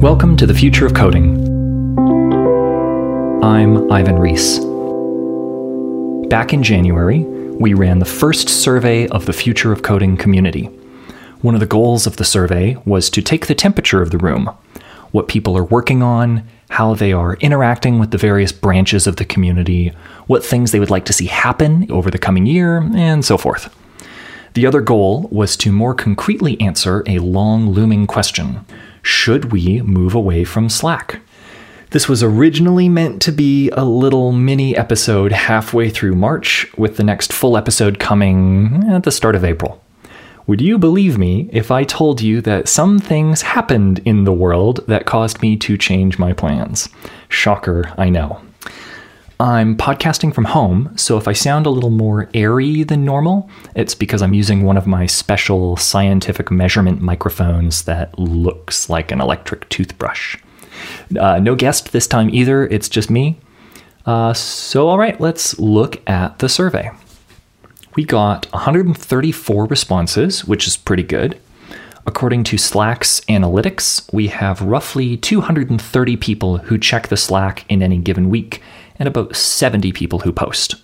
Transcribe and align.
Welcome 0.00 0.36
to 0.36 0.46
the 0.46 0.52
Future 0.52 0.84
of 0.84 0.92
Coding. 0.92 1.38
I'm 3.42 3.90
Ivan 3.90 4.18
Reese. 4.18 4.58
Back 6.28 6.52
in 6.52 6.62
January, 6.62 7.20
we 7.20 7.72
ran 7.72 7.98
the 7.98 8.04
first 8.04 8.50
survey 8.50 9.08
of 9.08 9.24
the 9.24 9.32
Future 9.32 9.72
of 9.72 9.82
Coding 9.82 10.18
community. 10.18 10.66
One 11.40 11.54
of 11.54 11.60
the 11.60 11.66
goals 11.66 12.06
of 12.06 12.18
the 12.18 12.26
survey 12.26 12.76
was 12.84 13.08
to 13.08 13.22
take 13.22 13.46
the 13.46 13.54
temperature 13.54 14.02
of 14.02 14.10
the 14.10 14.18
room, 14.18 14.50
what 15.12 15.28
people 15.28 15.56
are 15.56 15.64
working 15.64 16.02
on, 16.02 16.46
how 16.68 16.92
they 16.92 17.14
are 17.14 17.36
interacting 17.36 17.98
with 17.98 18.10
the 18.10 18.18
various 18.18 18.52
branches 18.52 19.06
of 19.06 19.16
the 19.16 19.24
community, 19.24 19.94
what 20.26 20.44
things 20.44 20.72
they 20.72 20.78
would 20.78 20.90
like 20.90 21.06
to 21.06 21.14
see 21.14 21.26
happen 21.26 21.90
over 21.90 22.10
the 22.10 22.18
coming 22.18 22.44
year, 22.44 22.82
and 22.94 23.24
so 23.24 23.38
forth. 23.38 23.74
The 24.52 24.66
other 24.66 24.82
goal 24.82 25.28
was 25.32 25.56
to 25.58 25.72
more 25.72 25.94
concretely 25.94 26.60
answer 26.60 27.02
a 27.06 27.18
long 27.18 27.70
looming 27.70 28.06
question 28.06 28.66
Should 29.06 29.52
we 29.52 29.82
move 29.82 30.16
away 30.16 30.42
from 30.42 30.68
Slack? 30.68 31.20
This 31.90 32.08
was 32.08 32.24
originally 32.24 32.88
meant 32.88 33.22
to 33.22 33.30
be 33.30 33.70
a 33.70 33.84
little 33.84 34.32
mini 34.32 34.76
episode 34.76 35.30
halfway 35.30 35.90
through 35.90 36.16
March, 36.16 36.66
with 36.76 36.96
the 36.96 37.04
next 37.04 37.32
full 37.32 37.56
episode 37.56 38.00
coming 38.00 38.82
at 38.90 39.04
the 39.04 39.12
start 39.12 39.36
of 39.36 39.44
April. 39.44 39.80
Would 40.48 40.60
you 40.60 40.76
believe 40.76 41.18
me 41.18 41.48
if 41.52 41.70
I 41.70 41.84
told 41.84 42.20
you 42.20 42.40
that 42.40 42.66
some 42.66 42.98
things 42.98 43.42
happened 43.42 44.00
in 44.04 44.24
the 44.24 44.32
world 44.32 44.84
that 44.88 45.06
caused 45.06 45.40
me 45.40 45.56
to 45.58 45.78
change 45.78 46.18
my 46.18 46.32
plans? 46.32 46.88
Shocker, 47.28 47.84
I 47.96 48.08
know. 48.08 48.40
I'm 49.38 49.76
podcasting 49.76 50.34
from 50.34 50.46
home, 50.46 50.96
so 50.96 51.18
if 51.18 51.28
I 51.28 51.32
sound 51.32 51.66
a 51.66 51.70
little 51.70 51.90
more 51.90 52.28
airy 52.32 52.84
than 52.84 53.04
normal, 53.04 53.50
it's 53.74 53.94
because 53.94 54.22
I'm 54.22 54.32
using 54.32 54.62
one 54.62 54.76
of 54.76 54.86
my 54.86 55.06
special 55.06 55.76
scientific 55.76 56.50
measurement 56.50 57.02
microphones 57.02 57.82
that 57.84 58.18
looks 58.18 58.88
like 58.88 59.10
an 59.10 59.20
electric 59.20 59.68
toothbrush. 59.68 60.38
Uh, 61.18 61.38
no 61.38 61.54
guest 61.54 61.92
this 61.92 62.06
time 62.06 62.30
either, 62.30 62.66
it's 62.68 62.88
just 62.88 63.10
me. 63.10 63.38
Uh, 64.06 64.32
so, 64.32 64.88
all 64.88 64.98
right, 64.98 65.20
let's 65.20 65.58
look 65.58 66.00
at 66.08 66.38
the 66.38 66.48
survey 66.48 66.90
we 67.96 68.04
got 68.04 68.46
134 68.52 69.64
responses, 69.64 70.44
which 70.44 70.66
is 70.66 70.76
pretty 70.76 71.02
good. 71.02 71.40
According 72.06 72.44
to 72.44 72.58
Slack's 72.58 73.20
analytics, 73.22 74.12
we 74.12 74.28
have 74.28 74.60
roughly 74.60 75.16
230 75.16 76.16
people 76.18 76.58
who 76.58 76.78
check 76.78 77.08
the 77.08 77.16
Slack 77.16 77.64
in 77.68 77.82
any 77.82 77.98
given 77.98 78.28
week 78.28 78.62
and 78.98 79.08
about 79.08 79.36
70 79.36 79.92
people 79.92 80.20
who 80.20 80.32
post. 80.32 80.76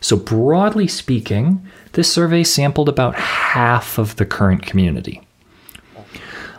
So, 0.00 0.16
broadly 0.16 0.88
speaking, 0.88 1.66
this 1.92 2.12
survey 2.12 2.42
sampled 2.42 2.88
about 2.88 3.16
half 3.16 3.98
of 3.98 4.16
the 4.16 4.24
current 4.24 4.64
community. 4.64 5.26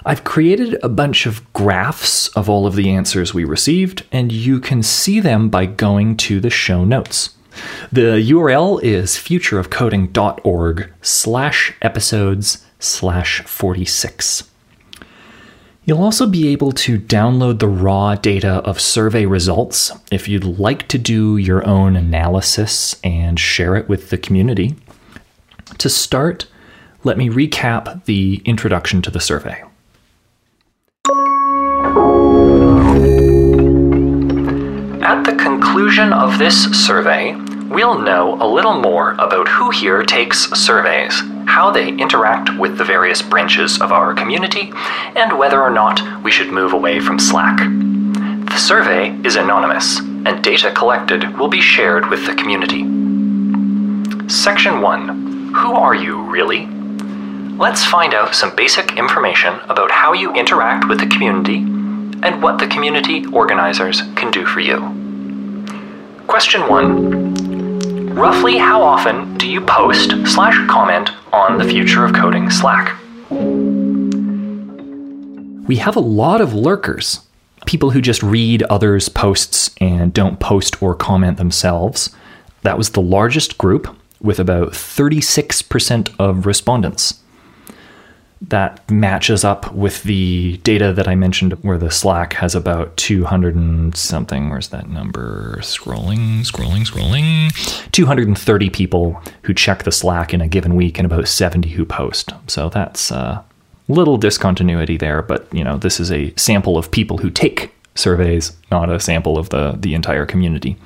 I've 0.06 0.24
created 0.24 0.80
a 0.82 0.90
bunch 0.90 1.26
of 1.26 1.52
graphs 1.54 2.28
of 2.30 2.50
all 2.50 2.66
of 2.66 2.76
the 2.76 2.90
answers 2.90 3.34
we 3.34 3.44
received, 3.44 4.04
and 4.12 4.32
you 4.32 4.60
can 4.60 4.82
see 4.82 5.20
them 5.20 5.50
by 5.50 5.68
going 5.68 6.18
to 6.18 6.40
the 6.40 6.50
show 6.50 6.84
notes. 6.84 7.36
The 7.92 8.18
URL 8.32 8.82
is 8.82 9.12
futureofcoding.org 9.12 10.92
slash 11.02 11.74
episodes 11.82 12.66
slash 12.80 13.42
46. 13.42 14.51
You'll 15.84 16.04
also 16.04 16.28
be 16.28 16.50
able 16.50 16.72
to 16.74 17.00
download 17.00 17.58
the 17.58 17.68
raw 17.68 18.14
data 18.14 18.62
of 18.66 18.80
survey 18.80 19.26
results 19.26 19.92
if 20.12 20.28
you'd 20.28 20.44
like 20.44 20.88
to 20.90 21.00
do 21.00 21.38
your 21.38 21.68
own 21.68 21.96
analysis 21.96 23.00
and 23.04 23.40
share 23.40 23.76
it 23.76 23.90
with 23.90 24.12
the 24.12 24.20
community. 24.20 24.76
To 25.80 25.90
start, 25.90 26.46
let 27.04 27.18
me 27.18 27.30
recap 27.30 28.06
the 28.06 28.44
introduction 28.46 29.02
to 29.02 29.10
the 29.10 29.20
survey. 29.20 29.64
At 35.04 35.24
the 35.24 35.36
conclusion 35.36 36.14
of 36.14 36.38
this 36.38 36.64
survey, 36.86 37.34
we'll 37.72 38.00
know 38.00 38.38
a 38.40 38.46
little 38.46 38.80
more 38.80 39.14
about 39.14 39.48
who 39.48 39.72
here 39.72 40.04
takes 40.04 40.48
surveys, 40.52 41.20
how 41.48 41.72
they 41.72 41.90
interact 41.90 42.58
with 42.58 42.78
the 42.78 42.84
various 42.84 43.22
branches 43.22 43.82
of 43.82 43.92
our 43.92 44.14
community, 44.14 44.72
and 45.16 45.38
whether 45.38 45.62
or 45.62 45.70
not 45.70 46.24
we 46.24 46.32
should 46.32 46.52
move 46.52 46.74
away 46.74 47.00
from 47.00 47.20
Slack. 47.20 47.58
The 47.58 48.58
survey 48.58 49.16
is 49.24 49.36
anonymous, 49.36 50.00
and 50.00 50.44
data 50.44 50.72
collected 50.72 51.38
will 51.38 51.48
be 51.48 51.62
shared 51.62 52.10
with 52.10 52.26
the 52.26 52.36
community. 52.36 52.82
Section 54.30 54.82
1 54.82 55.54
Who 55.56 55.74
are 55.74 55.96
you, 55.96 56.22
really? 56.24 56.68
Let's 57.58 57.86
find 57.86 58.14
out 58.14 58.34
some 58.34 58.56
basic 58.56 58.98
information 58.98 59.54
about 59.70 59.92
how 59.92 60.14
you 60.14 60.34
interact 60.34 60.90
with 60.90 61.00
the 61.00 61.08
community 61.08 61.58
and 61.58 62.42
what 62.42 62.60
the 62.60 62.68
community 62.68 63.26
organizers 63.34 64.02
can 64.16 64.32
do 64.32 64.46
for 64.46 64.60
you. 64.60 64.80
Question 66.28 66.68
1. 66.68 67.51
Roughly 68.14 68.58
how 68.58 68.84
often 68.84 69.38
do 69.38 69.48
you 69.48 69.62
post 69.62 70.12
slash 70.26 70.56
comment 70.68 71.12
on 71.32 71.58
the 71.58 71.64
Future 71.64 72.04
of 72.04 72.14
Coding 72.14 72.50
Slack? 72.50 73.00
We 75.68 75.78
have 75.78 75.96
a 75.96 76.02
lot 76.02 76.42
of 76.42 76.54
lurkers, 76.54 77.22
people 77.66 77.92
who 77.92 78.02
just 78.02 78.22
read 78.22 78.64
others' 78.64 79.08
posts 79.08 79.74
and 79.80 80.14
don't 80.14 80.42
post 80.42 80.84
or 80.84 80.94
comment 80.94 81.38
themselves. 81.38 82.14
That 82.64 82.78
was 82.78 82.90
the 82.90 83.02
largest 83.02 83.58
group, 83.58 83.88
with 84.20 84.40
about 84.40 84.74
36% 84.74 86.14
of 86.20 86.46
respondents 86.46 87.21
that 88.42 88.90
matches 88.90 89.44
up 89.44 89.72
with 89.74 90.02
the 90.04 90.58
data 90.58 90.92
that 90.94 91.08
I 91.08 91.14
mentioned 91.16 91.54
where 91.64 91.78
the 91.78 91.92
Slack 91.92 92.34
has 92.34 92.56
about 92.56 92.98
200 92.98 93.56
and 93.56 93.96
something. 93.96 94.50
Where's 94.50 94.70
that 94.70 94.90
number? 94.90 95.58
Scrolling, 95.62 96.42
scrolling, 96.42 96.86
scrolling. 96.86 97.92
230 97.92 98.70
people 98.72 99.22
who 99.44 99.54
check 99.54 99.84
the 99.84 99.92
Slack 99.92 100.34
in 100.34 100.42
a 100.42 100.48
given 100.48 100.76
week 100.76 100.98
and 100.98 101.06
about 101.06 101.28
70 101.28 101.70
who 101.70 101.86
post. 101.86 102.34
So 102.48 102.70
that's 102.70 103.12
a 103.12 103.46
little 103.88 104.18
discontinuity 104.18 104.98
there, 104.98 105.22
but 105.22 105.48
you 105.54 105.64
know, 105.64 105.78
this 105.78 106.00
is 106.00 106.12
a 106.12 106.34
sample 106.36 106.78
of 106.78 106.90
people 106.90 107.20
who 107.20 107.30
take 107.30 107.74
surveys, 107.94 108.54
not 108.72 108.90
a 108.90 109.00
sample 109.00 109.38
of 109.38 109.50
the, 109.50 109.78
the 109.80 109.94
entire 109.94 110.26
community. 110.26 110.78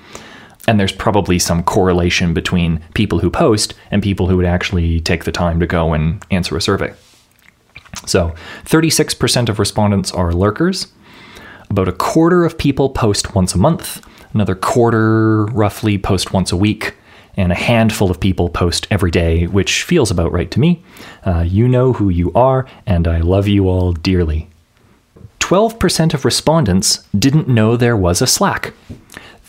And 0.68 0.80
there's 0.80 0.92
probably 0.92 1.38
some 1.40 1.64
correlation 1.64 2.34
between 2.34 2.84
people 2.96 3.20
who 3.20 3.30
post 3.30 3.76
and 3.92 4.02
people 4.02 4.28
who 4.28 4.38
would 4.38 4.48
actually 4.48 5.00
take 5.00 5.24
the 5.24 5.32
time 5.32 5.60
to 5.60 5.68
go 5.68 5.94
and 5.94 6.26
answer 6.32 6.58
a 6.58 6.62
survey. 6.62 6.94
So 8.06 8.36
36% 8.66 9.50
of 9.50 9.60
respondents 9.60 10.12
are 10.12 10.34
lurkers. 10.34 10.88
About 11.70 11.88
a 11.88 11.94
quarter 11.94 12.46
of 12.46 12.58
people 12.58 12.90
post 12.90 13.36
once 13.36 13.56
a 13.56 13.58
month. 13.58 14.06
Another 14.34 14.56
quarter, 14.56 15.46
roughly, 15.46 15.98
post 15.98 16.34
once 16.34 16.52
a 16.52 16.58
week. 16.58 16.96
And 17.38 17.52
a 17.52 17.56
handful 17.56 18.10
of 18.10 18.20
people 18.20 18.50
post 18.50 18.88
every 18.90 19.12
day, 19.12 19.48
which 19.48 19.84
feels 19.84 20.10
about 20.10 20.32
right 20.32 20.50
to 20.52 20.60
me. 20.60 20.84
Uh, 21.26 21.42
you 21.42 21.68
know 21.68 21.92
who 21.92 22.10
you 22.10 22.32
are, 22.34 22.66
and 22.86 23.08
I 23.08 23.20
love 23.20 23.48
you 23.48 23.68
all 23.68 23.92
dearly. 23.92 24.50
12% 25.40 26.14
of 26.14 26.26
respondents 26.26 27.06
didn't 27.18 27.48
know 27.48 27.76
there 27.76 27.98
was 27.98 28.22
a 28.22 28.28
Slack. 28.28 28.74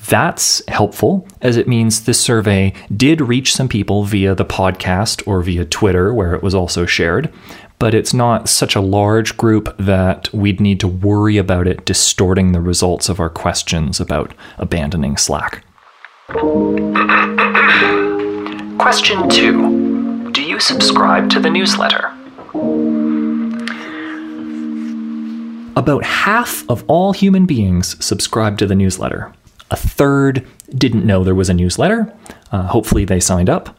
That's 0.09 0.63
helpful, 0.69 1.27
as 1.41 1.57
it 1.57 1.67
means 1.67 2.05
this 2.05 2.21
survey 2.21 2.75
did 2.95 3.21
reach 3.21 3.55
some 3.55 3.69
people 3.69 4.05
via 4.05 4.34
the 4.34 4.45
podcast 4.45 5.27
or 5.27 5.43
via 5.43 5.65
Twitter, 5.65 6.15
where 6.15 6.34
it 6.34 6.43
was 6.43 6.55
also 6.55 6.87
shared, 6.87 7.33
but 7.78 7.94
it's 7.94 8.14
not 8.14 8.48
such 8.48 8.75
a 8.75 8.81
large 8.81 9.37
group 9.37 9.75
that 9.78 10.32
we'd 10.32 10.60
need 10.60 10.81
to 10.81 10.88
worry 10.88 11.37
about 11.37 11.66
it 11.66 11.84
distorting 11.84 12.53
the 12.53 12.60
results 12.60 13.09
of 13.09 13.20
our 13.20 13.31
questions 13.31 14.00
about 14.00 14.32
abandoning 14.59 15.16
Slack. 15.16 15.64
Question 18.78 19.28
2 19.28 20.32
Do 20.32 20.42
you 20.42 20.59
subscribe 20.59 21.28
to 21.31 21.41
the 21.41 21.50
newsletter? 21.50 22.12
About 25.77 26.04
half 26.04 26.68
of 26.71 26.83
all 26.89 27.12
human 27.12 27.45
beings 27.45 28.03
subscribe 28.04 28.56
to 28.59 28.66
the 28.66 28.74
newsletter. 28.74 29.33
A 29.71 29.77
third 29.77 30.47
didn't 30.71 31.04
know 31.04 31.22
there 31.22 31.34
was 31.34 31.51
a 31.51 31.54
newsletter. 31.54 32.12
Uh, 32.51 32.62
hopefully, 32.62 33.04
they 33.04 33.21
signed 33.21 33.51
up. 33.51 33.76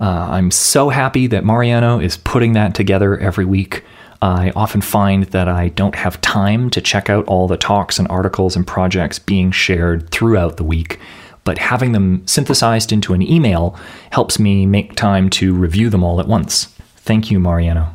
Uh, 0.00 0.28
I'm 0.30 0.50
so 0.50 0.90
happy 0.90 1.26
that 1.28 1.44
Mariano 1.44 1.98
is 1.98 2.16
putting 2.16 2.52
that 2.52 2.74
together 2.74 3.18
every 3.18 3.44
week. 3.44 3.82
I 4.20 4.50
often 4.56 4.80
find 4.80 5.24
that 5.24 5.48
I 5.48 5.68
don't 5.68 5.94
have 5.94 6.20
time 6.20 6.70
to 6.70 6.80
check 6.80 7.08
out 7.10 7.26
all 7.26 7.48
the 7.48 7.56
talks 7.56 7.98
and 7.98 8.08
articles 8.08 8.56
and 8.56 8.66
projects 8.66 9.18
being 9.18 9.50
shared 9.50 10.10
throughout 10.10 10.56
the 10.56 10.64
week, 10.64 10.98
but 11.44 11.58
having 11.58 11.92
them 11.92 12.26
synthesized 12.26 12.92
into 12.92 13.14
an 13.14 13.22
email 13.22 13.78
helps 14.10 14.38
me 14.38 14.66
make 14.66 14.96
time 14.96 15.30
to 15.30 15.54
review 15.54 15.90
them 15.90 16.02
all 16.02 16.20
at 16.20 16.28
once. 16.28 16.66
Thank 16.96 17.30
you, 17.30 17.38
Mariano. 17.38 17.94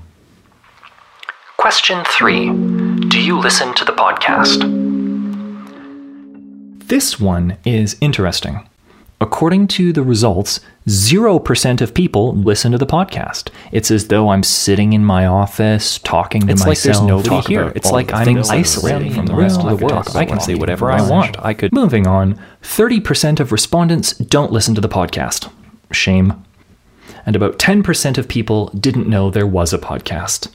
Question 1.57 2.03
3 2.05 3.07
Do 3.09 3.21
you 3.21 3.37
listen 3.37 3.73
to 3.75 3.85
the 3.85 3.91
podcast? 3.91 4.89
This 6.87 7.19
one 7.19 7.57
is 7.63 7.97
interesting. 8.01 8.67
According 9.21 9.67
to 9.67 9.93
the 9.93 10.03
results, 10.03 10.59
0% 10.87 11.81
of 11.81 11.93
people 11.93 12.33
listen 12.35 12.71
to 12.71 12.77
the 12.77 12.85
podcast. 12.87 13.49
It's 13.71 13.91
as 13.91 14.07
though 14.07 14.29
I'm 14.29 14.43
sitting 14.43 14.93
in 14.93 15.05
my 15.05 15.25
office 15.27 15.99
talking 15.99 16.47
to 16.47 16.51
It's 16.51 16.61
like 16.61 16.69
myself. 16.69 16.95
there's 16.95 17.07
nobody 17.07 17.29
Talk 17.29 17.47
here. 17.47 17.71
It's 17.75 17.91
like 17.91 18.11
I'm 18.11 18.25
things 18.25 18.49
that 18.49 18.55
are 18.55 18.59
isolated 18.59 19.13
from 19.13 19.27
the 19.27 19.35
rest 19.35 19.61
of 19.61 19.69
the 19.79 19.85
world. 19.85 20.07
I 20.15 20.25
can 20.25 20.39
say 20.39 20.55
whatever 20.55 20.91
I 20.91 21.07
want. 21.07 21.39
I 21.39 21.53
could. 21.53 21.71
Moving 21.71 22.07
on, 22.07 22.39
30% 22.63 23.39
of 23.39 23.51
respondents 23.51 24.13
don't 24.13 24.51
listen 24.51 24.75
to 24.75 24.81
the 24.81 24.89
podcast. 24.89 25.51
Shame. 25.91 26.43
And 27.25 27.35
about 27.35 27.59
10% 27.59 28.17
of 28.17 28.27
people 28.27 28.67
didn't 28.69 29.07
know 29.07 29.29
there 29.29 29.45
was 29.45 29.71
a 29.73 29.77
podcast. 29.77 30.49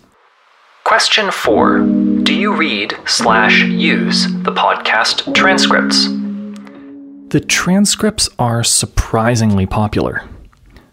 Question 0.83 1.31
four 1.31 1.81
Do 1.81 2.33
you 2.35 2.55
read 2.55 2.97
slash 3.07 3.63
use 3.63 4.25
the 4.43 4.53
podcast 4.53 5.35
transcripts? 5.35 6.09
The 7.29 7.41
transcripts 7.41 8.29
are 8.39 8.63
surprisingly 8.63 9.67
popular. 9.67 10.23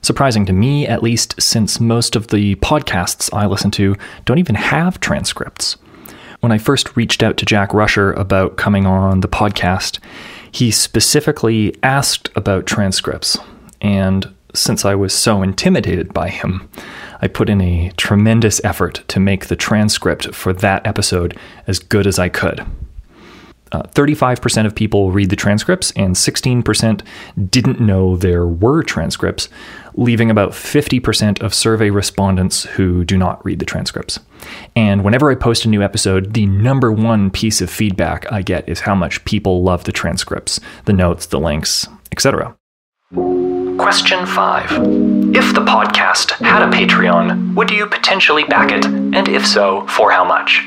Surprising 0.01 0.47
to 0.47 0.53
me, 0.53 0.87
at 0.87 1.03
least, 1.03 1.39
since 1.39 1.79
most 1.79 2.15
of 2.15 2.29
the 2.29 2.55
podcasts 2.55 3.31
I 3.31 3.45
listen 3.45 3.69
to 3.71 3.95
don't 4.25 4.39
even 4.39 4.55
have 4.55 4.99
transcripts. 4.99 5.77
When 6.39 6.51
I 6.51 6.57
first 6.57 6.97
reached 6.97 7.21
out 7.21 7.37
to 7.37 7.45
Jack 7.45 7.71
Rusher 7.71 8.13
about 8.13 8.57
coming 8.57 8.87
on 8.87 9.19
the 9.19 9.27
podcast, 9.27 9.99
he 10.51 10.71
specifically 10.71 11.75
asked 11.83 12.29
about 12.35 12.65
transcripts. 12.65 13.37
And 13.79 14.33
since 14.55 14.85
I 14.85 14.95
was 14.95 15.13
so 15.13 15.43
intimidated 15.43 16.15
by 16.15 16.29
him, 16.29 16.67
I 17.21 17.27
put 17.27 17.47
in 17.47 17.61
a 17.61 17.91
tremendous 17.95 18.59
effort 18.63 19.03
to 19.09 19.19
make 19.19 19.45
the 19.45 19.55
transcript 19.55 20.33
for 20.33 20.51
that 20.51 20.85
episode 20.87 21.37
as 21.67 21.77
good 21.77 22.07
as 22.07 22.17
I 22.17 22.29
could. 22.29 22.65
Uh, 23.73 23.81
35% 23.81 24.67
of 24.67 24.75
people 24.75 25.11
read 25.11 25.31
the 25.31 25.35
transcripts, 25.35 25.91
and 25.95 26.15
16% 26.15 27.01
didn't 27.49 27.81
know 27.81 28.15
there 28.15 28.45
were 28.45 28.83
transcripts, 28.83 29.49
leaving 29.95 30.29
about 30.29 30.51
50% 30.51 31.41
of 31.41 31.53
survey 31.53 31.89
respondents 31.89 32.63
who 32.63 33.03
do 33.03 33.17
not 33.17 33.43
read 33.43 33.57
the 33.57 33.65
transcripts. 33.65 34.19
And 34.75 35.03
whenever 35.03 35.31
I 35.31 35.35
post 35.35 35.65
a 35.65 35.69
new 35.69 35.81
episode, 35.81 36.33
the 36.33 36.45
number 36.45 36.91
one 36.91 37.31
piece 37.31 37.61
of 37.61 37.69
feedback 37.69 38.31
I 38.31 38.43
get 38.43 38.69
is 38.69 38.81
how 38.81 38.93
much 38.93 39.25
people 39.25 39.63
love 39.63 39.85
the 39.85 39.91
transcripts, 39.91 40.59
the 40.85 40.93
notes, 40.93 41.25
the 41.25 41.39
links, 41.39 41.87
etc. 42.11 42.55
Question 43.79 44.25
5. 44.25 44.71
If 45.35 45.53
the 45.55 45.65
podcast 45.65 46.31
had 46.45 46.61
a 46.61 46.71
Patreon, 46.71 47.55
would 47.55 47.71
you 47.71 47.87
potentially 47.87 48.43
back 48.43 48.71
it? 48.71 48.85
And 48.85 49.27
if 49.27 49.45
so, 49.47 49.87
for 49.87 50.11
how 50.11 50.23
much? 50.23 50.63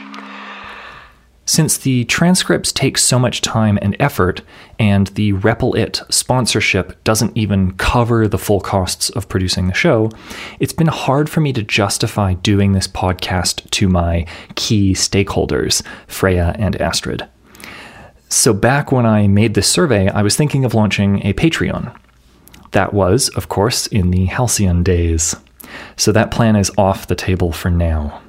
Since 1.48 1.78
the 1.78 2.04
transcripts 2.06 2.72
take 2.72 2.98
so 2.98 3.20
much 3.20 3.40
time 3.40 3.78
and 3.81 3.96
effort, 4.00 4.43
and 4.81 5.06
the 5.08 5.32
Repl.it 5.34 6.02
sponsorship 6.10 7.02
doesn't 7.04 7.37
even 7.37 7.75
cover 7.75 8.26
the 8.26 8.37
full 8.37 8.60
costs 8.60 9.10
of 9.10 9.28
producing 9.28 9.69
the 9.69 9.72
show, 9.75 10.10
it's 10.58 10.72
been 10.72 10.88
hard 10.88 11.31
for 11.31 11.40
me 11.40 11.52
to 11.52 11.62
justify 11.62 12.34
doing 12.34 12.72
this 12.72 12.88
podcast 12.88 13.70
to 13.70 13.88
my 13.88 14.26
key 14.56 14.93
stakeholders, 14.93 15.84
Freya 16.08 16.56
and 16.58 16.75
Astrid. 16.81 17.28
So, 18.28 18.52
back 18.52 18.90
when 18.90 19.06
I 19.06 19.28
made 19.28 19.54
this 19.54 19.69
survey, 19.69 20.08
I 20.08 20.22
was 20.22 20.34
thinking 20.34 20.64
of 20.64 20.75
launching 20.75 21.25
a 21.25 21.32
Patreon. 21.32 21.96
That 22.72 22.92
was, 22.92 23.28
of 23.31 23.49
course, 23.49 23.87
in 23.87 24.10
the 24.10 24.25
Halcyon 24.25 24.82
days. 24.82 25.37
So, 25.96 26.10
that 26.10 26.32
plan 26.32 26.56
is 26.56 26.72
off 26.76 27.06
the 27.06 27.14
table 27.14 27.52
for 27.52 27.70
now 27.70 28.20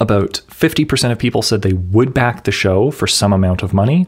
about 0.00 0.40
50% 0.48 1.12
of 1.12 1.18
people 1.18 1.42
said 1.42 1.62
they 1.62 1.72
would 1.72 2.14
back 2.14 2.44
the 2.44 2.52
show 2.52 2.90
for 2.90 3.06
some 3.06 3.32
amount 3.32 3.62
of 3.62 3.72
money. 3.74 4.06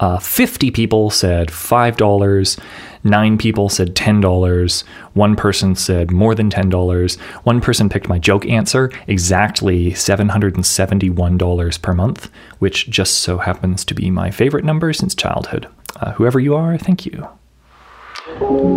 Uh, 0.00 0.18
50 0.18 0.70
people 0.70 1.10
said 1.10 1.48
$5. 1.48 2.60
Nine 3.04 3.38
people 3.38 3.68
said 3.68 3.94
$10. 3.94 4.84
One 5.12 5.36
person 5.36 5.76
said 5.76 6.10
more 6.10 6.34
than 6.34 6.50
$10. 6.50 7.20
One 7.44 7.60
person 7.60 7.88
picked 7.88 8.08
my 8.08 8.18
joke 8.18 8.46
answer, 8.46 8.90
exactly 9.06 9.92
$771 9.92 11.82
per 11.82 11.94
month, 11.94 12.30
which 12.58 12.90
just 12.90 13.18
so 13.18 13.38
happens 13.38 13.84
to 13.84 13.94
be 13.94 14.10
my 14.10 14.30
favorite 14.30 14.64
number 14.64 14.92
since 14.92 15.14
childhood. 15.14 15.68
Uh, 15.96 16.12
whoever 16.12 16.40
you 16.40 16.54
are, 16.56 16.76
thank 16.76 17.06
you. 17.06 17.28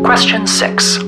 Question 0.03 0.45
6. 0.45 0.99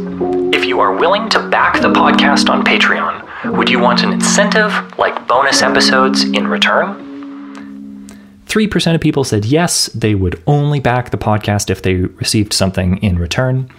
Are 0.79 0.95
willing 0.95 1.27
to 1.31 1.45
back 1.49 1.81
the 1.81 1.89
podcast 1.89 2.49
on 2.49 2.63
Patreon, 2.63 3.57
would 3.57 3.69
you 3.69 3.79
want 3.79 4.01
an 4.01 4.13
incentive, 4.13 4.71
like 4.97 5.27
bonus 5.27 5.61
episodes, 5.61 6.23
in 6.23 6.47
return? 6.47 8.07
3% 8.45 8.95
of 8.95 9.01
people 9.01 9.25
said 9.25 9.43
yes, 9.43 9.87
they 9.87 10.15
would 10.15 10.41
only 10.47 10.79
back 10.79 11.09
the 11.09 11.17
podcast 11.17 11.69
if 11.69 11.81
they 11.81 11.95
received 11.95 12.53
something 12.53 12.95
in 13.03 13.19
return. 13.19 13.69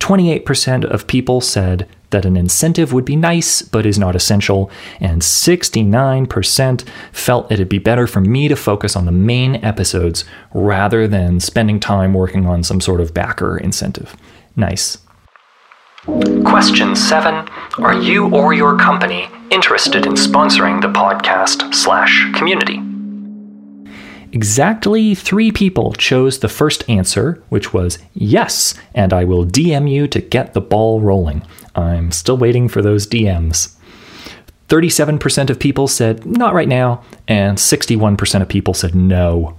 28% 0.00 0.84
of 0.84 1.06
people 1.06 1.40
said 1.40 1.88
that 2.10 2.24
an 2.24 2.36
incentive 2.36 2.92
would 2.92 3.04
be 3.04 3.14
nice 3.14 3.62
but 3.62 3.86
is 3.86 3.96
not 3.96 4.16
essential, 4.16 4.68
and 4.98 5.22
69% 5.22 6.88
felt 7.12 7.52
it'd 7.52 7.68
be 7.68 7.78
better 7.78 8.08
for 8.08 8.20
me 8.20 8.48
to 8.48 8.56
focus 8.56 8.96
on 8.96 9.04
the 9.04 9.12
main 9.12 9.64
episodes 9.64 10.24
rather 10.52 11.06
than 11.06 11.38
spending 11.38 11.78
time 11.78 12.14
working 12.14 12.46
on 12.46 12.64
some 12.64 12.80
sort 12.80 13.00
of 13.00 13.14
backer 13.14 13.56
incentive. 13.56 14.16
Nice. 14.56 14.98
Question 16.08 16.96
7 16.96 17.34
Are 17.80 17.92
you 17.92 18.34
or 18.34 18.54
your 18.54 18.78
company 18.78 19.28
interested 19.50 20.06
in 20.06 20.14
sponsoring 20.14 20.80
the 20.80 20.88
podcast 20.88 21.74
slash 21.74 22.32
community? 22.32 22.80
Exactly 24.32 25.14
three 25.14 25.52
people 25.52 25.92
chose 25.92 26.38
the 26.38 26.48
first 26.48 26.88
answer, 26.88 27.42
which 27.50 27.74
was 27.74 27.98
yes, 28.14 28.72
and 28.94 29.12
I 29.12 29.24
will 29.24 29.44
DM 29.44 29.90
you 29.90 30.08
to 30.08 30.22
get 30.22 30.54
the 30.54 30.62
ball 30.62 31.02
rolling. 31.02 31.42
I'm 31.74 32.10
still 32.10 32.38
waiting 32.38 32.68
for 32.68 32.80
those 32.80 33.06
DMs. 33.06 33.76
37% 34.70 35.50
of 35.50 35.60
people 35.60 35.88
said 35.88 36.24
not 36.24 36.54
right 36.54 36.68
now, 36.68 37.02
and 37.28 37.58
61% 37.58 38.40
of 38.40 38.48
people 38.48 38.72
said 38.72 38.94
no. 38.94 39.58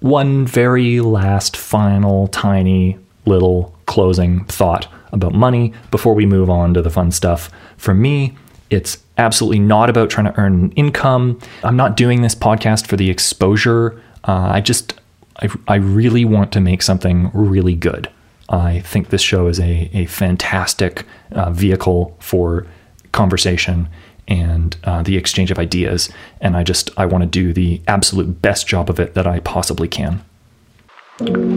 One 0.00 0.46
very 0.46 1.00
last, 1.00 1.54
final, 1.54 2.28
tiny, 2.28 2.98
little 3.26 3.76
closing 3.84 4.46
thought 4.46 4.88
about 5.12 5.34
money 5.34 5.72
before 5.90 6.14
we 6.14 6.26
move 6.26 6.50
on 6.50 6.74
to 6.74 6.82
the 6.82 6.90
fun 6.90 7.10
stuff. 7.10 7.50
For 7.76 7.94
me, 7.94 8.36
it's 8.70 8.98
absolutely 9.18 9.60
not 9.60 9.88
about 9.88 10.10
trying 10.10 10.32
to 10.32 10.38
earn 10.38 10.54
an 10.64 10.72
income. 10.72 11.38
I'm 11.62 11.76
not 11.76 11.96
doing 11.96 12.22
this 12.22 12.34
podcast 12.34 12.86
for 12.86 12.96
the 12.96 13.10
exposure. 13.10 14.02
Uh, 14.24 14.50
I 14.52 14.60
just, 14.60 14.94
I, 15.42 15.48
I 15.68 15.76
really 15.76 16.24
want 16.24 16.52
to 16.52 16.60
make 16.60 16.82
something 16.82 17.30
really 17.32 17.74
good. 17.74 18.10
I 18.48 18.80
think 18.80 19.08
this 19.08 19.22
show 19.22 19.46
is 19.46 19.58
a, 19.60 19.90
a 19.92 20.06
fantastic 20.06 21.04
uh, 21.32 21.50
vehicle 21.50 22.16
for 22.20 22.66
conversation 23.12 23.88
and 24.28 24.76
uh, 24.84 25.02
the 25.02 25.16
exchange 25.16 25.50
of 25.50 25.58
ideas. 25.58 26.10
And 26.40 26.56
I 26.56 26.64
just, 26.64 26.90
I 26.96 27.06
want 27.06 27.22
to 27.22 27.28
do 27.28 27.52
the 27.52 27.80
absolute 27.86 28.42
best 28.42 28.66
job 28.66 28.90
of 28.90 28.98
it 28.98 29.14
that 29.14 29.26
I 29.26 29.40
possibly 29.40 29.88
can. 29.88 30.24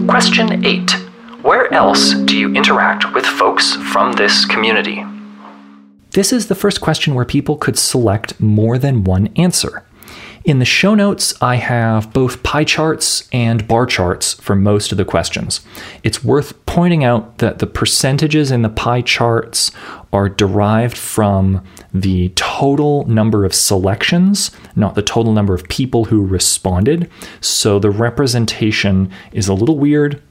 Question 0.08 0.63
eight 0.65 0.96
Where 1.41 1.74
else 1.74 2.15
do 2.15 2.38
you 2.38 2.53
interact 2.53 3.13
with 3.13 3.25
folks 3.25 3.74
from 3.93 4.12
this 4.12 4.43
community? 4.43 5.05
This 6.12 6.34
is 6.34 6.48
the 6.48 6.55
first 6.55 6.81
question 6.81 7.15
where 7.15 7.24
people 7.24 7.55
could 7.55 7.77
select 7.77 8.38
more 8.41 8.77
than 8.77 9.05
one 9.05 9.27
answer. 9.38 9.86
In 10.43 10.60
the 10.60 10.65
show 10.65 10.96
notes, 10.96 11.34
I 11.41 11.55
have 11.55 12.12
both 12.12 12.43
pie 12.43 12.65
charts 12.65 13.29
and 13.31 13.65
bar 13.69 13.86
charts 13.86 14.34
for 14.34 14.53
most 14.53 14.91
of 14.91 14.98
the 14.98 15.05
questions. 15.05 15.62
It's 16.03 16.25
worth 16.25 16.65
pointing 16.65 17.05
out 17.05 17.38
that 17.38 17.60
the 17.60 17.67
percentages 17.67 18.51
in 18.51 18.62
the 18.62 18.67
pie 18.67 19.01
charts 19.01 19.72
are 20.12 20.27
derived 20.27 20.98
from 20.98 21.63
the 21.93 22.29
total 22.36 23.05
number 23.08 23.46
of 23.46 23.53
selections, 23.53 24.51
not 24.75 24.96
the 24.96 25.01
total 25.01 25.31
number 25.31 25.53
of 25.53 25.69
people 25.69 26.05
who 26.05 26.25
responded. 26.25 27.10
So 27.39 27.79
the 27.79 27.91
representation 27.91 29.10
is 29.31 29.48
a 29.48 29.53
little 29.53 29.77
weird, 29.77 30.22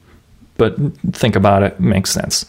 but 0.59 0.77
think 1.13 1.35
about 1.35 1.63
it, 1.63 1.81
makes 1.81 2.11
sense. 2.11 2.45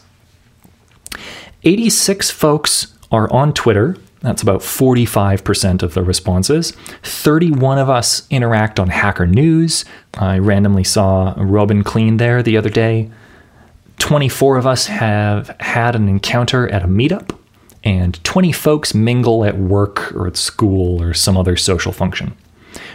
86 1.62 2.30
folks 2.30 2.94
are 3.10 3.32
on 3.32 3.54
Twitter. 3.54 3.96
That's 4.20 4.42
about 4.42 4.60
45% 4.60 5.82
of 5.82 5.94
the 5.94 6.02
responses. 6.02 6.72
31 7.02 7.78
of 7.78 7.88
us 7.88 8.26
interact 8.28 8.78
on 8.78 8.88
Hacker 8.88 9.26
News. 9.26 9.86
I 10.14 10.38
randomly 10.38 10.84
saw 10.84 11.34
Robin 11.38 11.82
Clean 11.82 12.18
there 12.18 12.42
the 12.42 12.58
other 12.58 12.68
day. 12.68 13.10
24 13.98 14.56
of 14.56 14.66
us 14.66 14.86
have 14.86 15.48
had 15.60 15.94
an 15.94 16.08
encounter 16.08 16.68
at 16.68 16.82
a 16.82 16.88
meetup, 16.88 17.36
and 17.84 18.22
20 18.24 18.52
folks 18.52 18.94
mingle 18.94 19.44
at 19.44 19.58
work 19.58 20.12
or 20.12 20.26
at 20.26 20.36
school 20.36 21.02
or 21.02 21.14
some 21.14 21.36
other 21.36 21.56
social 21.56 21.92
function. 21.92 22.34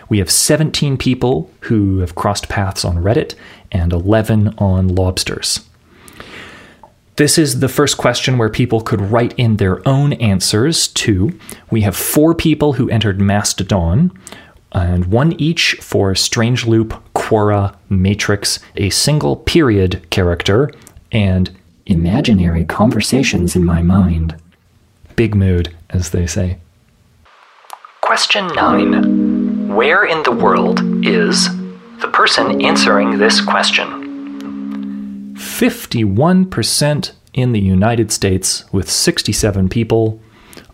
We 0.10 0.20
have 0.20 0.32
17 0.32 0.98
people 0.98 1.50
who 1.62 2.00
have 2.00 2.16
crossed 2.16 2.50
paths 2.50 2.86
on 2.86 2.98
Reddit 2.98 3.36
and 3.76 3.92
11 3.92 4.56
on 4.58 4.88
Lobsters. 4.88 5.68
This 7.18 7.38
is 7.38 7.60
the 7.60 7.70
first 7.70 7.98
question 7.98 8.38
where 8.38 8.50
people 8.50 8.82
could 8.82 9.02
write 9.02 9.34
in 9.38 9.58
their 9.58 9.86
own 9.88 10.14
answers 10.14 10.88
to. 10.90 11.38
We 11.70 11.82
have 11.82 11.96
four 11.96 12.34
people 12.34 12.74
who 12.74 12.90
entered 12.90 13.20
Mastodon, 13.20 14.18
and 14.72 15.06
one 15.06 15.34
each 15.40 15.74
for 15.82 16.16
Strange 16.16 16.66
Loop, 16.66 17.02
Quora, 17.14 17.76
Matrix, 17.90 18.60
a 18.76 18.90
single 18.90 19.36
period 19.36 20.10
character, 20.10 20.72
and 21.12 21.52
imaginary 21.86 22.66
conversations 22.66 23.56
in 23.56 23.64
my 23.64 23.82
mind. 23.82 24.36
Big 25.16 25.36
mood, 25.36 25.76
as 25.90 26.12
they 26.12 26.28
say. 26.28 26.60
Question 28.02 28.48
9. 28.48 29.76
Where 29.76 30.06
in 30.06 30.24
the 30.24 30.32
world 30.32 30.82
is 31.06 31.50
the 32.02 32.08
person 32.10 32.62
answering 32.62 33.18
this 33.18 33.42
question? 33.42 35.34
51% 35.36 37.12
in 37.34 37.52
the 37.52 37.60
United 37.60 38.12
States, 38.12 38.64
with 38.72 38.90
67 38.90 39.70
people, 39.70 40.20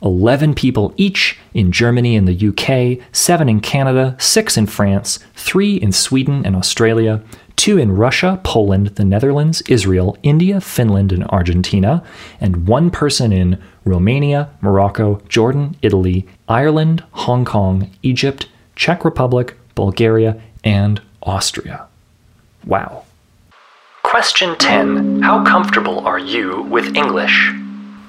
11 0.04 0.54
people 0.56 0.94
each 0.98 1.40
in 1.54 1.72
Germany 1.72 2.16
and 2.16 2.28
the 2.28 2.48
UK, 2.48 3.04
7 3.12 3.50
in 3.50 3.60
Canada, 3.60 4.16
6 4.20 4.58
in 4.58 4.66
France, 4.68 5.20
3 5.36 5.75
in 5.75 5.92
Sweden 5.92 6.46
and 6.46 6.56
Australia, 6.56 7.24
2 7.56 7.78
in 7.78 7.92
Russia, 7.92 8.40
Poland, 8.44 8.88
the 8.96 9.06
Netherlands, 9.06 9.62
Israel, 9.68 10.18
India, 10.24 10.60
Finland, 10.60 11.12
and 11.12 11.24
Argentina, 11.25 12.04
and 12.40 12.68
1 12.68 12.90
person 12.90 13.32
in 13.32 13.62
Romania, 13.86 14.50
Morocco, 14.62 15.22
Jordan, 15.30 15.75
Italy, 15.82 16.28
Ireland, 16.48 17.04
Hong 17.12 17.46
Kong, 17.46 17.90
Egypt, 18.01 18.48
Czech 18.75 19.06
Republic, 19.06 19.56
Bulgaria, 19.75 20.42
and 20.63 21.01
Austria. 21.24 21.88
Wow. 22.66 23.06
Question 24.04 24.58
10 24.58 25.22
How 25.22 25.44
comfortable 25.46 26.06
are 26.06 26.20
you 26.20 26.63
with 26.63 26.96
English? 26.96 27.51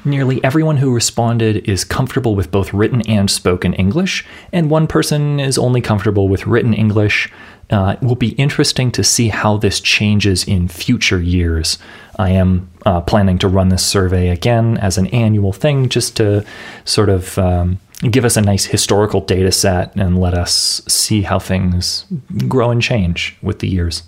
Nearly 0.05 0.43
everyone 0.43 0.79
who 0.79 0.93
responded 0.93 1.69
is 1.69 1.85
comfortable 1.85 2.35
with 2.35 2.51
both 2.51 2.75
written 2.75 3.03
and 3.03 3.31
spoken 3.31 3.73
English, 3.75 4.27
and 4.53 4.69
one 4.69 4.89
person 4.89 5.39
is 5.39 5.57
only 5.57 5.81
comfortable 5.81 6.29
with 6.29 6.45
written 6.45 6.75
English. 6.75 7.31
Uh, 7.71 7.97
it 8.01 8.05
will 8.05 8.17
be 8.17 8.31
interesting 8.31 8.91
to 8.91 9.05
see 9.05 9.29
how 9.29 9.57
this 9.57 9.81
changes 9.81 10.43
in 10.43 10.67
future 10.67 11.23
years. 11.23 11.79
I 12.19 12.31
am 12.31 12.69
uh, 12.85 13.01
planning 13.03 13.39
to 13.39 13.49
run 13.49 13.69
this 13.69 13.87
survey 13.87 14.29
again 14.29 14.77
as 14.79 14.99
an 14.99 15.07
annual 15.09 15.53
thing 15.53 15.89
just 15.89 16.17
to 16.17 16.45
sort 16.85 17.09
of 17.09 17.39
um, 17.39 17.79
give 18.11 18.25
us 18.25 18.37
a 18.37 18.41
nice 18.41 18.65
historical 18.65 19.21
data 19.21 19.53
set 19.53 19.95
and 19.95 20.21
let 20.21 20.35
us 20.35 20.83
see 20.89 21.23
how 21.23 21.39
things 21.39 22.05
grow 22.49 22.71
and 22.71 22.83
change 22.83 23.37
with 23.43 23.61
the 23.61 23.69
years. 23.69 24.03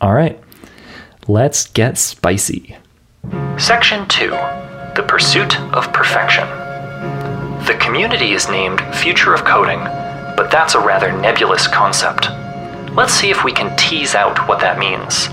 All 0.00 0.14
right. 0.14 0.40
Let's 1.28 1.68
get 1.68 1.98
spicy. 1.98 2.76
Section 3.58 4.08
2 4.08 4.30
The 4.30 5.04
Pursuit 5.06 5.60
of 5.72 5.92
Perfection. 5.92 6.48
The 7.66 7.78
community 7.80 8.32
is 8.32 8.48
named 8.48 8.80
Future 8.96 9.34
of 9.34 9.44
Coding, 9.44 9.80
but 10.36 10.50
that's 10.50 10.74
a 10.74 10.80
rather 10.80 11.12
nebulous 11.12 11.68
concept. 11.68 12.28
Let's 12.96 13.12
see 13.12 13.30
if 13.30 13.44
we 13.44 13.52
can 13.52 13.76
tease 13.76 14.14
out 14.16 14.48
what 14.48 14.58
that 14.60 14.78
means. 14.78 15.28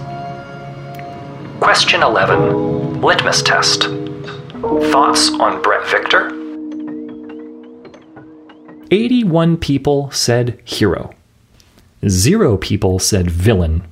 Question 1.59 2.03
11 2.03 3.01
Litmus 3.01 3.41
Test. 3.41 3.83
Thoughts 4.91 5.31
on 5.31 5.61
Bret 5.63 5.87
Victor? 5.87 6.46
81 8.91 9.57
people 9.57 10.11
said 10.11 10.59
hero. 10.63 11.13
Zero 12.07 12.57
people 12.57 12.99
said 12.99 13.29
villain. 13.29 13.83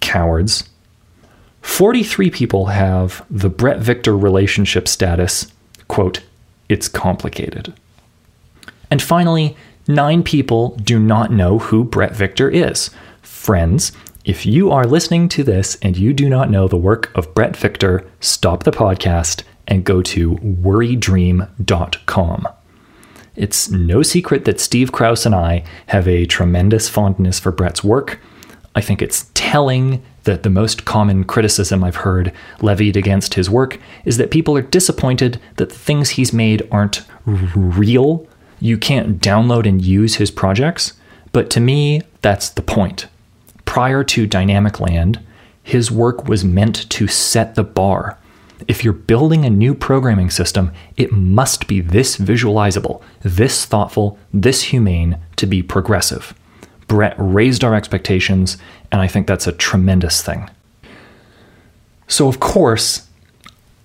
Cowards. 0.00 0.68
43 1.62 2.30
people 2.30 2.66
have 2.66 3.24
the 3.30 3.48
Bret 3.48 3.80
Victor 3.80 4.16
relationship 4.16 4.88
status, 4.88 5.50
quote, 5.88 6.20
it's 6.68 6.88
complicated. 6.88 7.72
And 8.90 9.02
finally, 9.02 9.56
nine 9.88 10.22
people 10.22 10.76
do 10.76 10.98
not 10.98 11.32
know 11.32 11.58
who 11.58 11.84
Bret 11.84 12.14
Victor 12.14 12.48
is. 12.48 12.90
Friends, 13.22 13.92
if 14.24 14.46
you 14.46 14.70
are 14.70 14.86
listening 14.86 15.28
to 15.30 15.44
this 15.44 15.76
and 15.82 15.96
you 15.96 16.12
do 16.12 16.28
not 16.28 16.50
know 16.50 16.68
the 16.68 16.76
work 16.76 17.10
of 17.16 17.34
Bret 17.34 17.56
Victor, 17.56 18.08
stop 18.20 18.64
the 18.64 18.72
podcast 18.72 19.42
and 19.68 19.84
go 19.84 20.02
to 20.02 20.32
worrydream.com. 20.36 22.48
It's 23.36 23.70
no 23.70 24.02
secret 24.02 24.44
that 24.46 24.60
Steve 24.60 24.92
Krouse 24.92 25.26
and 25.26 25.34
I 25.34 25.64
have 25.88 26.08
a 26.08 26.24
tremendous 26.26 26.88
fondness 26.88 27.38
for 27.38 27.52
Bret's 27.52 27.84
work. 27.84 28.18
I 28.74 28.80
think 28.80 29.00
it's 29.00 29.30
telling 29.34 30.02
that 30.24 30.42
the 30.42 30.50
most 30.50 30.84
common 30.84 31.24
criticism 31.24 31.84
I've 31.84 31.96
heard 31.96 32.32
levied 32.60 32.96
against 32.96 33.34
his 33.34 33.48
work 33.48 33.78
is 34.04 34.16
that 34.16 34.30
people 34.30 34.56
are 34.56 34.62
disappointed 34.62 35.40
that 35.56 35.68
the 35.68 35.74
things 35.74 36.10
he's 36.10 36.32
made 36.32 36.66
aren't 36.70 37.04
real. 37.24 38.26
You 38.60 38.76
can't 38.76 39.20
download 39.20 39.66
and 39.68 39.82
use 39.82 40.16
his 40.16 40.30
projects. 40.30 40.94
But 41.32 41.50
to 41.50 41.60
me, 41.60 42.02
that's 42.22 42.48
the 42.48 42.62
point. 42.62 43.06
Prior 43.64 44.02
to 44.04 44.26
Dynamicland, 44.26 45.22
his 45.62 45.90
work 45.90 46.28
was 46.28 46.44
meant 46.44 46.88
to 46.90 47.06
set 47.06 47.54
the 47.54 47.64
bar. 47.64 48.18
If 48.68 48.82
you're 48.82 48.92
building 48.92 49.44
a 49.44 49.50
new 49.50 49.74
programming 49.74 50.30
system, 50.30 50.72
it 50.96 51.12
must 51.12 51.66
be 51.66 51.80
this 51.80 52.16
visualizable, 52.16 53.02
this 53.20 53.64
thoughtful, 53.64 54.18
this 54.32 54.62
humane 54.62 55.18
to 55.36 55.46
be 55.46 55.62
progressive. 55.62 56.34
Bret 56.88 57.14
raised 57.18 57.64
our 57.64 57.74
expectations, 57.74 58.56
and 58.90 59.00
I 59.00 59.08
think 59.08 59.26
that's 59.26 59.46
a 59.46 59.52
tremendous 59.52 60.22
thing. 60.22 60.48
So, 62.08 62.28
of 62.28 62.40
course, 62.40 63.06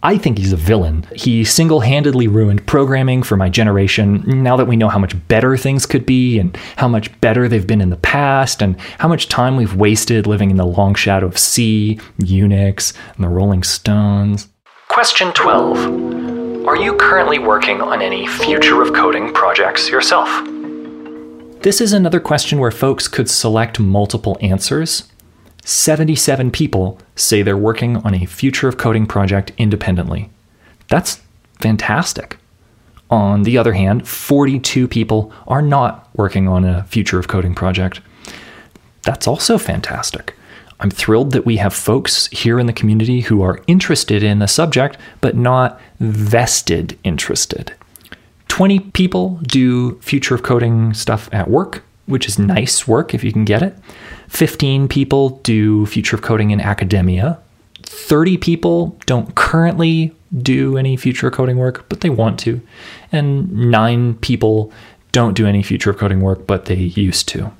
I 0.03 0.17
think 0.17 0.39
he's 0.39 0.53
a 0.53 0.57
villain. 0.57 1.05
He 1.15 1.43
single 1.43 1.81
handedly 1.81 2.27
ruined 2.27 2.65
programming 2.65 3.21
for 3.21 3.37
my 3.37 3.49
generation 3.49 4.23
now 4.43 4.57
that 4.57 4.67
we 4.67 4.75
know 4.75 4.89
how 4.89 4.97
much 4.97 5.15
better 5.27 5.57
things 5.57 5.85
could 5.85 6.05
be 6.07 6.39
and 6.39 6.57
how 6.77 6.87
much 6.87 7.19
better 7.21 7.47
they've 7.47 7.67
been 7.67 7.81
in 7.81 7.91
the 7.91 7.97
past 7.97 8.63
and 8.63 8.79
how 8.97 9.07
much 9.07 9.29
time 9.29 9.57
we've 9.57 9.75
wasted 9.75 10.25
living 10.25 10.49
in 10.49 10.57
the 10.57 10.65
long 10.65 10.95
shadow 10.95 11.27
of 11.27 11.37
C, 11.37 11.99
Unix, 12.19 12.93
and 13.15 13.23
the 13.23 13.29
Rolling 13.29 13.61
Stones. 13.61 14.47
Question 14.91 15.31
12 15.31 16.67
Are 16.67 16.75
you 16.75 16.93
currently 16.97 17.39
working 17.39 17.79
on 17.79 18.01
any 18.01 18.27
future 18.27 18.81
of 18.81 18.91
coding 18.91 19.33
projects 19.33 19.89
yourself? 19.89 20.27
This 21.61 21.79
is 21.79 21.93
another 21.93 22.19
question 22.19 22.59
where 22.59 22.71
folks 22.71 23.07
could 23.07 23.29
select 23.29 23.79
multiple 23.79 24.37
answers. 24.41 25.09
77 25.63 26.51
people 26.51 26.99
say 27.15 27.41
they're 27.41 27.55
working 27.55 27.97
on 28.05 28.13
a 28.13 28.25
future 28.25 28.67
of 28.67 28.75
coding 28.75 29.07
project 29.07 29.53
independently. 29.57 30.29
That's 30.89 31.21
fantastic. 31.61 32.37
On 33.09 33.43
the 33.43 33.57
other 33.57 33.71
hand, 33.71 34.05
42 34.05 34.89
people 34.89 35.31
are 35.47 35.61
not 35.61 36.09
working 36.17 36.49
on 36.49 36.65
a 36.65 36.83
future 36.83 37.17
of 37.17 37.29
coding 37.29 37.55
project. 37.55 38.01
That's 39.03 39.25
also 39.25 39.57
fantastic. 39.57 40.35
I'm 40.81 40.89
thrilled 40.89 41.31
that 41.31 41.45
we 41.45 41.57
have 41.57 41.73
folks 41.73 42.25
here 42.27 42.59
in 42.59 42.65
the 42.65 42.73
community 42.73 43.21
who 43.21 43.43
are 43.43 43.59
interested 43.67 44.23
in 44.23 44.39
the 44.39 44.47
subject, 44.47 44.97
but 45.21 45.35
not 45.35 45.79
vested 45.99 46.97
interested. 47.03 47.73
20 48.47 48.79
people 48.79 49.39
do 49.43 49.99
future 49.99 50.33
of 50.33 50.41
coding 50.41 50.93
stuff 50.95 51.29
at 51.31 51.49
work, 51.49 51.83
which 52.07 52.27
is 52.27 52.39
nice 52.39 52.87
work 52.87 53.13
if 53.13 53.23
you 53.23 53.31
can 53.31 53.45
get 53.45 53.61
it. 53.61 53.77
15 54.29 54.87
people 54.87 55.29
do 55.43 55.85
future 55.85 56.15
of 56.15 56.23
coding 56.23 56.49
in 56.49 56.59
academia. 56.59 57.39
30 57.83 58.37
people 58.37 58.97
don't 59.05 59.35
currently 59.35 60.15
do 60.39 60.77
any 60.77 60.97
future 60.97 61.27
of 61.27 61.33
coding 61.33 61.57
work, 61.57 61.87
but 61.89 62.01
they 62.01 62.09
want 62.09 62.39
to. 62.39 62.59
And 63.11 63.51
9 63.69 64.15
people 64.15 64.71
don't 65.11 65.35
do 65.35 65.45
any 65.45 65.61
future 65.61 65.91
of 65.91 65.97
coding 65.97 66.21
work, 66.21 66.47
but 66.47 66.65
they 66.65 66.75
used 66.75 67.27
to. 67.29 67.51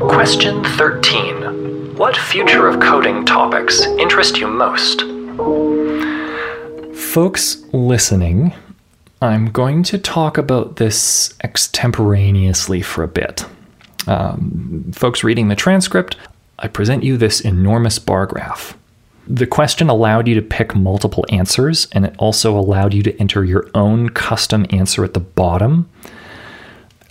Question 0.00 0.64
13 0.64 1.94
What 1.96 2.16
future 2.16 2.66
of 2.66 2.80
coding 2.80 3.24
topics 3.24 3.82
interest 3.82 4.38
you 4.38 4.48
most? 4.48 5.02
Folks 6.98 7.62
listening 7.72 8.52
I'm 9.22 9.52
going 9.52 9.84
to 9.84 9.98
talk 9.98 10.36
about 10.36 10.76
this 10.76 11.32
extemporaneously 11.44 12.82
for 12.82 13.04
a 13.04 13.08
bit. 13.08 13.46
Um, 14.08 14.90
folks 14.92 15.22
reading 15.22 15.46
the 15.46 15.54
transcript, 15.54 16.16
I 16.58 16.66
present 16.66 17.04
you 17.04 17.16
this 17.16 17.40
enormous 17.40 18.00
bar 18.00 18.26
graph. 18.26 18.76
The 19.28 19.46
question 19.46 19.88
allowed 19.88 20.26
you 20.26 20.34
to 20.34 20.42
pick 20.42 20.74
multiple 20.74 21.24
answers, 21.28 21.86
and 21.92 22.04
it 22.04 22.16
also 22.18 22.58
allowed 22.58 22.94
you 22.94 23.04
to 23.04 23.16
enter 23.20 23.44
your 23.44 23.70
own 23.76 24.08
custom 24.08 24.66
answer 24.70 25.04
at 25.04 25.14
the 25.14 25.20
bottom. 25.20 25.88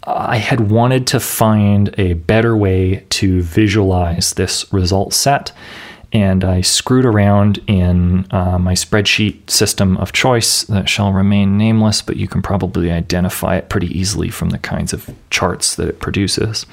I 0.05 0.38
had 0.38 0.72
wanted 0.72 1.07
to 1.07 1.19
find 1.19 1.93
a 1.98 2.13
better 2.13 2.55
way 2.57 3.05
to 3.10 3.41
visualize 3.41 4.33
this 4.33 4.72
result 4.74 5.13
set, 5.13 5.51
and 6.12 6.43
I 6.43 6.62
screwed 6.62 7.05
around 7.05 7.60
in 7.67 8.27
uh, 8.31 8.60
my 8.60 8.74
spreadsheet 8.74 9.50
system 9.50 9.98
of 9.98 10.12
choice 10.12 10.63
that 10.63 10.88
shall 10.88 11.12
remain 11.12 11.57
nameless, 11.57 12.01
but 12.01 12.17
you 12.17 12.27
can 12.27 12.41
probably 12.41 12.91
identify 12.91 13.55
it 13.55 13.69
pretty 13.69 13.88
easily 13.98 14.29
from 14.29 14.50
the 14.51 14.60
kinds 14.60 14.93
of 14.93 15.10
charts 15.29 15.75
that 15.75 15.88
it 15.88 16.00
produces. 16.00 16.65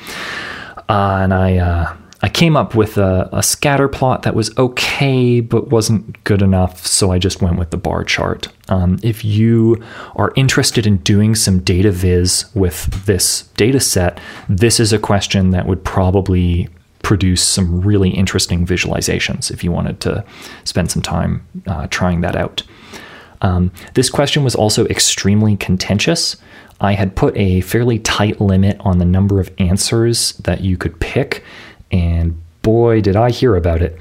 Uh, 0.88 1.20
and 1.22 1.32
I, 1.32 1.56
uh, 1.56 1.96
I 2.22 2.28
came 2.28 2.56
up 2.56 2.74
with 2.74 2.98
a, 2.98 3.28
a, 3.32 3.42
scatter 3.42 3.88
plot 3.88 4.22
that 4.22 4.34
was 4.34 4.56
okay, 4.58 5.40
but 5.40 5.68
wasn't 5.68 6.22
good 6.24 6.42
enough, 6.42 6.86
so 6.86 7.12
I 7.12 7.18
just 7.18 7.40
went 7.40 7.58
with 7.58 7.70
the 7.70 7.78
bar 7.78 8.04
chart. 8.04 8.48
Um, 8.68 8.98
if 9.02 9.24
you 9.24 9.82
are 10.16 10.32
interested 10.36 10.86
in 10.86 10.98
doing 10.98 11.34
some 11.34 11.60
data 11.60 11.90
viz 11.90 12.44
with 12.54 13.06
this 13.06 13.42
data 13.56 13.80
set, 13.80 14.20
this 14.48 14.78
is 14.78 14.92
a 14.92 14.98
question 14.98 15.50
that 15.50 15.66
would 15.66 15.82
probably 15.82 16.68
produce 17.02 17.42
some 17.42 17.80
really 17.80 18.10
interesting 18.10 18.66
visualizations 18.66 19.50
if 19.50 19.64
you 19.64 19.72
wanted 19.72 20.00
to 20.00 20.24
spend 20.64 20.90
some 20.90 21.02
time 21.02 21.46
uh, 21.66 21.86
trying 21.86 22.20
that 22.20 22.36
out. 22.36 22.62
Um, 23.42 23.72
this 23.94 24.10
question 24.10 24.44
was 24.44 24.54
also 24.54 24.86
extremely 24.86 25.56
contentious. 25.56 26.36
I 26.80 26.92
had 26.92 27.16
put 27.16 27.36
a 27.36 27.62
fairly 27.62 27.98
tight 27.98 28.40
limit 28.40 28.76
on 28.80 28.98
the 28.98 29.04
number 29.04 29.40
of 29.40 29.50
answers 29.58 30.32
that 30.34 30.62
you 30.62 30.76
could 30.76 30.98
pick, 31.00 31.42
and 31.90 32.40
boy, 32.62 33.00
did 33.00 33.16
I 33.16 33.30
hear 33.30 33.56
about 33.56 33.82
it. 33.82 33.98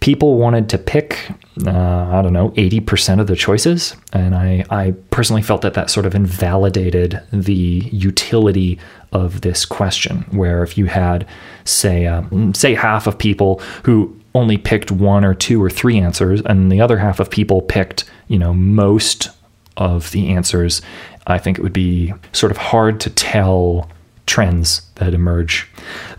People 0.00 0.38
wanted 0.38 0.68
to 0.70 0.78
pick, 0.78 1.30
uh, 1.66 1.70
I 1.70 2.22
don't 2.22 2.32
know, 2.32 2.50
80% 2.50 3.20
of 3.20 3.26
the 3.26 3.36
choices. 3.36 3.94
And 4.12 4.34
I, 4.34 4.64
I 4.70 4.92
personally 5.10 5.42
felt 5.42 5.62
that 5.62 5.74
that 5.74 5.90
sort 5.90 6.06
of 6.06 6.14
invalidated 6.14 7.20
the 7.32 7.52
utility 7.52 8.78
of 9.12 9.42
this 9.42 9.66
question, 9.66 10.22
where 10.30 10.62
if 10.62 10.78
you 10.78 10.86
had, 10.86 11.26
say, 11.64 12.06
uh, 12.06 12.22
say 12.54 12.74
half 12.74 13.06
of 13.06 13.18
people 13.18 13.60
who 13.84 14.16
only 14.34 14.56
picked 14.56 14.90
one 14.90 15.24
or 15.24 15.34
two 15.34 15.62
or 15.62 15.68
three 15.68 15.98
answers, 15.98 16.40
and 16.46 16.72
the 16.72 16.80
other 16.80 16.98
half 16.98 17.20
of 17.20 17.30
people 17.30 17.60
picked, 17.60 18.04
you 18.28 18.38
know, 18.38 18.54
most 18.54 19.28
of 19.76 20.12
the 20.12 20.28
answers, 20.28 20.80
I 21.26 21.38
think 21.38 21.58
it 21.58 21.62
would 21.62 21.72
be 21.72 22.14
sort 22.32 22.52
of 22.52 22.58
hard 22.58 23.00
to 23.00 23.10
tell 23.10 23.88
trends 24.30 24.82
that 24.94 25.12
emerge. 25.12 25.68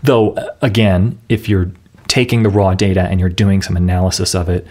Though, 0.02 0.36
again, 0.60 1.18
if 1.28 1.48
you're 1.48 1.70
taking 2.08 2.42
the 2.42 2.50
raw 2.50 2.74
data 2.74 3.02
and 3.02 3.18
you're 3.18 3.28
doing 3.44 3.62
some 3.62 3.76
analysis 3.76 4.34
of 4.34 4.48
it, 4.48 4.66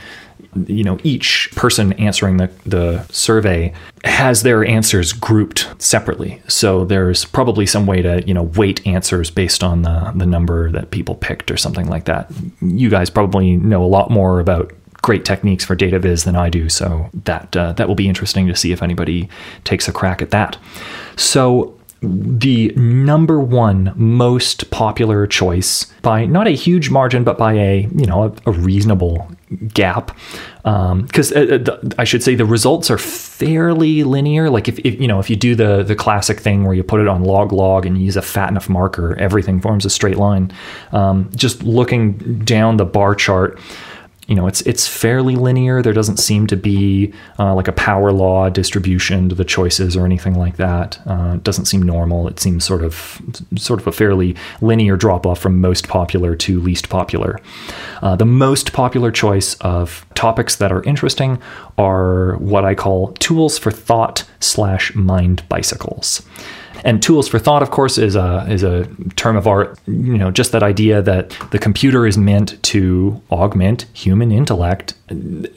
you 0.67 0.83
know, 0.83 0.99
each 1.03 1.49
person 1.55 1.93
answering 1.93 2.37
the, 2.37 2.51
the 2.65 3.03
survey 3.09 3.73
has 4.03 4.43
their 4.43 4.63
answers 4.65 5.13
grouped 5.13 5.67
separately. 5.79 6.41
So 6.47 6.85
there's 6.85 7.25
probably 7.25 7.65
some 7.65 7.87
way 7.87 8.01
to, 8.01 8.21
you 8.27 8.33
know, 8.33 8.43
weight 8.43 8.85
answers 8.85 9.31
based 9.31 9.63
on 9.63 9.81
the, 9.81 10.11
the 10.15 10.25
number 10.25 10.69
that 10.71 10.91
people 10.91 11.15
picked 11.15 11.49
or 11.49 11.57
something 11.57 11.87
like 11.87 12.05
that. 12.05 12.31
You 12.61 12.89
guys 12.89 13.09
probably 13.09 13.57
know 13.57 13.83
a 13.83 13.87
lot 13.87 14.11
more 14.11 14.39
about 14.39 14.71
great 15.01 15.25
techniques 15.25 15.65
for 15.65 15.75
data 15.75 15.99
viz 15.99 16.25
than 16.25 16.35
I 16.35 16.49
do. 16.49 16.69
So 16.69 17.09
that 17.25 17.55
uh, 17.57 17.71
that 17.73 17.87
will 17.87 17.95
be 17.95 18.07
interesting 18.07 18.47
to 18.47 18.55
see 18.55 18.71
if 18.71 18.83
anybody 18.83 19.29
takes 19.63 19.87
a 19.87 19.91
crack 19.91 20.21
at 20.21 20.29
that. 20.29 20.57
So 21.15 21.73
the 22.01 22.73
number 22.75 23.39
one 23.39 23.93
most 23.95 24.71
popular 24.71 25.27
choice 25.27 25.85
by 26.01 26.25
not 26.25 26.47
a 26.47 26.51
huge 26.51 26.89
margin, 26.89 27.23
but 27.23 27.37
by 27.37 27.53
a 27.53 27.87
you 27.95 28.05
know 28.07 28.23
a, 28.23 28.49
a 28.49 28.51
reasonable 28.51 29.29
gap. 29.67 30.17
Because 30.63 31.35
um, 31.35 31.65
uh, 31.67 31.77
I 31.99 32.03
should 32.03 32.23
say 32.23 32.33
the 32.33 32.45
results 32.45 32.89
are 32.89 32.97
fairly 32.97 34.03
linear. 34.03 34.49
Like 34.49 34.67
if, 34.67 34.79
if, 34.79 34.99
you 34.99 35.07
know 35.07 35.19
if 35.19 35.29
you 35.29 35.35
do 35.35 35.53
the 35.53 35.83
the 35.83 35.95
classic 35.95 36.39
thing 36.39 36.63
where 36.63 36.73
you 36.73 36.83
put 36.83 37.01
it 37.01 37.07
on 37.07 37.23
log 37.23 37.51
log 37.51 37.85
and 37.85 37.97
you 37.99 38.05
use 38.05 38.17
a 38.17 38.21
fat 38.23 38.49
enough 38.49 38.67
marker, 38.67 39.15
everything 39.19 39.61
forms 39.61 39.85
a 39.85 39.89
straight 39.89 40.17
line. 40.17 40.51
Um, 40.93 41.29
just 41.35 41.61
looking 41.61 42.39
down 42.39 42.77
the 42.77 42.85
bar 42.85 43.13
chart 43.13 43.59
you 44.27 44.35
know 44.35 44.47
it's 44.47 44.61
it's 44.61 44.87
fairly 44.87 45.35
linear. 45.35 45.81
There 45.81 45.93
doesn't 45.93 46.17
seem 46.17 46.47
to 46.47 46.55
be 46.55 47.13
uh, 47.39 47.55
like 47.55 47.67
a 47.67 47.73
power 47.73 48.11
law 48.11 48.49
distribution 48.49 49.29
to 49.29 49.35
the 49.35 49.43
choices 49.43 49.97
or 49.97 50.05
anything 50.05 50.35
like 50.35 50.57
that. 50.57 50.99
Uh, 51.05 51.33
it 51.35 51.43
doesn't 51.43 51.65
seem 51.65 51.81
normal. 51.81 52.27
It 52.27 52.39
seems 52.39 52.63
sort 52.63 52.83
of 52.83 53.21
sort 53.55 53.81
of 53.81 53.87
a 53.87 53.91
fairly 53.91 54.35
linear 54.61 54.95
drop 54.95 55.25
off 55.25 55.39
from 55.39 55.59
most 55.59 55.87
popular 55.87 56.35
to 56.35 56.59
least 56.59 56.89
popular. 56.89 57.39
Uh, 58.01 58.15
the 58.15 58.25
most 58.25 58.73
popular 58.73 59.11
choice 59.11 59.55
of 59.55 60.05
topics 60.13 60.55
that 60.57 60.71
are 60.71 60.83
interesting 60.83 61.41
are 61.77 62.35
what 62.37 62.63
I 62.63 62.75
call 62.75 63.13
tools 63.13 63.57
for 63.57 63.71
thought 63.71 64.23
slash 64.39 64.93
mind 64.95 65.43
bicycles. 65.49 66.21
And 66.83 67.01
tools 67.01 67.27
for 67.27 67.39
thought, 67.39 67.61
of 67.61 67.71
course, 67.71 67.97
is 67.97 68.15
a 68.15 68.45
is 68.49 68.63
a 68.63 68.85
term 69.15 69.37
of 69.37 69.47
art. 69.47 69.79
You 69.87 70.17
know, 70.17 70.31
just 70.31 70.51
that 70.51 70.63
idea 70.63 71.01
that 71.01 71.29
the 71.51 71.59
computer 71.59 72.05
is 72.05 72.17
meant 72.17 72.61
to 72.63 73.21
augment 73.31 73.85
human 73.93 74.31
intellect, 74.31 74.93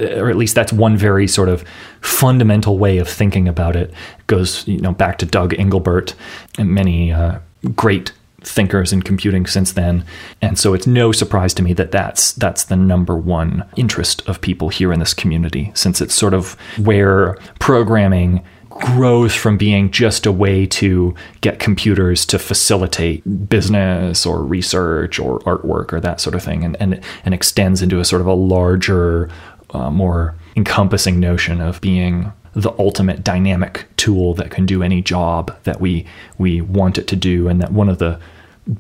or 0.01 0.31
at 0.31 0.37
least 0.37 0.55
that's 0.55 0.73
one 0.73 0.97
very 0.97 1.27
sort 1.27 1.49
of 1.49 1.65
fundamental 2.01 2.79
way 2.79 2.99
of 2.99 3.09
thinking 3.09 3.49
about 3.49 3.77
it. 3.77 3.91
it 3.91 4.27
goes 4.27 4.67
you 4.67 4.79
know 4.79 4.93
back 4.93 5.19
to 5.19 5.27
Doug 5.27 5.53
Engelbart 5.55 6.15
and 6.59 6.71
many 6.71 7.13
uh, 7.13 7.39
great 7.75 8.13
thinkers 8.47 8.93
in 8.93 9.03
computing 9.03 9.47
since 9.47 9.73
then. 9.73 10.05
And 10.43 10.59
so 10.59 10.75
it's 10.75 10.87
no 10.87 11.13
surprise 11.13 11.55
to 11.55 11.63
me 11.63 11.73
that 11.75 11.91
that's 11.91 12.33
that's 12.33 12.65
the 12.65 12.77
number 12.77 13.17
one 13.17 13.65
interest 13.77 14.27
of 14.29 14.41
people 14.41 14.69
here 14.69 14.93
in 14.93 15.01
this 15.01 15.15
community 15.15 15.73
since 15.75 16.01
it's 16.01 16.15
sort 16.15 16.35
of 16.35 16.53
where 16.79 17.35
programming 17.59 18.45
grows 18.75 19.35
from 19.35 19.57
being 19.57 19.91
just 19.91 20.27
a 20.27 20.33
way 20.33 20.67
to 20.67 21.15
get 21.41 21.59
computers 21.59 22.27
to 22.27 22.39
facilitate 22.39 23.49
business 23.49 24.27
or 24.27 24.43
research 24.43 25.19
or 25.19 25.39
artwork 25.41 25.93
or 25.93 26.01
that 26.01 26.21
sort 26.21 26.35
of 26.35 26.43
thing. 26.43 26.65
And, 26.65 26.77
and, 26.81 27.01
and 27.25 27.35
extends 27.35 27.83
into 27.83 28.01
a 28.01 28.05
sort 28.05 28.21
of 28.21 28.27
a 28.27 28.35
larger, 28.35 29.31
uh, 29.71 29.91
more 29.91 30.35
encompassing 30.57 31.21
notion 31.21 31.61
of 31.61 31.81
being 31.81 32.33
the 32.55 32.73
ultimate 32.79 33.25
dynamic 33.25 33.87
tool 33.97 34.35
that 34.35 34.51
can 34.51 34.65
do 34.67 34.83
any 34.83 35.03
job 35.03 35.57
that 35.65 35.81
we 35.81 36.07
we 36.39 36.61
want 36.61 36.99
it 36.99 37.09
to 37.09 37.17
do. 37.17 37.49
And 37.49 37.61
that 37.61 37.73
one 37.73 37.89
of 37.89 37.99
the 37.99 38.21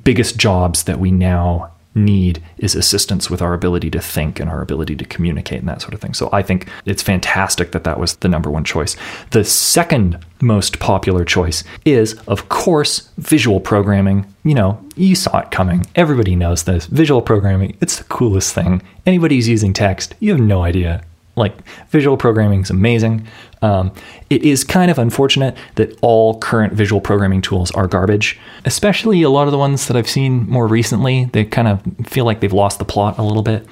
biggest 0.04 0.38
jobs 0.38 0.84
that 0.84 1.00
we 1.00 1.10
now 1.10 1.73
need 1.94 2.42
is 2.58 2.74
assistance 2.74 3.30
with 3.30 3.40
our 3.40 3.54
ability 3.54 3.90
to 3.90 4.00
think 4.00 4.40
and 4.40 4.50
our 4.50 4.60
ability 4.60 4.96
to 4.96 5.04
communicate 5.04 5.60
and 5.60 5.68
that 5.68 5.80
sort 5.80 5.94
of 5.94 6.00
thing. 6.00 6.14
So 6.14 6.28
I 6.32 6.42
think 6.42 6.68
it's 6.84 7.02
fantastic 7.02 7.72
that 7.72 7.84
that 7.84 7.98
was 7.98 8.16
the 8.16 8.28
number 8.28 8.50
one 8.50 8.64
choice. 8.64 8.96
The 9.30 9.44
second 9.44 10.18
most 10.40 10.80
popular 10.80 11.24
choice 11.24 11.64
is, 11.84 12.14
of 12.26 12.48
course, 12.48 13.10
visual 13.18 13.60
programming. 13.60 14.26
You 14.42 14.54
know, 14.54 14.84
you 14.96 15.14
saw 15.14 15.38
it 15.38 15.50
coming. 15.50 15.86
Everybody 15.94 16.36
knows 16.36 16.64
this. 16.64 16.86
Visual 16.86 17.22
programming, 17.22 17.76
it's 17.80 17.96
the 17.96 18.04
coolest 18.04 18.54
thing. 18.54 18.82
Anybody 19.06 19.36
who's 19.36 19.48
using 19.48 19.72
text, 19.72 20.14
you 20.20 20.32
have 20.32 20.40
no 20.40 20.62
idea 20.62 21.04
like 21.36 21.54
visual 21.88 22.16
programming 22.16 22.62
is 22.62 22.70
amazing. 22.70 23.26
Um, 23.62 23.92
it 24.30 24.42
is 24.42 24.62
kind 24.62 24.90
of 24.90 24.98
unfortunate 24.98 25.56
that 25.76 25.96
all 26.02 26.38
current 26.38 26.74
visual 26.74 27.00
programming 27.00 27.40
tools 27.40 27.70
are 27.72 27.86
garbage, 27.86 28.38
especially 28.64 29.22
a 29.22 29.30
lot 29.30 29.48
of 29.48 29.52
the 29.52 29.58
ones 29.58 29.88
that 29.88 29.96
I've 29.96 30.08
seen 30.08 30.48
more 30.48 30.66
recently. 30.66 31.26
They 31.26 31.44
kind 31.44 31.68
of 31.68 31.82
feel 32.06 32.24
like 32.24 32.40
they've 32.40 32.52
lost 32.52 32.78
the 32.78 32.84
plot 32.84 33.18
a 33.18 33.22
little 33.22 33.42
bit. 33.42 33.66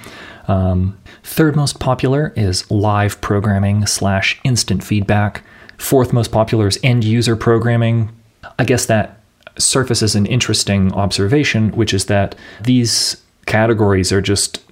Um, 0.48 0.98
third 1.22 1.54
most 1.56 1.78
popular 1.78 2.32
is 2.36 2.68
live 2.70 3.20
programming 3.20 3.86
slash 3.86 4.40
instant 4.44 4.82
feedback. 4.82 5.42
Fourth 5.78 6.12
most 6.12 6.32
popular 6.32 6.66
is 6.66 6.78
end 6.82 7.04
user 7.04 7.36
programming. 7.36 8.10
I 8.58 8.64
guess 8.64 8.86
that 8.86 9.20
surfaces 9.58 10.14
an 10.14 10.26
interesting 10.26 10.92
observation, 10.94 11.70
which 11.72 11.92
is 11.92 12.06
that 12.06 12.34
these 12.62 13.21
categories 13.52 14.10
are 14.12 14.22
just 14.22 14.62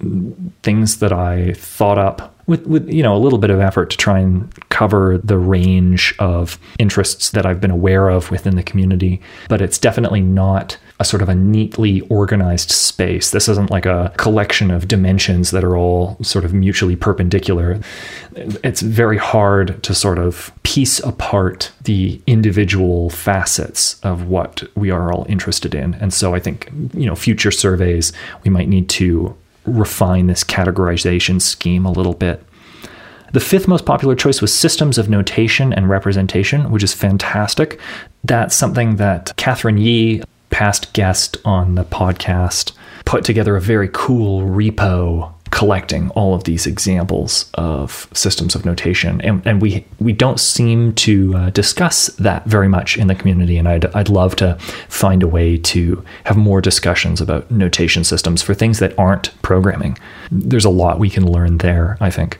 things 0.63 0.97
that 0.97 1.13
I 1.13 1.53
thought 1.53 1.99
up 1.99 2.35
with 2.47 2.65
with 2.65 2.89
you 2.89 3.03
know 3.03 3.15
a 3.15 3.21
little 3.21 3.37
bit 3.37 3.51
of 3.51 3.59
effort 3.59 3.91
to 3.91 3.97
try 3.97 4.17
and 4.17 4.51
cover 4.69 5.19
the 5.23 5.37
range 5.37 6.15
of 6.17 6.57
interests 6.79 7.29
that 7.29 7.45
I've 7.45 7.61
been 7.61 7.69
aware 7.69 8.09
of 8.09 8.31
within 8.31 8.55
the 8.55 8.63
community, 8.63 9.21
but 9.49 9.61
it's 9.61 9.77
definitely 9.77 10.21
not 10.21 10.79
a 11.01 11.03
sort 11.03 11.23
of 11.23 11.29
a 11.29 11.33
neatly 11.33 12.01
organized 12.01 12.69
space. 12.69 13.31
This 13.31 13.49
isn't 13.49 13.71
like 13.71 13.87
a 13.87 14.13
collection 14.17 14.69
of 14.69 14.87
dimensions 14.87 15.49
that 15.49 15.63
are 15.63 15.75
all 15.75 16.15
sort 16.21 16.45
of 16.45 16.53
mutually 16.53 16.95
perpendicular. 16.95 17.79
It's 18.35 18.81
very 18.83 19.17
hard 19.17 19.81
to 19.81 19.95
sort 19.95 20.19
of 20.19 20.51
piece 20.61 20.99
apart 20.99 21.71
the 21.85 22.21
individual 22.27 23.09
facets 23.09 23.99
of 24.01 24.27
what 24.27 24.61
we 24.75 24.91
are 24.91 25.11
all 25.11 25.25
interested 25.27 25.73
in. 25.73 25.95
And 25.95 26.13
so 26.13 26.35
I 26.35 26.39
think, 26.39 26.71
you 26.93 27.07
know, 27.07 27.15
future 27.15 27.49
surveys, 27.49 28.13
we 28.43 28.51
might 28.51 28.69
need 28.69 28.87
to 28.89 29.35
refine 29.65 30.27
this 30.27 30.43
categorization 30.43 31.41
scheme 31.41 31.83
a 31.83 31.91
little 31.91 32.13
bit. 32.13 32.45
The 33.33 33.39
fifth 33.39 33.67
most 33.67 33.87
popular 33.87 34.13
choice 34.13 34.39
was 34.39 34.53
systems 34.53 34.99
of 34.99 35.09
notation 35.09 35.73
and 35.73 35.89
representation, 35.89 36.69
which 36.69 36.83
is 36.83 36.93
fantastic. 36.93 37.79
That's 38.23 38.55
something 38.55 38.97
that 38.97 39.33
Katherine 39.37 39.79
Ye, 39.79 40.21
past 40.51 40.93
guest 40.93 41.37
on 41.43 41.75
the 41.75 41.83
podcast, 41.83 42.73
put 43.05 43.23
together 43.23 43.55
a 43.55 43.61
very 43.61 43.89
cool 43.91 44.41
repo 44.41 45.33
collecting 45.51 46.09
all 46.11 46.33
of 46.33 46.45
these 46.45 46.65
examples 46.65 47.51
of 47.55 48.07
systems 48.13 48.55
of 48.55 48.65
notation. 48.65 49.19
And, 49.21 49.45
and 49.45 49.61
we 49.61 49.85
we 49.99 50.13
don't 50.13 50.39
seem 50.39 50.93
to 50.93 51.35
uh, 51.35 51.49
discuss 51.49 52.07
that 52.17 52.45
very 52.45 52.69
much 52.69 52.97
in 52.97 53.07
the 53.07 53.15
community. 53.15 53.57
And 53.57 53.67
I'd, 53.67 53.85
I'd 53.93 54.09
love 54.09 54.35
to 54.37 54.55
find 54.87 55.21
a 55.21 55.27
way 55.27 55.57
to 55.57 56.03
have 56.23 56.37
more 56.37 56.61
discussions 56.61 57.19
about 57.19 57.51
notation 57.51 58.03
systems 58.03 58.41
for 58.41 58.53
things 58.53 58.79
that 58.79 58.97
aren't 58.97 59.39
programming. 59.41 59.97
There's 60.31 60.65
a 60.65 60.69
lot 60.69 60.99
we 60.99 61.09
can 61.09 61.29
learn 61.29 61.57
there 61.57 61.97
I 61.99 62.09
think 62.09 62.39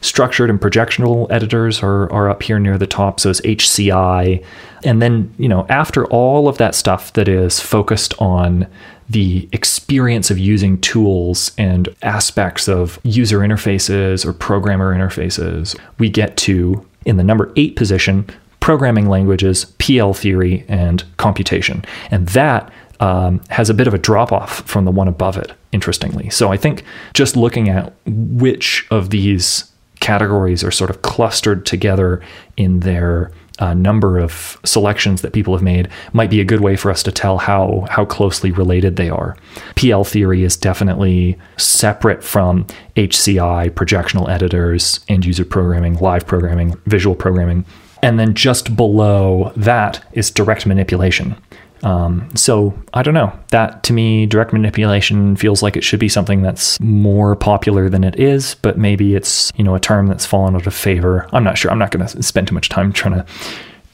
structured 0.00 0.50
and 0.50 0.60
projectional 0.60 1.26
editors 1.30 1.82
are, 1.82 2.10
are 2.12 2.28
up 2.28 2.42
here 2.42 2.58
near 2.58 2.78
the 2.78 2.86
top 2.86 3.20
so 3.20 3.30
it's 3.30 3.40
HCI 3.42 4.44
and 4.84 5.00
then 5.00 5.32
you 5.38 5.48
know 5.48 5.66
after 5.68 6.06
all 6.06 6.48
of 6.48 6.58
that 6.58 6.74
stuff 6.74 7.12
that 7.14 7.28
is 7.28 7.60
focused 7.60 8.14
on 8.18 8.66
the 9.08 9.48
experience 9.52 10.30
of 10.30 10.38
using 10.38 10.80
tools 10.80 11.52
and 11.58 11.88
aspects 12.02 12.68
of 12.68 12.98
user 13.04 13.38
interfaces 13.40 14.26
or 14.26 14.32
programmer 14.32 14.94
interfaces, 14.94 15.78
we 15.98 16.10
get 16.10 16.36
to, 16.36 16.84
in 17.04 17.16
the 17.16 17.22
number 17.22 17.52
eight 17.56 17.76
position, 17.76 18.28
programming 18.60 19.08
languages, 19.08 19.66
PL 19.78 20.12
theory, 20.12 20.64
and 20.68 21.04
computation. 21.18 21.84
And 22.10 22.26
that 22.28 22.70
um, 22.98 23.40
has 23.48 23.70
a 23.70 23.74
bit 23.74 23.86
of 23.86 23.94
a 23.94 23.98
drop 23.98 24.32
off 24.32 24.62
from 24.62 24.84
the 24.84 24.90
one 24.90 25.06
above 25.06 25.36
it, 25.36 25.52
interestingly. 25.70 26.30
So 26.30 26.50
I 26.50 26.56
think 26.56 26.82
just 27.14 27.36
looking 27.36 27.68
at 27.68 27.92
which 28.06 28.86
of 28.90 29.10
these 29.10 29.70
categories 30.00 30.62
are 30.62 30.70
sort 30.70 30.90
of 30.90 31.02
clustered 31.02 31.66
together 31.66 32.20
in 32.56 32.80
their 32.80 33.32
uh, 33.58 33.74
number 33.74 34.18
of 34.18 34.58
selections 34.64 35.22
that 35.22 35.32
people 35.32 35.54
have 35.54 35.62
made 35.62 35.88
might 36.12 36.30
be 36.30 36.40
a 36.40 36.44
good 36.44 36.60
way 36.60 36.76
for 36.76 36.90
us 36.90 37.02
to 37.02 37.12
tell 37.12 37.38
how 37.38 37.86
how 37.90 38.04
closely 38.04 38.50
related 38.50 38.96
they 38.96 39.08
are. 39.08 39.36
PL 39.76 40.04
theory 40.04 40.42
is 40.42 40.56
definitely 40.56 41.38
separate 41.56 42.22
from 42.22 42.66
HCI, 42.96 43.70
projectional 43.70 44.28
editors, 44.28 45.00
end 45.08 45.24
user 45.24 45.44
programming, 45.44 45.94
live 45.96 46.26
programming, 46.26 46.74
visual 46.86 47.16
programming. 47.16 47.64
And 48.02 48.18
then 48.20 48.34
just 48.34 48.76
below 48.76 49.52
that 49.56 50.04
is 50.12 50.30
direct 50.30 50.66
manipulation. 50.66 51.34
Um, 51.82 52.28
so 52.34 52.74
I 52.94 53.02
don't 53.02 53.14
know. 53.14 53.38
That 53.50 53.82
to 53.84 53.92
me, 53.92 54.26
direct 54.26 54.52
manipulation 54.52 55.36
feels 55.36 55.62
like 55.62 55.76
it 55.76 55.84
should 55.84 56.00
be 56.00 56.08
something 56.08 56.42
that's 56.42 56.80
more 56.80 57.36
popular 57.36 57.88
than 57.88 58.04
it 58.04 58.18
is, 58.18 58.54
but 58.56 58.78
maybe 58.78 59.14
it's 59.14 59.52
you 59.56 59.64
know 59.64 59.74
a 59.74 59.80
term 59.80 60.06
that's 60.06 60.26
fallen 60.26 60.56
out 60.56 60.66
of 60.66 60.74
favor. 60.74 61.28
I'm 61.32 61.44
not 61.44 61.58
sure. 61.58 61.70
I'm 61.70 61.78
not 61.78 61.90
going 61.90 62.06
to 62.06 62.22
spend 62.22 62.48
too 62.48 62.54
much 62.54 62.68
time 62.68 62.92
trying 62.92 63.14
to 63.14 63.26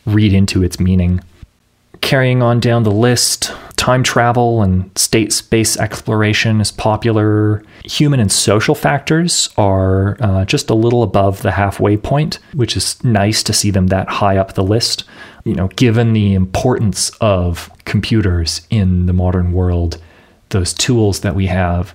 read 0.06 0.32
into 0.32 0.62
its 0.62 0.78
meaning. 0.80 1.20
Carrying 2.00 2.42
on 2.42 2.58
down 2.58 2.82
the 2.82 2.90
list, 2.90 3.52
time 3.76 4.02
travel 4.02 4.62
and 4.62 4.90
state 4.96 5.32
space 5.32 5.76
exploration 5.76 6.60
is 6.60 6.72
popular. 6.72 7.62
Human 7.84 8.18
and 8.20 8.30
social 8.30 8.74
factors 8.74 9.48
are 9.56 10.16
uh, 10.20 10.44
just 10.44 10.70
a 10.70 10.74
little 10.74 11.02
above 11.02 11.42
the 11.42 11.52
halfway 11.52 11.96
point, 11.96 12.38
which 12.54 12.76
is 12.76 13.02
nice 13.04 13.42
to 13.44 13.52
see 13.52 13.70
them 13.70 13.88
that 13.88 14.08
high 14.08 14.36
up 14.36 14.54
the 14.54 14.64
list. 14.64 15.04
You 15.44 15.54
know, 15.54 15.68
given 15.68 16.12
the 16.12 16.34
importance 16.34 17.10
of 17.20 17.70
computers 17.84 18.66
in 18.70 19.06
the 19.06 19.12
modern 19.12 19.52
world, 19.52 20.00
those 20.50 20.72
tools 20.72 21.20
that 21.20 21.34
we 21.34 21.46
have 21.46 21.94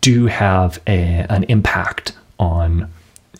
do 0.00 0.26
have 0.26 0.80
a, 0.86 1.26
an 1.28 1.44
impact 1.44 2.12
on 2.38 2.90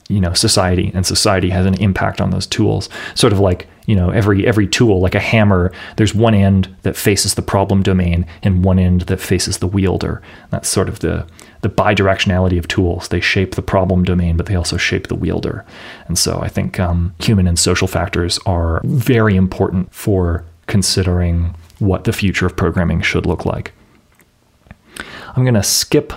you 0.09 0.21
know 0.21 0.33
society 0.33 0.93
and 0.95 1.05
society 1.05 1.51
has 1.51 1.67
an 1.67 1.75
impact 1.75 2.21
on 2.21 2.31
those 2.31 2.47
tools. 2.47 2.89
Sort 3.15 3.33
of 3.33 3.41
like 3.41 3.67
you 3.87 3.95
know 3.97 4.11
every 4.11 4.47
every 4.47 4.67
tool 4.67 5.01
like 5.01 5.15
a 5.15 5.21
hammer 5.21 5.73
there's 5.97 6.15
one 6.15 6.35
end 6.35 6.75
that 6.83 6.97
faces 6.97 7.35
the 7.35 7.43
problem 7.43 7.83
domain 7.83 8.27
and 8.43 8.65
one 8.65 8.79
end 8.79 9.03
that 9.03 9.21
faces 9.21 9.59
the 9.59 9.67
wielder. 9.67 10.23
That's 10.51 10.69
sort 10.69 10.89
of 10.89 11.01
the 11.01 11.27
the 11.67 11.83
bidirectionality 11.83 12.59
of 12.59 12.69
tools 12.69 13.09
they 13.09 13.21
shape 13.21 13.55
the 13.55 13.63
problem 13.63 14.05
domain 14.05 14.37
but 14.37 14.47
they 14.47 14.55
also 14.55 14.77
shape 14.77 15.09
the 15.09 15.15
wielder 15.15 15.65
and 16.07 16.19
so 16.19 16.39
i 16.41 16.49
think 16.49 16.79
um, 16.79 17.15
human 17.19 17.47
and 17.47 17.59
social 17.59 17.89
factors 17.89 18.39
are 18.47 18.81
very 18.85 19.37
important 19.37 19.93
for 19.93 20.45
considering 20.67 21.55
what 21.79 22.05
the 22.05 22.13
future 22.13 22.47
of 22.47 22.57
programming 22.57 23.01
should 23.01 23.27
look 23.27 23.45
like. 23.45 23.73
I'm 25.35 25.45
going 25.45 25.55
to 25.55 25.63
skip 25.63 26.13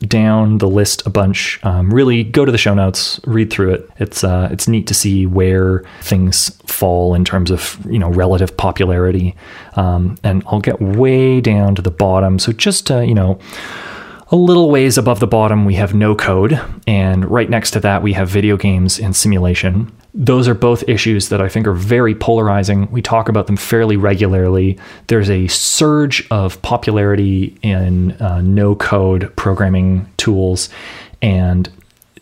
down 0.00 0.58
the 0.58 0.68
list 0.68 1.06
a 1.06 1.10
bunch. 1.10 1.60
Um, 1.64 1.92
really, 1.92 2.24
go 2.24 2.44
to 2.44 2.52
the 2.52 2.58
show 2.58 2.74
notes, 2.74 3.20
read 3.24 3.50
through 3.50 3.74
it. 3.74 3.90
It's 3.98 4.24
uh, 4.24 4.48
it's 4.50 4.66
neat 4.66 4.86
to 4.88 4.94
see 4.94 5.26
where 5.26 5.84
things 6.02 6.50
fall 6.66 7.14
in 7.14 7.24
terms 7.24 7.50
of 7.50 7.78
you 7.88 7.98
know 7.98 8.10
relative 8.10 8.56
popularity. 8.56 9.36
Um, 9.76 10.16
and 10.24 10.42
I'll 10.46 10.60
get 10.60 10.80
way 10.80 11.40
down 11.40 11.74
to 11.76 11.82
the 11.82 11.90
bottom. 11.90 12.38
So 12.38 12.52
just 12.52 12.90
uh, 12.90 13.00
you 13.00 13.14
know. 13.14 13.38
A 14.34 14.36
little 14.36 14.68
ways 14.68 14.98
above 14.98 15.20
the 15.20 15.28
bottom, 15.28 15.64
we 15.64 15.74
have 15.74 15.94
no 15.94 16.16
code, 16.16 16.60
and 16.88 17.24
right 17.30 17.48
next 17.48 17.70
to 17.70 17.80
that, 17.80 18.02
we 18.02 18.14
have 18.14 18.28
video 18.28 18.56
games 18.56 18.98
and 18.98 19.14
simulation 19.14 19.92
those 20.14 20.46
are 20.46 20.54
both 20.54 20.88
issues 20.88 21.28
that 21.30 21.42
I 21.42 21.48
think 21.48 21.66
are 21.66 21.74
very 21.74 22.14
polarizing. 22.14 22.88
We 22.92 23.02
talk 23.02 23.28
about 23.28 23.48
them 23.48 23.56
fairly 23.56 23.96
regularly. 23.96 24.78
There's 25.08 25.28
a 25.28 25.48
surge 25.48 26.26
of 26.30 26.62
popularity 26.62 27.58
in 27.62 28.12
uh, 28.12 28.40
no 28.40 28.76
code 28.76 29.34
programming 29.34 30.08
tools, 30.16 30.68
and 31.20 31.68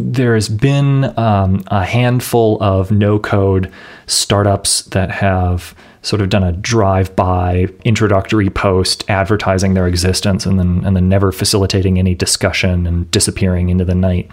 there's 0.01 0.49
been 0.49 1.17
um, 1.19 1.63
a 1.67 1.85
handful 1.85 2.61
of 2.63 2.91
no 2.91 3.19
code 3.19 3.71
startups 4.07 4.85
that 4.87 5.11
have 5.11 5.75
sort 6.03 6.21
of 6.21 6.29
done 6.29 6.43
a 6.43 6.53
drive-by 6.53 7.69
introductory 7.85 8.51
post 8.51 9.09
advertising 9.09 9.75
their 9.75 9.87
existence 9.87 10.45
and 10.45 10.59
then 10.59 10.85
and 10.85 10.97
then 10.97 11.09
never 11.09 11.33
facilitating 11.33 11.99
any 11.99 12.15
discussion 12.15 12.87
and 12.87 13.11
disappearing 13.11 13.69
into 13.69 13.85
the 13.85 13.95
night. 13.95 14.31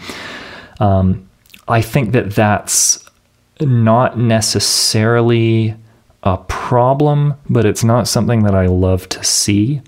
Um, 0.79 1.29
I 1.67 1.81
think 1.81 2.11
that 2.13 2.31
that's 2.31 3.05
not 3.61 4.17
necessarily 4.17 5.75
a 6.23 6.37
problem, 6.37 7.35
but 7.49 7.65
it's 7.65 7.83
not 7.83 8.07
something 8.07 8.43
that 8.43 8.55
I 8.55 8.65
love 8.65 9.07
to 9.09 9.23
see. 9.23 9.81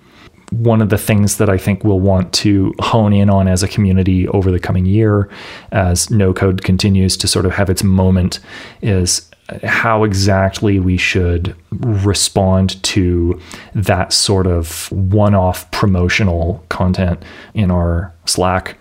One 0.51 0.81
of 0.81 0.89
the 0.89 0.97
things 0.97 1.37
that 1.37 1.49
I 1.49 1.57
think 1.57 1.83
we'll 1.83 2.01
want 2.01 2.33
to 2.33 2.73
hone 2.79 3.13
in 3.13 3.29
on 3.29 3.47
as 3.47 3.63
a 3.63 3.69
community 3.69 4.27
over 4.27 4.51
the 4.51 4.59
coming 4.59 4.85
year, 4.85 5.29
as 5.71 6.11
no 6.11 6.33
code 6.33 6.63
continues 6.63 7.15
to 7.17 7.27
sort 7.27 7.45
of 7.45 7.53
have 7.53 7.69
its 7.69 7.83
moment, 7.83 8.39
is 8.81 9.30
how 9.63 10.03
exactly 10.03 10.79
we 10.79 10.97
should 10.97 11.55
respond 11.71 12.81
to 12.83 13.39
that 13.75 14.13
sort 14.13 14.47
of 14.47 14.91
one 14.91 15.35
off 15.35 15.69
promotional 15.71 16.63
content 16.69 17.21
in 17.53 17.69
our 17.69 18.13
Slack. 18.25 18.77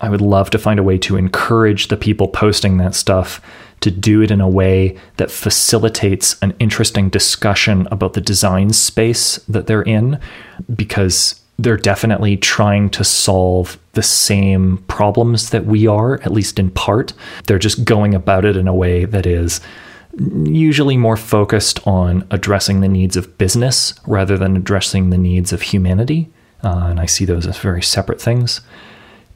I 0.00 0.08
would 0.08 0.20
love 0.20 0.50
to 0.50 0.58
find 0.58 0.78
a 0.78 0.82
way 0.82 0.98
to 0.98 1.16
encourage 1.16 1.88
the 1.88 1.96
people 1.96 2.28
posting 2.28 2.76
that 2.78 2.94
stuff 2.94 3.40
to 3.80 3.90
do 3.90 4.22
it 4.22 4.30
in 4.30 4.40
a 4.40 4.48
way 4.48 4.96
that 5.16 5.30
facilitates 5.30 6.40
an 6.42 6.54
interesting 6.58 7.08
discussion 7.08 7.86
about 7.90 8.14
the 8.14 8.20
design 8.20 8.72
space 8.72 9.36
that 9.48 9.66
they're 9.66 9.82
in 9.82 10.18
because 10.74 11.40
they're 11.58 11.76
definitely 11.76 12.36
trying 12.36 12.90
to 12.90 13.04
solve 13.04 13.78
the 13.92 14.02
same 14.02 14.78
problems 14.88 15.50
that 15.50 15.64
we 15.64 15.86
are, 15.86 16.20
at 16.22 16.32
least 16.32 16.58
in 16.58 16.70
part. 16.70 17.14
They're 17.46 17.58
just 17.58 17.84
going 17.84 18.14
about 18.14 18.44
it 18.44 18.56
in 18.56 18.68
a 18.68 18.74
way 18.74 19.06
that 19.06 19.26
is 19.26 19.60
usually 20.18 20.96
more 20.96 21.16
focused 21.16 21.86
on 21.86 22.26
addressing 22.30 22.80
the 22.80 22.88
needs 22.88 23.16
of 23.16 23.36
business 23.38 23.94
rather 24.06 24.38
than 24.38 24.56
addressing 24.56 25.10
the 25.10 25.18
needs 25.18 25.52
of 25.52 25.62
humanity. 25.62 26.28
Uh, 26.64 26.86
and 26.86 27.00
I 27.00 27.06
see 27.06 27.24
those 27.24 27.46
as 27.46 27.58
very 27.58 27.82
separate 27.82 28.20
things. 28.20 28.60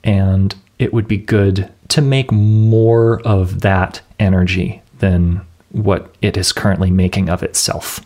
And 0.02 0.54
it 0.78 0.94
would 0.94 1.06
be 1.06 1.18
good 1.18 1.70
to 1.88 2.00
make 2.00 2.32
more 2.32 3.20
of 3.22 3.60
that 3.60 4.00
energy 4.18 4.80
than 4.98 5.42
what 5.70 6.14
it 6.22 6.36
is 6.36 6.52
currently 6.52 6.90
making 6.90 7.28
of 7.28 7.42
itself. 7.42 8.00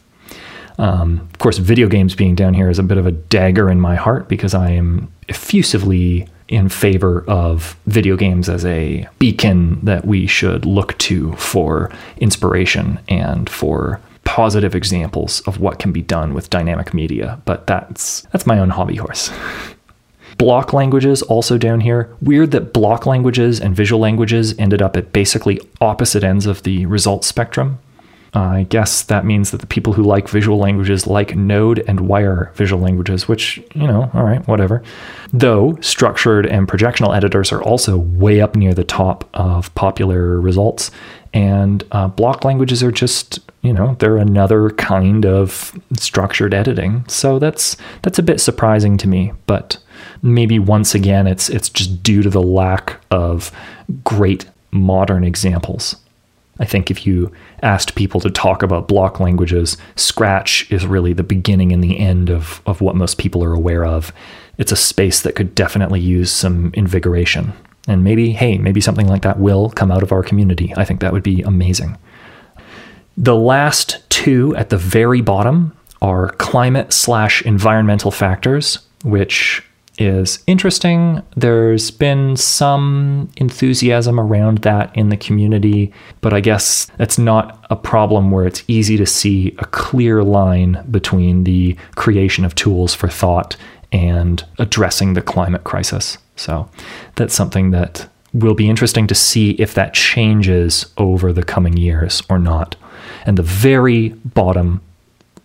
Um, 0.79 1.29
of 1.33 1.39
course, 1.39 1.59
video 1.59 1.89
games 1.89 2.15
being 2.17 2.35
down 2.35 2.55
here 2.55 2.69
is 2.69 2.81
a 2.81 2.83
bit 2.83 2.99
of 2.99 3.07
a 3.07 3.13
dagger 3.13 3.71
in 3.71 3.81
my 3.81 3.95
heart 3.95 4.29
because 4.29 4.55
I 4.55 4.71
am 4.71 5.13
effusively 5.29 6.29
in 6.49 6.69
favor 6.69 7.25
of 7.27 7.77
video 7.87 8.17
games 8.17 8.49
as 8.49 8.65
a 8.65 9.09
beacon 9.19 9.81
that 9.85 10.07
we 10.07 10.27
should 10.27 10.65
look 10.65 10.97
to 10.99 11.33
for 11.37 11.91
inspiration 12.19 12.99
and 13.09 13.49
for 13.49 14.01
positive 14.25 14.75
examples 14.75 15.41
of 15.43 15.61
what 15.61 15.79
can 15.79 15.93
be 15.93 16.03
done 16.03 16.35
with 16.35 16.51
dynamic 16.51 16.93
media. 16.93 17.41
But 17.45 17.67
that's 17.67 18.23
that's 18.33 18.47
my 18.47 18.59
own 18.59 18.71
hobby 18.71 18.97
horse. 18.97 19.31
Block 20.39 20.73
languages 20.73 21.23
also 21.23 21.59
down 21.59 21.81
here. 21.81 22.15
Weird 22.21 22.51
that 22.51 22.73
block 22.73 23.07
languages 23.07 23.61
and 23.61 23.77
visual 23.77 24.01
languages 24.01 24.59
ended 24.59 24.83
up 24.83 24.97
at 24.97 25.13
basically 25.13 25.61
opposite 25.81 26.25
ends 26.25 26.47
of 26.47 26.65
the 26.65 26.87
result 26.87 27.25
spectrum. 27.25 27.79
I 28.35 28.65
guess 28.69 29.03
that 29.05 29.25
means 29.25 29.53
that 29.53 29.61
the 29.61 29.67
people 29.67 29.93
who 29.93 30.03
like 30.03 30.29
visual 30.29 30.59
languages 30.59 31.07
like 31.07 31.37
Node 31.37 31.85
and 31.87 32.01
Wire 32.01 32.51
visual 32.57 32.83
languages, 32.83 33.29
which, 33.29 33.59
you 33.75 33.87
know, 33.87 34.11
all 34.13 34.25
right, 34.25 34.47
whatever. 34.49 34.83
Though 35.33 35.79
structured 35.81 36.45
and 36.45 36.67
projectional 36.67 37.17
editors 37.17 37.53
are 37.53 37.63
also 37.63 37.97
way 37.97 38.41
up 38.41 38.57
near 38.57 38.75
the 38.75 38.83
top 38.83 39.29
of 39.35 39.73
popular 39.77 40.41
results. 40.41 40.91
And 41.33 41.85
uh, 41.93 42.09
block 42.09 42.45
languages 42.45 42.83
are 42.83 42.93
just, 42.93 43.39
you 43.63 43.73
know, 43.73 43.97
they're 44.01 44.17
another 44.17 44.71
kind 44.71 45.25
of 45.25 45.73
structured 45.97 46.55
editing. 46.55 47.05
So 47.09 47.39
that's 47.39 47.77
that's 48.03 48.19
a 48.19 48.23
bit 48.23 48.41
surprising 48.41 48.97
to 48.99 49.09
me, 49.09 49.33
but 49.47 49.79
maybe 50.23 50.59
once 50.59 50.95
again 50.95 51.27
it's 51.27 51.49
it's 51.49 51.69
just 51.69 52.03
due 52.03 52.23
to 52.23 52.31
the 52.31 52.43
lack 52.43 53.01
of 53.13 53.53
great 54.03 54.47
modern 54.73 55.23
examples. 55.23 55.97
I 56.61 56.65
think 56.65 56.91
if 56.91 57.07
you 57.07 57.33
asked 57.63 57.95
people 57.95 58.21
to 58.21 58.31
talk 58.31 58.63
about 58.63 58.89
block 58.89 59.19
languages, 59.19 59.77
Scratch 59.97 60.71
is 60.71 60.87
really 60.87 61.13
the 61.13 61.23
beginning 61.23 61.73
and 61.73 61.83
the 61.83 61.99
end 61.99 62.31
of, 62.31 62.63
of 62.67 62.81
what 62.81 62.95
most 62.95 63.19
people 63.19 63.43
are 63.43 63.53
aware 63.53 63.85
of. 63.85 64.13
It's 64.57 64.73
a 64.73 64.77
space 64.77 65.23
that 65.23 65.35
could 65.35 65.55
definitely 65.55 66.01
use 66.01 66.31
some 66.31 66.71
invigoration. 66.75 67.53
And 67.89 68.05
maybe, 68.05 68.33
hey, 68.33 68.57
maybe 68.57 68.81
something 68.81 69.09
like 69.09 69.23
that 69.23 69.39
will 69.39 69.71
come 69.71 69.91
out 69.91 70.03
of 70.03 70.13
our 70.13 70.23
community. 70.23 70.73
I 70.77 70.85
think 70.85 71.01
that 71.01 71.13
would 71.13 71.23
be 71.25 71.43
amazing. 71.43 71.99
The 73.17 73.37
last 73.37 74.09
two 74.11 74.55
at 74.57 74.71
the 74.71 74.79
very 74.79 75.21
bottom 75.21 75.77
are 76.01 76.31
climate 76.31 76.93
slash 76.93 77.43
environmental 77.43 78.11
factors, 78.11 78.79
which 79.03 79.63
is 79.99 80.43
interesting. 80.47 81.23
There's 81.37 81.91
been 81.91 82.37
some 82.37 83.31
enthusiasm 83.37 84.19
around 84.19 84.59
that 84.59 84.95
in 84.97 85.09
the 85.09 85.17
community, 85.17 85.93
but 86.21 86.33
I 86.33 86.41
guess 86.41 86.87
that's 86.97 87.19
not 87.19 87.65
a 87.71 87.77
problem 87.77 88.31
where 88.31 88.47
it's 88.47 88.65
easy 88.67 88.97
to 88.97 89.07
see 89.07 89.55
a 89.59 89.67
clear 89.67 90.23
line 90.23 90.85
between 90.91 91.45
the 91.45 91.77
creation 91.95 92.45
of 92.45 92.55
tools 92.55 92.95
for 92.95 93.09
thought 93.09 93.57
and 93.93 94.45
addressing 94.59 95.15
the 95.15 95.23
climate 95.23 95.65
crisis. 95.65 96.19
So 96.37 96.69
that's 97.15 97.35
something 97.35 97.71
that 97.71 98.09
will 98.33 98.55
be 98.55 98.69
interesting 98.69 99.07
to 99.07 99.15
see 99.15 99.53
if 99.53 99.75
that 99.75 99.95
changes 99.95 100.93
over 100.99 101.33
the 101.33 101.45
coming 101.45 101.77
years 101.77 102.23
or 102.29 102.39
not. 102.39 102.75
And 103.25 103.39
the 103.39 103.43
very 103.43 104.09
bottom, 104.09 104.81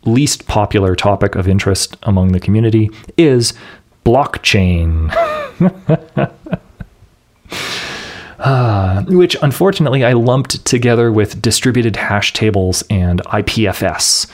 least 0.05 0.47
popular 0.47 0.95
topic 0.95 1.35
of 1.35 1.47
interest 1.47 1.95
among 2.03 2.31
the 2.31 2.39
community 2.39 2.89
is 3.17 3.53
blockchain. 4.05 5.09
uh, 8.39 9.03
which 9.03 9.35
unfortunately 9.41 10.03
I 10.03 10.13
lumped 10.13 10.65
together 10.65 11.11
with 11.11 11.41
distributed 11.41 11.95
hash 11.95 12.33
tables 12.33 12.83
and 12.89 13.21
IPFS. 13.25 14.29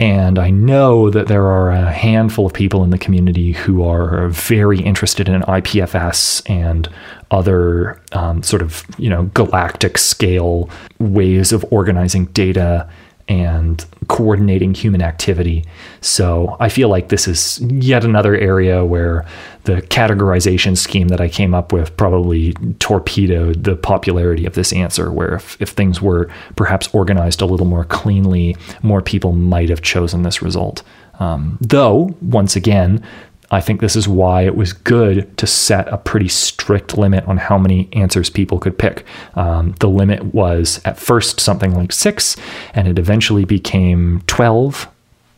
And 0.00 0.38
I 0.38 0.50
know 0.50 1.10
that 1.10 1.26
there 1.26 1.46
are 1.46 1.72
a 1.72 1.90
handful 1.90 2.46
of 2.46 2.52
people 2.52 2.84
in 2.84 2.90
the 2.90 2.98
community 2.98 3.52
who 3.52 3.82
are 3.82 4.28
very 4.28 4.80
interested 4.80 5.28
in 5.28 5.42
IPFS 5.42 6.48
and 6.48 6.88
other 7.32 8.00
um, 8.12 8.44
sort 8.44 8.62
of, 8.62 8.84
you 8.96 9.10
know, 9.10 9.24
galactic 9.34 9.98
scale 9.98 10.70
ways 11.00 11.52
of 11.52 11.64
organizing 11.72 12.26
data 12.26 12.88
and 13.28 13.84
coordinating 14.08 14.72
human 14.74 15.02
activity. 15.02 15.64
So 16.00 16.56
I 16.60 16.68
feel 16.70 16.88
like 16.88 17.08
this 17.08 17.28
is 17.28 17.60
yet 17.60 18.04
another 18.04 18.34
area 18.34 18.84
where 18.84 19.26
the 19.64 19.82
categorization 19.82 20.76
scheme 20.76 21.08
that 21.08 21.20
I 21.20 21.28
came 21.28 21.54
up 21.54 21.72
with 21.72 21.94
probably 21.96 22.54
torpedoed 22.78 23.64
the 23.64 23.76
popularity 23.76 24.46
of 24.46 24.54
this 24.54 24.72
answer. 24.72 25.12
Where 25.12 25.34
if, 25.34 25.60
if 25.60 25.70
things 25.70 26.00
were 26.00 26.30
perhaps 26.56 26.88
organized 26.94 27.42
a 27.42 27.46
little 27.46 27.66
more 27.66 27.84
cleanly, 27.84 28.56
more 28.82 29.02
people 29.02 29.32
might 29.32 29.68
have 29.68 29.82
chosen 29.82 30.22
this 30.22 30.40
result. 30.40 30.82
Um, 31.20 31.58
though, 31.60 32.14
once 32.22 32.56
again, 32.56 33.04
I 33.50 33.60
think 33.60 33.80
this 33.80 33.96
is 33.96 34.06
why 34.06 34.42
it 34.42 34.56
was 34.56 34.72
good 34.72 35.36
to 35.38 35.46
set 35.46 35.88
a 35.88 35.96
pretty 35.96 36.28
strict 36.28 36.98
limit 36.98 37.24
on 37.24 37.38
how 37.38 37.56
many 37.56 37.88
answers 37.92 38.28
people 38.28 38.58
could 38.58 38.78
pick. 38.78 39.06
Um, 39.36 39.74
the 39.80 39.88
limit 39.88 40.34
was 40.34 40.80
at 40.84 40.98
first 40.98 41.40
something 41.40 41.74
like 41.74 41.92
six, 41.92 42.36
and 42.74 42.86
it 42.86 42.98
eventually 42.98 43.44
became 43.44 44.22
12. 44.26 44.88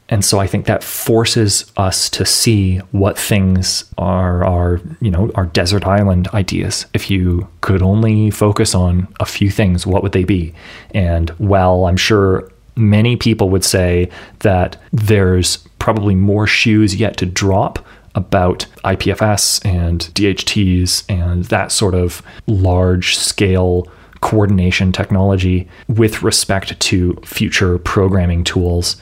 And 0.09 0.25
so 0.25 0.41
I 0.41 0.49
think 0.49 0.67
that 0.67 0.83
forces 0.83 1.71
us 1.77 2.11
to 2.11 2.27
see 2.27 2.79
what 2.91 3.17
things 3.17 3.85
are 3.97 4.45
our, 4.45 4.81
you 5.01 5.11
know, 5.13 5.31
our 5.37 5.47
desert 5.47 5.87
island 5.87 6.27
ideas. 6.35 6.87
If 6.93 7.13
you 7.13 7.47
could 7.61 7.81
only 7.81 8.33
focus 8.33 8.75
on 8.75 9.07
a 9.21 9.25
few 9.25 9.53
things, 9.53 9.87
what 9.87 10.03
would 10.03 10.11
they 10.11 10.25
be? 10.25 10.53
And 10.93 11.31
while 11.39 11.85
I'm 11.85 11.97
sure 11.97 12.51
many 12.75 13.15
people 13.15 13.51
would 13.51 13.65
say 13.65 14.11
that 14.41 14.77
there's 14.93 15.59
probably 15.79 16.17
more 16.17 16.47
shoes 16.47 16.97
yet 16.97 17.17
to 17.19 17.27
drop 17.27 17.79
about 18.15 18.67
IPFS 18.85 19.65
and 19.65 20.01
DHTs 20.15 21.05
and 21.09 21.45
that 21.45 21.73
sort 21.73 21.95
of 21.95 22.23
large 22.47 23.17
scale 23.17 23.91
coordination 24.21 24.93
technology 24.93 25.69
with 25.89 26.23
respect 26.23 26.79
to 26.81 27.15
future 27.25 27.79
programming 27.79 28.45
tools. 28.45 28.97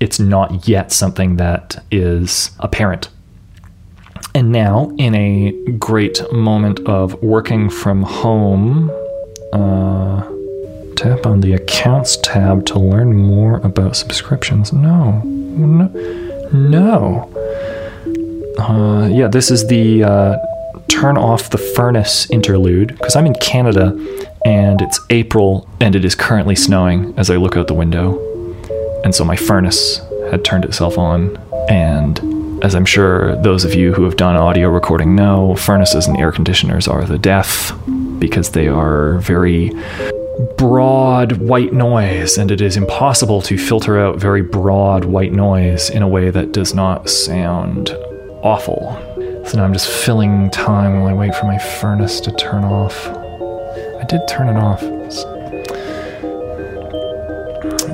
It's 0.00 0.18
not 0.18 0.66
yet 0.68 0.92
something 0.92 1.36
that 1.36 1.82
is 1.90 2.50
apparent. 2.60 3.08
And 4.34 4.50
now, 4.50 4.90
in 4.98 5.14
a 5.14 5.52
great 5.78 6.20
moment 6.32 6.80
of 6.80 7.14
working 7.22 7.70
from 7.70 8.02
home, 8.02 8.90
uh, 9.52 10.22
tap 10.96 11.26
on 11.26 11.40
the 11.40 11.52
accounts 11.52 12.16
tab 12.16 12.66
to 12.66 12.78
learn 12.78 13.14
more 13.14 13.58
about 13.58 13.96
subscriptions. 13.96 14.72
No, 14.72 15.20
no, 15.22 15.86
no. 16.52 17.30
Uh, 18.58 19.08
yeah, 19.10 19.26
this 19.26 19.50
is 19.50 19.66
the 19.66 20.04
uh, 20.04 20.36
turn 20.88 21.16
off 21.16 21.50
the 21.50 21.58
furnace 21.58 22.30
interlude 22.30 22.88
because 22.88 23.16
I'm 23.16 23.26
in 23.26 23.34
Canada 23.34 23.88
and 24.44 24.80
it's 24.80 25.00
April 25.10 25.68
and 25.80 25.96
it 25.96 26.04
is 26.04 26.14
currently 26.14 26.54
snowing 26.54 27.14
as 27.18 27.30
I 27.30 27.36
look 27.36 27.56
out 27.56 27.66
the 27.66 27.74
window. 27.74 28.20
And 29.02 29.14
so 29.14 29.24
my 29.24 29.36
furnace 29.36 30.00
had 30.30 30.44
turned 30.44 30.64
itself 30.64 30.96
on. 30.98 31.36
And 31.68 32.64
as 32.64 32.74
I'm 32.74 32.84
sure 32.84 33.36
those 33.42 33.64
of 33.64 33.74
you 33.74 33.92
who 33.92 34.04
have 34.04 34.16
done 34.16 34.36
audio 34.36 34.68
recording 34.68 35.16
know, 35.16 35.56
furnaces 35.56 36.06
and 36.06 36.16
air 36.16 36.32
conditioners 36.32 36.86
are 36.86 37.04
the 37.04 37.18
death 37.18 37.72
because 38.18 38.52
they 38.52 38.68
are 38.68 39.18
very 39.18 39.72
broad 40.56 41.32
white 41.32 41.72
noise, 41.72 42.38
and 42.38 42.50
it 42.50 42.60
is 42.60 42.76
impossible 42.76 43.42
to 43.42 43.58
filter 43.58 43.98
out 43.98 44.16
very 44.16 44.42
broad 44.42 45.04
white 45.04 45.32
noise 45.32 45.90
in 45.90 46.02
a 46.02 46.08
way 46.08 46.30
that 46.30 46.52
does 46.52 46.74
not 46.74 47.08
sound 47.08 47.94
awful. 48.44 48.92
So 49.46 49.56
now 49.56 49.64
I'm 49.64 49.72
just 49.72 49.88
filling 49.88 50.50
time 50.50 51.00
while 51.00 51.08
I 51.08 51.14
wait 51.14 51.34
for 51.34 51.46
my 51.46 51.58
furnace 51.58 52.20
to 52.20 52.30
turn 52.32 52.62
off. 52.62 53.08
I 53.08 54.04
did 54.06 54.20
turn 54.28 54.48
it 54.48 54.56
off. 54.56 54.82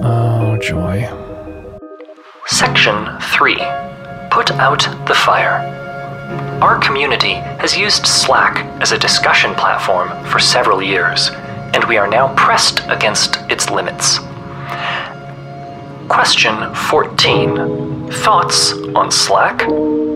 Oh, 0.02 0.58
joy. 0.60 1.08
Section 2.46 3.18
3 3.38 3.54
Put 4.30 4.50
out 4.52 4.86
the 5.06 5.14
fire. 5.14 5.78
Our 6.60 6.78
community 6.80 7.34
has 7.34 7.76
used 7.76 8.06
Slack 8.06 8.64
as 8.82 8.92
a 8.92 8.98
discussion 8.98 9.54
platform 9.54 10.08
for 10.26 10.38
several 10.38 10.82
years, 10.82 11.30
and 11.74 11.84
we 11.84 11.96
are 11.96 12.08
now 12.08 12.34
pressed 12.34 12.80
against 12.88 13.36
its 13.48 13.70
limits. 13.70 14.18
Question 16.08 16.74
14 16.74 18.10
Thoughts 18.10 18.72
on 18.94 19.10
Slack? 19.12 20.09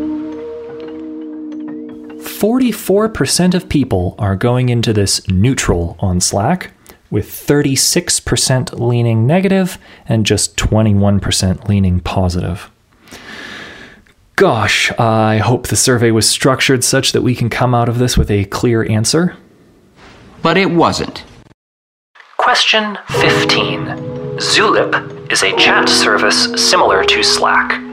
44% 2.40 3.54
of 3.54 3.68
people 3.68 4.14
are 4.18 4.36
going 4.36 4.68
into 4.68 4.92
this 4.92 5.26
neutral 5.28 5.96
on 6.00 6.20
Slack, 6.20 6.72
with 7.10 7.26
36% 7.26 8.80
leaning 8.80 9.24
negative 9.24 9.78
and 10.06 10.26
just 10.26 10.56
21% 10.56 11.68
leaning 11.68 12.00
positive. 12.00 12.70
Gosh, 14.36 14.90
I 14.98 15.38
hope 15.38 15.68
the 15.68 15.76
survey 15.76 16.10
was 16.10 16.28
structured 16.28 16.82
such 16.82 17.12
that 17.12 17.22
we 17.22 17.36
can 17.36 17.48
come 17.48 17.72
out 17.72 17.88
of 17.88 17.98
this 17.98 18.18
with 18.18 18.32
a 18.32 18.46
clear 18.46 18.82
answer. 18.90 19.36
But 20.42 20.56
it 20.56 20.72
wasn't. 20.72 21.24
Question 22.36 22.98
15 23.10 23.86
Zulip 24.38 25.30
is 25.30 25.44
a 25.44 25.56
chat 25.56 25.88
service 25.88 26.46
similar 26.56 27.04
to 27.04 27.22
Slack. 27.22 27.83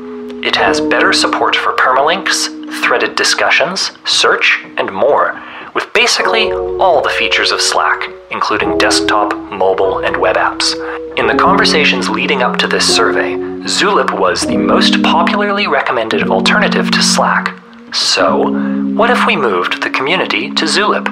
It 0.44 0.56
has 0.56 0.82
better 0.82 1.14
support 1.14 1.56
for 1.56 1.74
permalinks, 1.74 2.48
threaded 2.84 3.16
discussions, 3.16 3.92
search, 4.06 4.60
and 4.78 4.92
more, 4.92 5.40
with 5.76 5.94
basically 5.94 6.52
all 6.52 7.00
the 7.02 7.10
features 7.10 7.52
of 7.52 7.62
Slack, 7.62 8.10
including 8.32 8.80
desktop, 8.80 9.36
mobile, 9.52 10.00
and 10.00 10.18
web 10.18 10.38
apps. 10.38 10.74
In 11.16 11.28
the 11.28 11.36
conversations 11.36 12.10
leading 12.10 12.42
up 12.42 12.58
to 12.58 12.68
this 12.68 12.88
survey, 12.88 13.36
Zulip 13.66 14.20
was 14.20 14.42
the 14.42 14.58
most 14.58 15.04
popularly 15.04 15.68
recommended 15.68 16.28
alternative 16.28 16.90
to 16.90 17.04
Slack. 17.04 17.56
So, 17.94 18.52
what 18.96 19.12
if 19.12 19.28
we 19.28 19.36
moved 19.36 19.84
the 19.84 19.92
community 19.92 20.50
to 20.56 20.66
Zulip? 20.66 21.06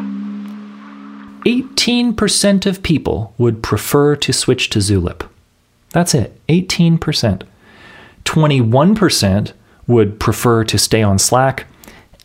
18% 1.46 2.66
of 2.66 2.82
people 2.82 3.36
would 3.38 3.62
prefer 3.62 4.16
to 4.16 4.34
switch 4.34 4.72
to 4.72 4.80
Zulip. 4.80 5.30
That's 5.92 6.16
it, 6.16 6.36
18%. 6.48 7.44
21% 8.30 9.54
would 9.88 10.20
prefer 10.20 10.64
to 10.64 10.78
stay 10.78 11.02
on 11.02 11.18
Slack, 11.18 11.66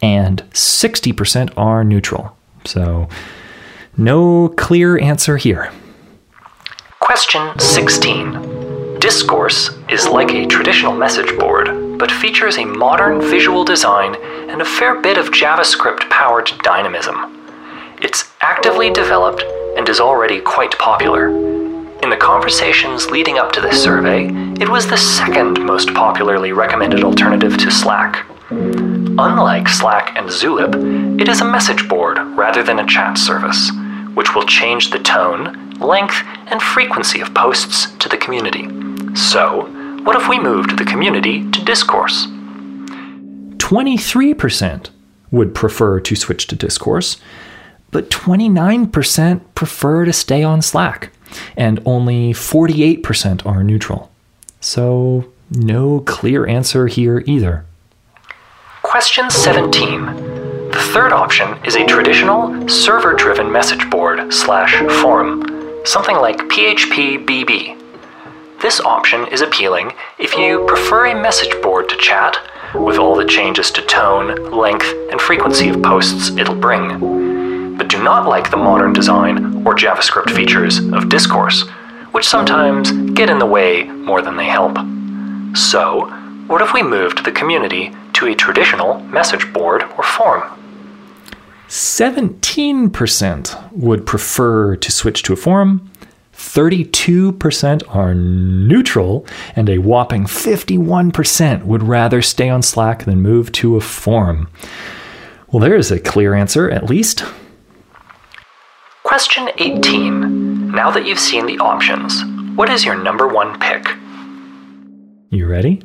and 0.03 0.43
60% 0.51 1.51
are 1.57 1.83
neutral. 1.83 2.37
So, 2.67 3.09
no 3.97 4.51
clear 4.51 4.99
answer 4.99 5.39
here. 5.39 5.73
Question 7.01 7.59
16. 7.59 8.99
Discourse 9.01 9.71
is 9.89 10.07
like 10.07 10.31
a 10.31 10.45
traditional 10.45 10.95
message 10.95 11.39
board, 11.39 11.99
but 11.99 12.13
features 12.13 12.59
a 12.59 12.67
modern 12.67 13.23
visual 13.23 13.65
design 13.65 14.15
and 14.51 14.61
a 14.61 14.67
fair 14.67 15.01
bit 15.01 15.17
of 15.17 15.31
JavaScript 15.31 16.11
powered 16.11 16.51
dynamism. 16.63 17.17
It's 18.03 18.31
actively 18.43 18.91
developed 18.91 19.43
and 19.79 19.89
is 19.89 20.01
already 20.01 20.43
quite 20.43 20.79
popular. 20.79 21.54
In 22.05 22.11
the 22.11 22.17
conversations 22.19 23.11
leading 23.11 23.39
up 23.39 23.51
to 23.53 23.63
this 23.63 23.83
survey, 23.83 24.27
it 24.61 24.69
was 24.69 24.87
the 24.87 24.97
second 24.99 25.65
most 25.65 25.89
popularly 25.95 26.53
recommended 26.53 27.03
alternative 27.03 27.57
to 27.57 27.71
Slack. 27.71 28.27
Unlike 28.51 29.69
Slack 29.69 30.15
and 30.15 30.29
Zulip, 30.29 31.19
it 31.19 31.31
is 31.31 31.41
a 31.41 31.47
message 31.47 31.89
board 31.89 32.19
rather 32.37 32.63
than 32.63 32.79
a 32.79 32.87
chat 32.87 33.17
service, 33.17 33.71
which 34.13 34.35
will 34.35 34.45
change 34.45 34.91
the 34.91 34.99
tone, 34.99 35.71
length, 35.81 36.23
and 36.49 36.61
frequency 36.61 37.23
of 37.23 37.33
posts 37.33 37.91
to 37.97 38.11
the 38.11 38.19
community. 38.19 38.69
So, 39.17 39.63
what 40.05 40.15
if 40.15 40.29
we 40.29 40.39
moved 40.39 40.77
the 40.77 40.85
community 40.85 41.51
to 41.53 41.65
discourse? 41.65 42.27
23% 43.57 44.91
would 45.31 45.55
prefer 45.55 46.01
to 46.01 46.15
switch 46.15 46.49
to 46.49 46.55
Discourse, 46.55 47.17
but 47.91 48.11
29% 48.11 49.41
prefer 49.55 50.05
to 50.05 50.13
stay 50.13 50.43
on 50.43 50.61
Slack, 50.61 51.11
and 51.57 51.81
only 51.85 52.33
48% 52.33 53.47
are 53.47 53.63
neutral. 53.63 54.11
So, 54.61 55.33
no 55.51 56.01
clear 56.01 56.47
answer 56.47 56.87
here 56.87 57.23
either. 57.27 57.65
Question 58.83 59.31
17. 59.31 60.07
The 60.71 60.91
third 60.93 61.13
option 61.13 61.63
is 61.65 61.77
a 61.77 61.87
traditional 61.87 62.69
server-driven 62.69 63.51
message 63.51 63.89
board 63.91 64.33
slash 64.33 64.75
forum, 65.01 65.83
something 65.85 66.17
like 66.17 66.39
phpBB. 66.39 67.81
This 68.63 68.81
option 68.81 69.27
is 69.29 69.41
appealing 69.41 69.93
if 70.19 70.37
you 70.37 70.65
prefer 70.67 71.07
a 71.07 71.21
message 71.21 71.61
board 71.63 71.89
to 71.91 71.97
chat, 71.97 72.37
with 72.75 72.99
all 72.99 73.15
the 73.15 73.25
changes 73.25 73.71
to 73.73 73.83
tone, 73.83 74.51
length, 74.51 74.93
and 75.11 75.21
frequency 75.21 75.69
of 75.69 75.83
posts 75.83 76.31
it'll 76.31 76.55
bring, 76.55 77.24
do 77.89 78.03
not 78.03 78.29
like 78.29 78.51
the 78.51 78.57
modern 78.57 78.93
design 78.93 79.67
or 79.67 79.75
JavaScript 79.75 80.31
features 80.31 80.79
of 80.93 81.09
Discourse, 81.09 81.67
which 82.13 82.29
sometimes 82.29 82.93
get 83.13 83.31
in 83.31 83.39
the 83.39 83.47
way 83.47 83.85
more 83.85 84.23
than 84.23 84.37
they 84.37 84.47
help. 84.47 84.77
So, 85.57 86.07
what 86.47 86.63
if 86.63 86.73
we 86.73 86.83
moved 86.83 87.25
the 87.25 87.33
community 87.33 87.95
to 88.15 88.27
a 88.27 88.35
traditional 88.35 89.01
message 89.01 89.53
board 89.53 89.83
or 89.97 90.03
forum? 90.03 90.51
17% 91.69 93.73
would 93.73 94.07
prefer 94.07 94.77
to 94.77 94.93
switch 94.93 95.23
to 95.23 95.33
a 95.33 95.37
forum, 95.37 95.91
32% 96.35 97.95
are 97.95 98.15
neutral, 98.15 99.27
and 99.57 99.69
a 99.69 99.79
whopping 99.79 100.25
51% 100.25 101.65
would 101.65 101.83
rather 101.83 102.23
stay 102.23 102.49
on 102.49 102.63
Slack 102.63 103.05
than 103.05 103.23
move 103.23 103.51
to 103.53 103.77
a 103.77 103.81
forum. 103.81 104.49
Well, 105.49 105.61
there 105.61 105.77
is 105.77 105.91
a 105.91 106.01
clear 106.01 106.35
answer, 106.35 106.71
at 106.71 106.91
least. 106.91 107.25
Question 109.05 109.51
18. 109.59 110.71
Now 110.71 110.91
that 110.91 111.05
you've 111.05 111.19
seen 111.21 111.45
the 111.45 111.59
options, 111.59 112.25
what 112.57 112.71
is 112.71 112.87
your 112.87 112.97
number 112.97 113.29
one 113.29 113.61
pick? 113.61 113.87
You 115.29 115.47
ready? 115.47 115.83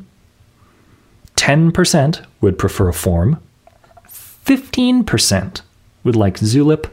10% 1.35 2.25
would 2.39 2.57
prefer 2.57 2.87
a 2.87 2.93
form, 2.93 3.41
15% 4.07 5.61
would 6.05 6.15
like 6.15 6.39
Zulip, 6.39 6.89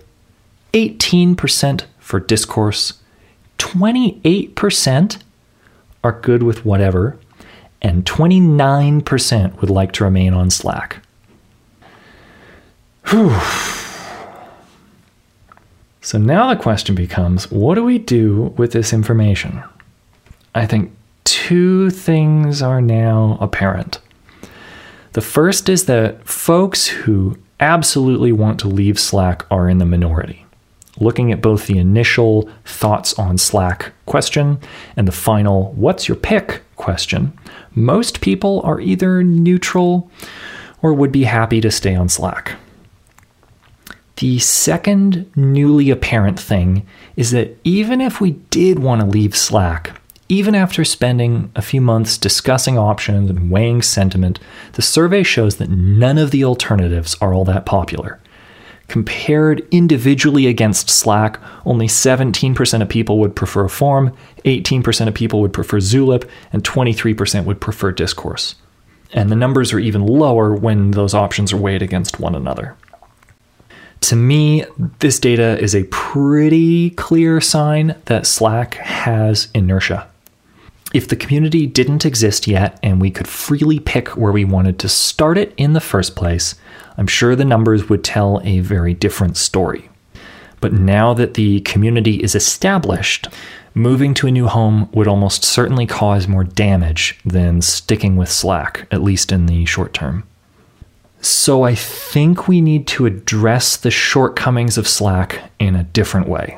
18% 0.73 1.85
for 2.01 2.19
discourse, 2.19 2.95
28% 3.59 5.19
are 6.03 6.21
good 6.21 6.43
with 6.43 6.65
whatever, 6.65 7.19
and 7.81 8.05
29% 8.05 9.61
would 9.61 9.71
like 9.71 9.93
to 9.93 10.03
remain 10.03 10.35
on 10.35 10.51
Slack. 10.51 10.97
Whew. 13.11 13.31
So 16.07 16.19
now 16.19 16.55
the 16.55 16.62
question 16.62 16.95
becomes 16.95 17.51
what 17.51 17.75
do 17.75 17.83
we 17.83 17.99
do 17.99 18.55
with 18.57 18.71
this 18.71 18.92
information? 18.92 19.64
I 20.55 20.64
think 20.64 20.92
two 21.25 21.90
things 21.90 22.62
are 22.62 22.81
now 22.81 23.37
apparent. 23.40 23.99
The 25.14 25.21
first 25.21 25.69
is 25.69 25.87
that 25.87 26.25
folks 26.25 26.87
who 26.87 27.37
absolutely 27.59 28.31
want 28.31 28.61
to 28.61 28.69
leave 28.69 29.01
Slack 29.01 29.47
are 29.51 29.69
in 29.69 29.79
the 29.79 29.85
minority. 29.85 30.47
Looking 31.01 31.33
at 31.33 31.42
both 31.42 31.66
the 31.66 31.79
initial 31.79 32.49
thoughts 32.64 33.12
on 33.14 33.37
Slack 33.37 33.90
question 34.07 34.61
and 34.97 35.09
the 35.09 35.12
final 35.12 35.73
what's 35.73 36.07
your 36.07 36.16
pick 36.16 36.62
question, 36.77 37.37
most 37.75 38.21
people 38.21 38.61
are 38.62 38.79
either 38.79 39.25
neutral 39.25 40.09
or 40.83 40.95
would 40.95 41.11
be 41.11 41.25
happy 41.25 41.61
to 41.61 41.71
stay 41.73 41.97
on 41.97 42.09
Slack. 42.09 42.53
The 44.17 44.39
second 44.39 45.31
newly 45.37 45.91
apparent 45.91 46.41
thing 46.41 46.87
is 47.17 47.33
that 47.33 47.59
even 47.65 48.01
if 48.01 48.19
we 48.19 48.33
did 48.49 48.79
want 48.79 49.03
to 49.03 49.07
leave 49.07 49.37
Slack, 49.37 50.01
even 50.31 50.55
after 50.55 50.85
spending 50.85 51.53
a 51.55 51.61
few 51.61 51.83
months 51.83 52.17
discussing 52.17 52.79
options 52.79 53.29
and 53.29 53.51
weighing 53.51 53.83
sentiment, 53.83 54.41
the 54.73 54.81
survey 54.81 55.23
shows 55.23 55.57
that 55.57 55.69
none 55.69 56.17
of 56.17 56.31
the 56.31 56.45
alternatives 56.45 57.15
are 57.21 57.35
all 57.35 57.45
that 57.45 57.67
popular. 57.67 58.19
Compared 58.89 59.67
individually 59.71 60.47
against 60.47 60.89
Slack, 60.89 61.39
only 61.67 61.87
17% 61.87 62.83
of 62.83 62.89
people 62.89 63.19
would 63.19 63.37
prefer 63.37 63.65
a 63.65 63.69
forum, 63.69 64.17
18% 64.47 65.09
of 65.09 65.15
people 65.15 65.43
would 65.43 65.53
prefer 65.53 65.79
Zulip, 65.79 66.27
and 66.55 66.65
23% 66.65 67.45
would 67.45 67.61
prefer 67.61 67.93
Discourse. 67.93 68.55
And 69.13 69.31
the 69.31 69.37
numbers 69.37 69.73
are 69.73 69.79
even 69.79 70.07
lower 70.07 70.55
when 70.55 70.93
those 70.93 71.15
options 71.15 71.53
are 71.53 71.59
weighed 71.59 71.83
against 71.83 72.19
one 72.19 72.35
another. 72.35 72.77
To 74.07 74.14
me, 74.14 74.64
this 75.01 75.19
data 75.19 75.59
is 75.59 75.75
a 75.75 75.83
pretty 75.90 76.90
clear 76.90 77.40
sign 77.40 77.97
that 78.05 78.25
Slack 78.25 78.75
has 78.75 79.49
inertia. 79.53 80.07
If 80.95 81.09
the 81.09 81.16
community 81.16 81.66
didn't 81.66 82.07
exist 82.07 82.47
yet 82.47 82.79
and 82.85 83.01
we 83.01 83.11
could 83.11 83.27
freely 83.27 83.81
pick 83.81 84.11
where 84.11 84.31
we 84.31 84.45
wanted 84.45 84.79
to 84.79 84.88
start 84.88 85.38
it 85.38 85.53
in 85.57 85.73
the 85.73 85.81
first 85.81 86.14
place, 86.14 86.55
I'm 86.97 87.09
sure 87.09 87.35
the 87.35 87.45
numbers 87.45 87.88
would 87.88 88.05
tell 88.05 88.40
a 88.45 88.61
very 88.61 88.95
different 88.95 89.37
story. 89.37 89.90
But 90.61 90.73
now 90.73 91.12
that 91.12 91.35
the 91.35 91.62
community 91.62 92.23
is 92.23 92.37
established, 92.37 93.27
moving 93.75 94.14
to 94.14 94.29
a 94.29 94.31
new 94.31 94.47
home 94.47 94.88
would 94.92 95.09
almost 95.09 95.45
certainly 95.45 95.85
cause 95.85 96.29
more 96.29 96.45
damage 96.45 97.19
than 97.25 97.61
sticking 97.61 98.14
with 98.14 98.31
Slack, 98.31 98.87
at 98.92 99.03
least 99.03 99.33
in 99.33 99.47
the 99.47 99.64
short 99.64 99.92
term. 99.92 100.23
So 101.27 101.65
I 101.65 101.75
think 101.75 102.47
we 102.47 102.61
need 102.61 102.87
to 102.87 103.05
address 103.05 103.77
the 103.77 103.91
shortcomings 103.91 104.79
of 104.79 104.87
Slack 104.87 105.51
in 105.59 105.75
a 105.75 105.83
different 105.83 106.29
way. 106.29 106.57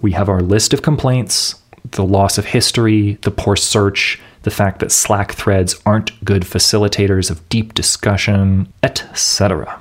We 0.00 0.12
have 0.12 0.30
our 0.30 0.40
list 0.40 0.72
of 0.72 0.80
complaints, 0.80 1.56
the 1.90 2.02
loss 2.02 2.38
of 2.38 2.46
history, 2.46 3.18
the 3.20 3.30
poor 3.30 3.56
search, 3.56 4.18
the 4.44 4.50
fact 4.50 4.80
that 4.80 4.90
Slack 4.90 5.32
threads 5.32 5.78
aren't 5.84 6.24
good 6.24 6.44
facilitators 6.44 7.30
of 7.30 7.46
deep 7.50 7.74
discussion, 7.74 8.72
etc. 8.82 9.78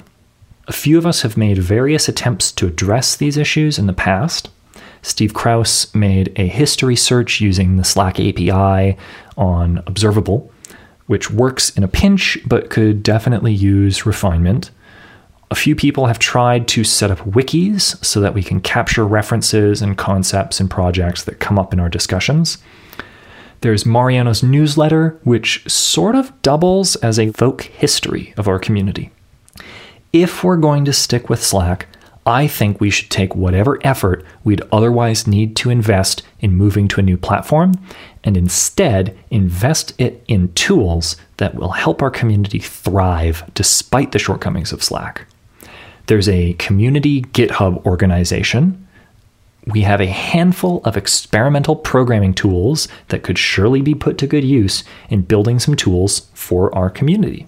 A 0.67 0.73
few 0.73 0.97
of 0.97 1.05
us 1.05 1.21
have 1.21 1.37
made 1.37 1.57
various 1.57 2.09
attempts 2.09 2.51
to 2.51 2.67
address 2.67 3.15
these 3.15 3.37
issues 3.37 3.79
in 3.79 3.87
the 3.87 3.93
past. 3.93 4.49
Steve 5.01 5.31
Krouse 5.31 5.95
made 5.95 6.33
a 6.35 6.47
history 6.47 6.97
search 6.97 7.39
using 7.39 7.77
the 7.77 7.85
Slack 7.85 8.19
API 8.19 8.97
on 9.37 9.81
Observable, 9.87 10.51
which 11.07 11.31
works 11.31 11.69
in 11.71 11.83
a 11.83 11.87
pinch 11.87 12.37
but 12.45 12.69
could 12.69 13.01
definitely 13.01 13.53
use 13.53 14.05
refinement. 14.05 14.71
A 15.49 15.55
few 15.55 15.75
people 15.75 16.07
have 16.07 16.19
tried 16.19 16.67
to 16.69 16.83
set 16.83 17.09
up 17.09 17.19
wikis 17.19 18.03
so 18.05 18.19
that 18.19 18.33
we 18.33 18.43
can 18.43 18.59
capture 18.59 19.05
references 19.05 19.81
and 19.81 19.97
concepts 19.97 20.59
and 20.59 20.69
projects 20.69 21.23
that 21.23 21.39
come 21.39 21.57
up 21.57 21.73
in 21.73 21.79
our 21.79 21.89
discussions. 21.89 22.57
There's 23.61 23.85
Mariano's 23.85 24.43
newsletter, 24.43 25.19
which 25.23 25.67
sort 25.69 26.15
of 26.15 26.39
doubles 26.41 26.95
as 26.97 27.17
a 27.17 27.31
folk 27.31 27.63
history 27.63 28.33
of 28.37 28.47
our 28.47 28.59
community. 28.59 29.09
If 30.13 30.43
we're 30.43 30.57
going 30.57 30.85
to 30.85 30.93
stick 30.93 31.29
with 31.29 31.43
Slack, 31.43 31.87
I 32.25 32.47
think 32.47 32.81
we 32.81 32.89
should 32.89 33.09
take 33.09 33.35
whatever 33.35 33.79
effort 33.87 34.25
we'd 34.43 34.61
otherwise 34.71 35.27
need 35.27 35.55
to 35.57 35.69
invest 35.69 36.23
in 36.41 36.55
moving 36.55 36.89
to 36.89 36.99
a 36.99 37.03
new 37.03 37.17
platform 37.17 37.73
and 38.27 38.35
instead 38.35 39.17
invest 39.31 39.93
it 39.97 40.23
in 40.27 40.53
tools 40.53 41.15
that 41.37 41.55
will 41.55 41.69
help 41.69 42.01
our 42.01 42.11
community 42.11 42.59
thrive 42.59 43.49
despite 43.53 44.11
the 44.11 44.19
shortcomings 44.19 44.73
of 44.73 44.83
Slack. 44.83 45.25
There's 46.07 46.27
a 46.27 46.53
community 46.53 47.21
GitHub 47.21 47.83
organization 47.85 48.87
we 49.67 49.81
have 49.81 49.99
a 49.99 50.07
handful 50.07 50.81
of 50.85 50.95
experimental 50.95 51.75
programming 51.75 52.33
tools 52.33 52.87
that 53.09 53.23
could 53.23 53.37
surely 53.37 53.81
be 53.81 53.93
put 53.93 54.17
to 54.17 54.27
good 54.27 54.45
use 54.45 54.83
in 55.09 55.23
building 55.23 55.59
some 55.59 55.75
tools 55.75 56.29
for 56.33 56.73
our 56.73 56.89
community. 56.89 57.47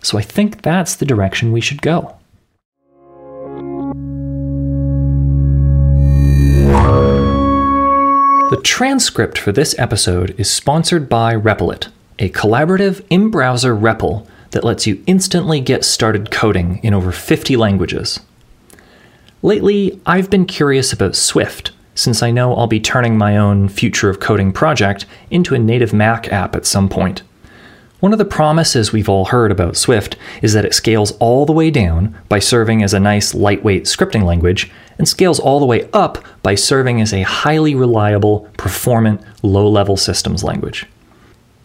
So 0.00 0.16
I 0.16 0.22
think 0.22 0.62
that's 0.62 0.94
the 0.94 1.04
direction 1.04 1.50
we 1.50 1.60
should 1.60 1.82
go. 1.82 2.15
The 8.48 8.60
transcript 8.62 9.38
for 9.38 9.50
this 9.50 9.76
episode 9.76 10.32
is 10.38 10.48
sponsored 10.48 11.08
by 11.08 11.34
Repl.it, 11.34 11.88
a 12.20 12.28
collaborative 12.30 13.04
in 13.10 13.28
browser 13.28 13.74
REPL 13.74 14.24
that 14.52 14.62
lets 14.62 14.86
you 14.86 15.02
instantly 15.08 15.60
get 15.60 15.84
started 15.84 16.30
coding 16.30 16.78
in 16.84 16.94
over 16.94 17.10
50 17.10 17.56
languages. 17.56 18.20
Lately, 19.42 20.00
I've 20.06 20.30
been 20.30 20.46
curious 20.46 20.92
about 20.92 21.16
Swift, 21.16 21.72
since 21.96 22.22
I 22.22 22.30
know 22.30 22.54
I'll 22.54 22.68
be 22.68 22.78
turning 22.78 23.18
my 23.18 23.36
own 23.36 23.68
Future 23.68 24.10
of 24.10 24.20
Coding 24.20 24.52
project 24.52 25.06
into 25.28 25.56
a 25.56 25.58
native 25.58 25.92
Mac 25.92 26.32
app 26.32 26.54
at 26.54 26.66
some 26.66 26.88
point. 26.88 27.24
One 28.00 28.12
of 28.12 28.18
the 28.18 28.26
promises 28.26 28.92
we've 28.92 29.08
all 29.08 29.26
heard 29.26 29.50
about 29.50 29.76
Swift 29.76 30.16
is 30.42 30.52
that 30.52 30.66
it 30.66 30.74
scales 30.74 31.12
all 31.12 31.46
the 31.46 31.52
way 31.52 31.70
down 31.70 32.14
by 32.28 32.38
serving 32.38 32.82
as 32.82 32.92
a 32.92 33.00
nice 33.00 33.34
lightweight 33.34 33.84
scripting 33.84 34.22
language, 34.24 34.70
and 34.98 35.08
scales 35.08 35.40
all 35.40 35.60
the 35.60 35.66
way 35.66 35.88
up 35.92 36.18
by 36.42 36.54
serving 36.54 37.00
as 37.00 37.14
a 37.14 37.22
highly 37.22 37.74
reliable, 37.74 38.48
performant, 38.58 39.22
low 39.42 39.66
level 39.66 39.96
systems 39.96 40.44
language. 40.44 40.86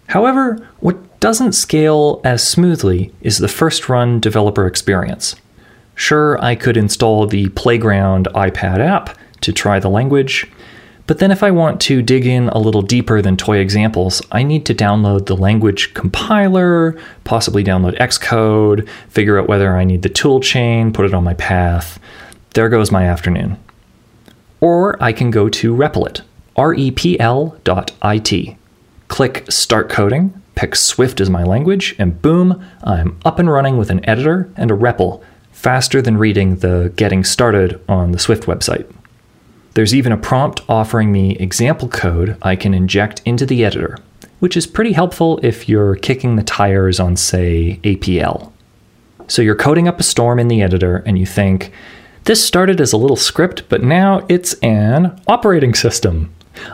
However, 0.07 0.65
what 0.79 1.19
doesn't 1.19 1.51
scale 1.51 2.21
as 2.23 2.47
smoothly 2.47 3.13
is 3.21 3.37
the 3.37 3.47
first 3.49 3.89
run 3.89 4.19
developer 4.21 4.65
experience. 4.67 5.35
Sure, 5.95 6.41
I 6.41 6.55
could 6.55 6.77
install 6.77 7.27
the 7.27 7.49
Playground 7.49 8.29
iPad 8.33 8.79
app 8.79 9.17
to 9.41 9.51
try 9.51 9.79
the 9.79 9.89
language, 9.89 10.49
but 11.11 11.17
then 11.17 11.29
if 11.29 11.43
I 11.43 11.51
want 11.51 11.81
to 11.81 12.01
dig 12.01 12.25
in 12.25 12.47
a 12.47 12.57
little 12.57 12.81
deeper 12.81 13.21
than 13.21 13.35
toy 13.35 13.57
examples, 13.57 14.21
I 14.31 14.43
need 14.43 14.65
to 14.67 14.73
download 14.73 15.25
the 15.25 15.35
language 15.35 15.93
compiler, 15.93 16.97
possibly 17.25 17.65
download 17.65 17.99
Xcode, 17.99 18.87
figure 19.09 19.37
out 19.37 19.49
whether 19.49 19.75
I 19.75 19.83
need 19.83 20.03
the 20.03 20.09
toolchain, 20.09 20.93
put 20.93 21.03
it 21.03 21.13
on 21.13 21.25
my 21.25 21.33
path. 21.33 21.99
There 22.53 22.69
goes 22.69 22.93
my 22.93 23.03
afternoon. 23.03 23.57
Or 24.61 24.95
I 25.03 25.11
can 25.11 25.31
go 25.31 25.49
to 25.49 25.75
Repl.it, 25.75 26.21
R-E-P-L 26.55 27.57
dot 27.65 27.91
I-T. 28.01 28.55
Click 29.09 29.51
Start 29.51 29.89
Coding, 29.89 30.41
pick 30.55 30.77
Swift 30.77 31.19
as 31.19 31.29
my 31.29 31.43
language, 31.43 31.93
and 31.99 32.21
boom, 32.21 32.65
I'm 32.85 33.19
up 33.25 33.37
and 33.37 33.51
running 33.51 33.75
with 33.75 33.89
an 33.89 34.09
editor 34.09 34.49
and 34.55 34.71
a 34.71 34.75
REPL, 34.75 35.21
faster 35.51 36.01
than 36.01 36.15
reading 36.15 36.55
the 36.59 36.93
Getting 36.95 37.25
Started 37.25 37.81
on 37.89 38.13
the 38.13 38.19
Swift 38.19 38.43
website. 38.43 38.89
There's 39.73 39.95
even 39.95 40.11
a 40.11 40.17
prompt 40.17 40.61
offering 40.67 41.11
me 41.11 41.37
example 41.37 41.87
code 41.87 42.35
I 42.41 42.57
can 42.57 42.73
inject 42.73 43.21
into 43.23 43.45
the 43.45 43.63
editor, 43.63 43.97
which 44.39 44.57
is 44.57 44.67
pretty 44.67 44.91
helpful 44.91 45.39
if 45.43 45.69
you're 45.69 45.95
kicking 45.95 46.35
the 46.35 46.43
tires 46.43 46.99
on, 46.99 47.15
say, 47.15 47.79
APL. 47.83 48.51
So 49.27 49.41
you're 49.41 49.55
coding 49.55 49.87
up 49.87 49.97
a 49.97 50.03
storm 50.03 50.39
in 50.39 50.49
the 50.49 50.61
editor 50.61 50.97
and 51.05 51.17
you 51.17 51.25
think, 51.25 51.71
this 52.25 52.45
started 52.45 52.81
as 52.81 52.91
a 52.91 52.97
little 52.97 53.15
script, 53.15 53.63
but 53.69 53.81
now 53.81 54.25
it's 54.27 54.53
an 54.55 55.19
operating 55.25 55.73
system. 55.73 56.33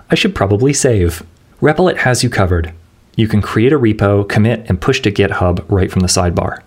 I 0.10 0.16
should 0.16 0.34
probably 0.34 0.74
save. 0.74 1.24
Repl.it 1.62 2.00
has 2.00 2.24
you 2.24 2.32
covered. 2.32 2.74
You 3.16 3.28
can 3.28 3.44
create 3.44 3.74
a 3.74 3.80
repo, 3.80 4.28
commit, 4.28 4.68
and 4.68 4.82
push 4.82 5.02
to 5.02 5.12
GitHub 5.12 5.64
right 5.70 5.92
from 5.92 6.02
the 6.02 6.08
sidebar. 6.08 6.62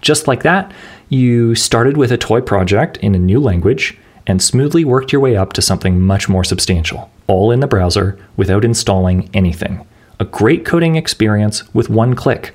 Just 0.00 0.26
like 0.26 0.42
that, 0.42 0.72
you 1.08 1.54
started 1.54 1.96
with 1.96 2.10
a 2.10 2.18
toy 2.18 2.40
project 2.40 2.96
in 2.98 3.14
a 3.14 3.18
new 3.18 3.40
language 3.40 3.96
and 4.26 4.42
smoothly 4.42 4.84
worked 4.84 5.12
your 5.12 5.20
way 5.20 5.36
up 5.36 5.52
to 5.54 5.62
something 5.62 6.00
much 6.00 6.28
more 6.28 6.44
substantial, 6.44 7.10
all 7.26 7.50
in 7.50 7.60
the 7.60 7.66
browser 7.66 8.18
without 8.36 8.64
installing 8.64 9.30
anything. 9.32 9.86
A 10.18 10.24
great 10.24 10.64
coding 10.64 10.96
experience 10.96 11.72
with 11.74 11.90
one 11.90 12.14
click. 12.14 12.54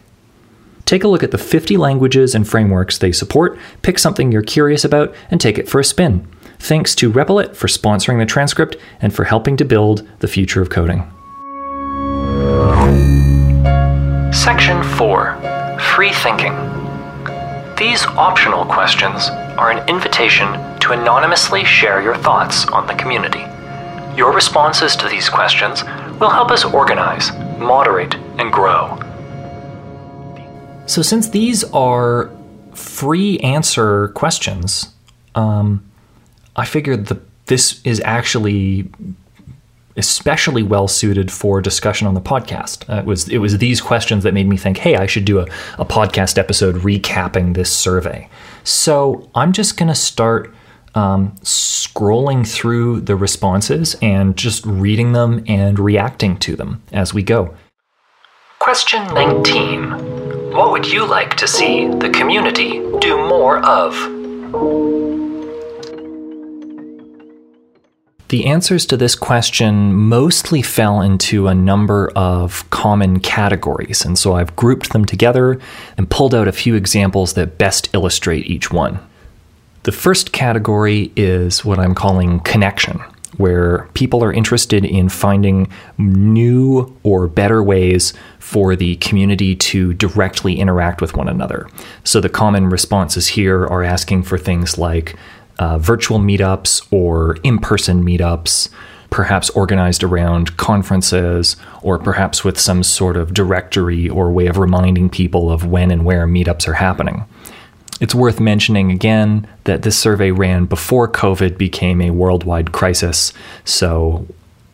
Take 0.85 1.03
a 1.03 1.07
look 1.07 1.23
at 1.23 1.31
the 1.31 1.37
50 1.37 1.77
languages 1.77 2.35
and 2.35 2.47
frameworks 2.47 2.97
they 2.97 3.11
support, 3.11 3.57
pick 3.81 3.97
something 3.97 4.31
you're 4.31 4.41
curious 4.41 4.83
about, 4.83 5.13
and 5.29 5.39
take 5.39 5.57
it 5.57 5.69
for 5.69 5.79
a 5.79 5.83
spin. 5.85 6.27
Thanks 6.59 6.93
to 6.95 7.11
Repl.it 7.11 7.55
for 7.55 7.67
sponsoring 7.67 8.19
the 8.19 8.25
transcript 8.25 8.75
and 8.99 9.13
for 9.13 9.23
helping 9.23 9.57
to 9.57 9.65
build 9.65 10.07
the 10.19 10.27
future 10.27 10.61
of 10.61 10.69
coding. 10.69 11.09
Section 14.33 14.83
4 14.83 15.79
Free 15.95 16.11
Thinking. 16.13 16.53
These 17.77 18.05
optional 18.05 18.65
questions 18.65 19.29
are 19.61 19.69
an 19.69 19.87
invitation 19.87 20.47
to 20.79 20.91
anonymously 20.91 21.63
share 21.63 22.01
your 22.01 22.17
thoughts 22.17 22.65
on 22.69 22.87
the 22.87 22.95
community. 22.95 23.45
Your 24.17 24.33
responses 24.33 24.95
to 24.95 25.07
these 25.07 25.29
questions 25.29 25.83
will 26.19 26.31
help 26.31 26.49
us 26.49 26.65
organize, 26.65 27.31
moderate, 27.59 28.15
and 28.39 28.51
grow. 28.51 28.99
So, 30.87 31.03
since 31.03 31.29
these 31.29 31.63
are 31.73 32.31
free 32.73 33.37
answer 33.41 34.07
questions, 34.09 34.95
um, 35.35 35.85
I 36.55 36.65
figured 36.65 37.05
that 37.07 37.21
this 37.45 37.81
is 37.83 38.01
actually 38.03 38.89
especially 40.01 40.63
well 40.63 40.87
suited 40.87 41.31
for 41.31 41.61
discussion 41.61 42.07
on 42.07 42.15
the 42.15 42.21
podcast. 42.21 42.89
Uh, 42.89 43.01
it 43.01 43.05
was 43.05 43.29
it 43.29 43.37
was 43.37 43.59
these 43.59 43.79
questions 43.79 44.23
that 44.23 44.33
made 44.33 44.47
me 44.47 44.57
think, 44.57 44.79
hey, 44.79 44.95
I 44.95 45.05
should 45.05 45.25
do 45.25 45.37
a, 45.37 45.43
a 45.77 45.85
podcast 45.85 46.39
episode 46.39 46.75
recapping 46.77 47.53
this 47.53 47.71
survey. 47.71 48.27
So 48.63 49.29
I'm 49.35 49.53
just 49.53 49.77
going 49.77 49.89
to 49.89 49.95
start 49.95 50.51
um, 50.95 51.33
scrolling 51.43 52.47
through 52.47 53.01
the 53.01 53.15
responses 53.15 53.95
and 54.01 54.35
just 54.35 54.65
reading 54.65 55.13
them 55.13 55.43
and 55.47 55.77
reacting 55.77 56.35
to 56.39 56.55
them 56.55 56.81
as 56.91 57.13
we 57.13 57.21
go. 57.21 57.53
Question 58.57 59.05
19 59.13 60.51
What 60.51 60.71
would 60.71 60.87
you 60.87 61.05
like 61.05 61.37
to 61.37 61.47
see 61.47 61.87
the 61.87 62.09
community 62.09 62.81
do 62.99 63.17
more 63.17 63.59
of? 63.63 65.10
The 68.31 68.45
answers 68.45 68.85
to 68.85 68.95
this 68.95 69.13
question 69.13 69.93
mostly 69.93 70.61
fell 70.61 71.01
into 71.01 71.49
a 71.49 71.53
number 71.53 72.09
of 72.15 72.63
common 72.69 73.19
categories, 73.19 74.05
and 74.05 74.17
so 74.17 74.35
I've 74.35 74.55
grouped 74.55 74.93
them 74.93 75.03
together 75.03 75.59
and 75.97 76.09
pulled 76.09 76.33
out 76.33 76.47
a 76.47 76.53
few 76.53 76.75
examples 76.75 77.33
that 77.33 77.57
best 77.57 77.89
illustrate 77.93 78.47
each 78.47 78.71
one. 78.71 78.99
The 79.83 79.91
first 79.91 80.31
category 80.31 81.11
is 81.17 81.65
what 81.65 81.77
I'm 81.77 81.93
calling 81.93 82.39
connection, 82.39 83.01
where 83.35 83.89
people 83.95 84.23
are 84.23 84.31
interested 84.31 84.85
in 84.85 85.09
finding 85.09 85.69
new 85.97 86.97
or 87.03 87.27
better 87.27 87.61
ways 87.61 88.13
for 88.39 88.77
the 88.77 88.95
community 88.95 89.57
to 89.57 89.93
directly 89.95 90.57
interact 90.57 91.01
with 91.01 91.17
one 91.17 91.27
another. 91.27 91.67
So 92.05 92.21
the 92.21 92.29
common 92.29 92.69
responses 92.69 93.27
here 93.27 93.67
are 93.67 93.83
asking 93.83 94.23
for 94.23 94.37
things 94.37 94.77
like 94.77 95.17
uh, 95.61 95.77
virtual 95.77 96.17
meetups 96.17 96.81
or 96.91 97.37
in 97.43 97.59
person 97.59 98.03
meetups, 98.03 98.67
perhaps 99.11 99.51
organized 99.51 100.03
around 100.03 100.57
conferences, 100.57 101.55
or 101.83 101.99
perhaps 101.99 102.43
with 102.43 102.59
some 102.59 102.81
sort 102.81 103.15
of 103.15 103.31
directory 103.31 104.09
or 104.09 104.31
way 104.31 104.47
of 104.47 104.57
reminding 104.57 105.07
people 105.07 105.51
of 105.51 105.63
when 105.63 105.91
and 105.91 106.03
where 106.03 106.25
meetups 106.25 106.67
are 106.67 106.73
happening. 106.73 107.25
It's 107.99 108.15
worth 108.15 108.39
mentioning 108.39 108.89
again 108.89 109.47
that 109.65 109.83
this 109.83 109.99
survey 109.99 110.31
ran 110.31 110.65
before 110.65 111.07
COVID 111.07 111.59
became 111.59 112.01
a 112.01 112.09
worldwide 112.09 112.71
crisis, 112.71 113.31
so 113.63 114.25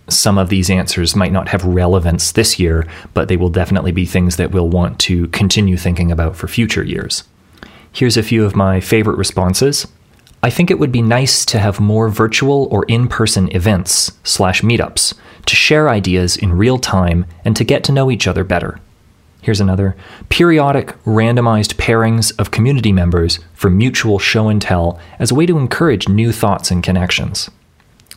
some 0.07 0.37
of 0.37 0.47
these 0.47 0.69
answers 0.69 1.17
might 1.17 1.33
not 1.33 1.49
have 1.49 1.65
relevance 1.65 2.31
this 2.31 2.59
year, 2.59 2.87
but 3.13 3.27
they 3.27 3.35
will 3.35 3.49
definitely 3.49 3.91
be 3.91 4.05
things 4.05 4.37
that 4.37 4.51
we'll 4.51 4.69
want 4.69 4.99
to 4.99 5.27
continue 5.29 5.75
thinking 5.75 6.13
about 6.13 6.37
for 6.37 6.47
future 6.47 6.83
years. 6.83 7.25
Here's 7.91 8.15
a 8.15 8.23
few 8.23 8.45
of 8.45 8.55
my 8.55 8.79
favorite 8.79 9.17
responses. 9.17 9.85
I 10.43 10.49
think 10.49 10.69
it 10.69 10.79
would 10.79 10.91
be 10.91 11.01
nice 11.01 11.45
to 11.45 11.59
have 11.59 11.79
more 11.79 12.09
virtual 12.09 12.67
or 12.71 12.85
in 12.85 13.07
person 13.07 13.53
events 13.55 14.11
slash 14.23 14.61
meetups 14.61 15.15
to 15.47 15.55
share 15.55 15.89
ideas 15.89 16.37
in 16.37 16.53
real 16.53 16.77
time 16.77 17.25
and 17.43 17.55
to 17.55 17.63
get 17.63 17.83
to 17.85 17.91
know 17.91 18.11
each 18.11 18.27
other 18.27 18.43
better. 18.43 18.79
Here's 19.41 19.61
another 19.61 19.95
periodic 20.29 20.89
randomized 21.05 21.75
pairings 21.75 22.37
of 22.37 22.51
community 22.51 22.91
members 22.91 23.39
for 23.53 23.69
mutual 23.69 24.19
show 24.19 24.49
and 24.49 24.61
tell 24.61 24.99
as 25.19 25.31
a 25.31 25.35
way 25.35 25.45
to 25.45 25.57
encourage 25.57 26.09
new 26.09 26.31
thoughts 26.31 26.69
and 26.69 26.83
connections. 26.83 27.49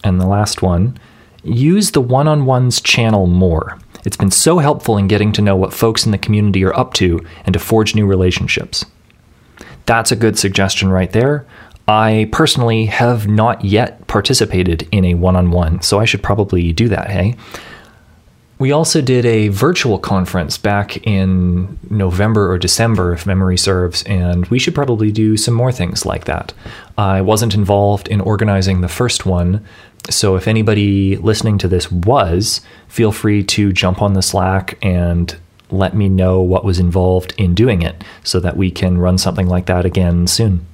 And 0.03 0.21
the 0.21 0.27
last 0.27 0.61
one 0.61 0.99
use 1.43 1.93
the 1.93 2.01
one 2.01 2.29
on 2.29 2.47
ones 2.47 2.81
channel 2.81 3.27
more. 3.27 3.79
It's 4.05 4.16
been 4.16 4.31
so 4.31 4.59
helpful 4.59 4.97
in 4.97 5.09
getting 5.09 5.33
to 5.33 5.43
know 5.43 5.57
what 5.57 5.73
folks 5.73 6.05
in 6.05 6.12
the 6.12 6.18
community 6.18 6.64
are 6.64 6.77
up 6.77 6.95
to 6.95 7.25
and 7.45 7.53
to 7.53 7.59
forge 7.59 7.95
new 7.95 8.07
relationships. 8.07 8.85
That's 9.87 10.12
a 10.12 10.16
good 10.16 10.39
suggestion 10.39 10.91
right 10.91 11.12
there. 11.12 11.47
I 11.91 12.28
personally 12.30 12.86
have 12.86 13.26
not 13.26 13.64
yet 13.64 14.07
participated 14.07 14.86
in 14.93 15.05
a 15.05 15.14
one 15.14 15.34
on 15.34 15.51
one, 15.51 15.82
so 15.82 15.99
I 15.99 16.05
should 16.05 16.22
probably 16.22 16.72
do 16.72 16.88
that, 16.88 17.11
hey? 17.11 17.34
We 18.61 18.70
also 18.70 19.01
did 19.01 19.26
a 19.26 19.49
virtual 19.49 19.99
conference 19.99 20.57
back 20.57 21.05
in 21.05 21.80
November 21.91 22.53
or 22.53 22.59
December, 22.59 23.12
if 23.12 23.26
memory 23.26 23.59
serves, 23.59 24.05
and 24.05 24.47
we 24.47 24.61
should 24.61 24.74
probably 24.74 25.11
do 25.11 25.36
some 25.36 25.55
more 25.55 25.72
things 25.72 26.07
like 26.07 26.26
that. 26.26 26.53
I 26.97 27.22
wasn't 27.22 27.57
involved 27.57 28.07
in 28.07 28.20
organizing 28.20 28.82
the 28.82 28.88
first 28.88 29.26
one, 29.26 29.66
so 30.09 30.36
if 30.36 30.47
anybody 30.47 31.16
listening 31.16 31.59
to 31.59 31.66
this 31.66 31.91
was, 31.91 32.61
feel 32.86 33.11
free 33.11 33.43
to 33.43 33.72
jump 33.72 34.01
on 34.01 34.12
the 34.12 34.22
Slack 34.22 34.78
and 34.80 35.36
let 35.72 35.97
me 35.97 36.09
know 36.09 36.41
what 36.41 36.64
was 36.64 36.78
involved 36.78 37.34
in 37.36 37.53
doing 37.53 37.82
it 37.82 38.05
so 38.22 38.38
that 38.38 38.57
we 38.57 38.70
can 38.70 38.97
run 38.97 39.18
something 39.18 39.49
like 39.49 39.66
that 39.66 39.84
again 39.84 40.28
soon. 40.28 40.64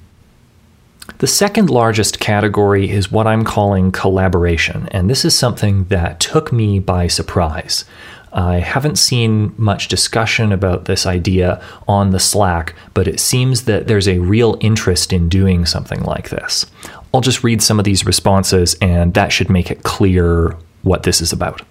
The 1.19 1.27
second 1.27 1.69
largest 1.71 2.19
category 2.19 2.91
is 2.91 3.11
what 3.11 3.25
I'm 3.25 3.43
calling 3.43 3.91
collaboration, 3.91 4.87
and 4.91 5.09
this 5.09 5.25
is 5.25 5.33
something 5.33 5.85
that 5.85 6.19
took 6.19 6.53
me 6.53 6.79
by 6.79 7.07
surprise. 7.07 7.85
I 8.31 8.59
haven't 8.59 8.97
seen 8.97 9.55
much 9.57 9.87
discussion 9.87 10.51
about 10.51 10.85
this 10.85 11.07
idea 11.07 11.59
on 11.87 12.11
the 12.11 12.19
Slack, 12.19 12.75
but 12.93 13.07
it 13.07 13.19
seems 13.19 13.63
that 13.63 13.87
there's 13.87 14.07
a 14.07 14.19
real 14.19 14.57
interest 14.59 15.11
in 15.11 15.27
doing 15.27 15.65
something 15.65 16.03
like 16.03 16.29
this. 16.29 16.67
I'll 17.13 17.21
just 17.21 17.43
read 17.43 17.63
some 17.63 17.79
of 17.79 17.85
these 17.85 18.05
responses, 18.05 18.75
and 18.79 19.15
that 19.15 19.31
should 19.31 19.49
make 19.49 19.71
it 19.71 19.81
clear 19.81 20.55
what 20.83 21.01
this 21.01 21.19
is 21.19 21.33
about. 21.33 21.63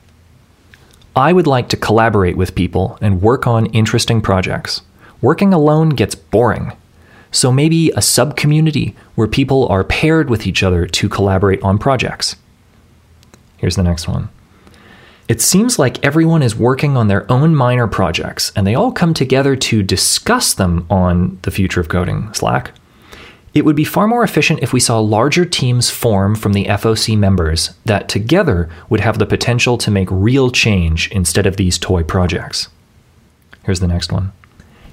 I 1.15 1.33
would 1.33 1.47
like 1.47 1.69
to 1.69 1.77
collaborate 1.77 2.37
with 2.37 2.57
people 2.57 2.99
and 3.01 3.23
work 3.23 3.47
on 3.47 3.67
interesting 3.67 4.21
projects. 4.21 4.83
Working 5.23 5.55
alone 5.55 5.91
gets 5.91 6.17
boring. 6.17 6.73
So 7.37 7.53
maybe 7.53 7.91
a 7.91 8.01
sub 8.01 8.35
community 8.35 8.97
where 9.15 9.29
people 9.29 9.69
are 9.69 9.85
paired 9.85 10.31
with 10.31 10.47
each 10.47 10.63
other 10.63 10.87
to 10.87 11.07
collaborate 11.07 11.63
on 11.63 11.77
projects. 11.77 12.35
Here's 13.59 13.77
the 13.77 13.83
next 13.83 14.09
one 14.09 14.31
It 15.29 15.43
seems 15.43 15.79
like 15.79 16.03
everyone 16.03 16.43
is 16.43 16.57
working 16.57 16.97
on 16.97 17.09
their 17.09 17.31
own 17.31 17.55
minor 17.55 17.89
projects, 17.89 18.53
and 18.57 18.67
they 18.67 18.75
all 18.75 18.91
come 18.91 19.13
together 19.13 19.55
to 19.55 19.83
discuss 19.83 20.55
them 20.55 20.87
on 20.89 21.39
the 21.43 21.51
Future 21.51 21.79
of 21.79 21.91
Coding 21.91 22.33
Slack. 22.33 22.73
It 23.53 23.67
would 23.67 23.77
be 23.77 23.85
far 23.85 24.09
more 24.09 24.25
efficient 24.25 24.63
if 24.63 24.73
we 24.73 24.81
saw 24.81 24.99
larger 24.99 25.45
teams 25.45 25.91
form 25.91 26.37
from 26.37 26.55
the 26.55 26.65
FOC 26.65 27.19
members 27.19 27.75
that 27.85 28.09
together 28.09 28.71
would 28.89 29.01
have 29.01 29.19
the 29.19 29.27
potential 29.27 29.77
to 29.77 29.91
make 29.91 30.09
real 30.11 30.51
change 30.51 31.11
instead 31.11 31.45
of 31.45 31.59
these 31.59 31.77
toy 31.77 32.03
projects. 32.03 32.71
Here's 33.65 33.81
the 33.81 33.89
next 33.89 34.11
one 34.11 34.33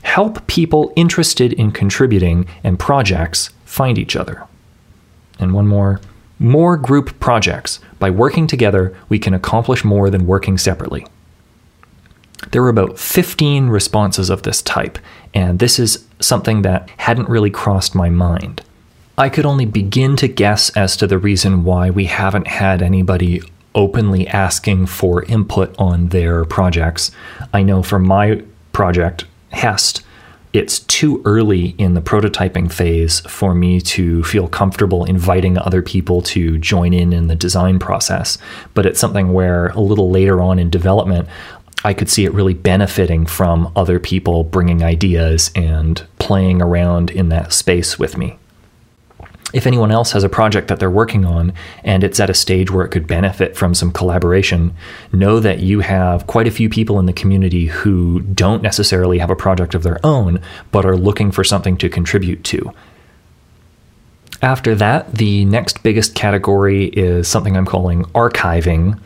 help 0.04 0.46
people 0.48 0.94
interested 0.96 1.54
in 1.54 1.72
contributing 1.72 2.48
and 2.64 2.80
projects 2.80 3.50
find 3.66 3.98
each 3.98 4.16
other. 4.16 4.46
And 5.40 5.54
one 5.54 5.68
more 5.68 6.00
more 6.40 6.76
group 6.76 7.20
projects. 7.22 7.80
By 8.00 8.10
working 8.10 8.48
together, 8.48 8.96
we 9.08 9.18
can 9.18 9.34
accomplish 9.34 9.86
more 9.86 10.10
than 10.10 10.28
working 10.28 10.58
separately. 10.58 11.08
There 12.52 12.62
were 12.62 12.70
about 12.70 13.00
15 13.00 13.70
responses 13.70 14.30
of 14.30 14.44
this 14.44 14.62
type, 14.62 14.98
and 15.34 15.60
this 15.60 15.80
is 15.80 16.06
something 16.20 16.64
that 16.64 16.90
hadn't 16.98 17.30
really 17.30 17.50
crossed 17.50 17.96
my 17.96 18.10
mind. 18.10 18.62
I 19.18 19.30
could 19.30 19.46
only 19.46 19.66
begin 19.66 20.16
to 20.18 20.28
guess 20.28 20.70
as 20.72 20.98
to 20.98 21.08
the 21.08 21.18
reason 21.18 21.64
why 21.64 21.90
we 21.90 22.06
haven't 22.06 22.48
had 22.48 22.82
anybody 22.82 23.42
openly 23.74 24.28
asking 24.28 24.88
for 24.88 25.24
input 25.24 25.74
on 25.80 26.10
their 26.10 26.46
projects. 26.46 27.12
I 27.54 27.64
know 27.64 27.84
for 27.84 28.00
my 28.00 28.44
project, 28.74 29.26
Hest, 29.54 30.04
it's 30.52 30.80
too 30.82 31.22
early 31.26 31.70
in 31.80 31.96
the 31.96 32.02
prototyping 32.02 32.72
phase 32.72 33.22
for 33.22 33.56
me 33.56 33.82
to 33.82 34.24
feel 34.24 34.48
comfortable 34.48 35.04
inviting 35.06 35.58
other 35.58 35.82
people 35.82 36.22
to 36.22 36.60
join 36.60 36.94
in 36.94 37.12
in 37.12 37.28
the 37.28 37.36
design 37.36 37.80
process. 37.80 38.38
But 38.74 38.86
it's 38.86 39.00
something 39.00 39.34
where 39.34 39.70
a 39.70 39.80
little 39.80 40.12
later 40.12 40.42
on 40.42 40.60
in 40.60 40.70
development, 40.70 41.28
I 41.84 41.94
could 41.94 42.10
see 42.10 42.26
it 42.26 42.34
really 42.34 42.54
benefiting 42.54 43.26
from 43.26 43.72
other 43.76 44.00
people 44.00 44.44
bringing 44.44 44.84
ideas 44.84 45.50
and 45.56 46.06
playing 46.20 46.62
around 46.62 47.10
in 47.10 47.30
that 47.30 47.52
space 47.52 47.98
with 47.98 48.16
me 48.18 48.38
if 49.54 49.68
anyone 49.68 49.92
else 49.92 50.12
has 50.12 50.24
a 50.24 50.30
project 50.30 50.68
that 50.68 50.80
they're 50.80 50.90
working 50.90 51.26
on 51.26 51.54
and 51.84 52.04
it's 52.04 52.20
at 52.20 52.30
a 52.30 52.34
stage 52.34 52.72
where 52.72 52.84
it 52.84 52.90
could 52.90 53.08
benefit 53.08 53.56
from 53.56 53.76
some 53.76 53.92
collaboration, 53.92 54.76
know 55.12 55.40
that 55.40 55.60
you 55.60 55.82
have 55.82 56.26
quite 56.26 56.48
a 56.48 56.52
few 56.52 56.68
people 56.68 57.00
in 57.00 57.06
the 57.06 57.14
community 57.14 57.68
who 57.68 58.20
don't 58.20 58.64
necessarily 58.64 59.20
have 59.20 59.30
a 59.30 59.36
project 59.36 59.76
of 59.76 59.84
their 59.84 60.04
own, 60.04 60.42
but 60.72 60.86
are 60.86 60.98
looking 60.98 61.32
for 61.32 61.44
something 61.44 61.78
to 61.78 61.88
contribute 61.88 62.44
to. 62.44 62.74
After 64.42 64.76
that, 64.76 65.14
the 65.14 65.46
next 65.46 65.84
biggest 65.84 66.16
category 66.16 66.88
is 66.88 67.28
something 67.28 67.56
I'm 67.56 67.66
calling 67.66 68.04
archiving. 68.06 69.00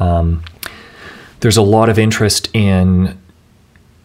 Um, 0.00 0.42
there's 1.40 1.58
a 1.58 1.62
lot 1.62 1.88
of 1.88 1.98
interest 1.98 2.48
in 2.54 3.20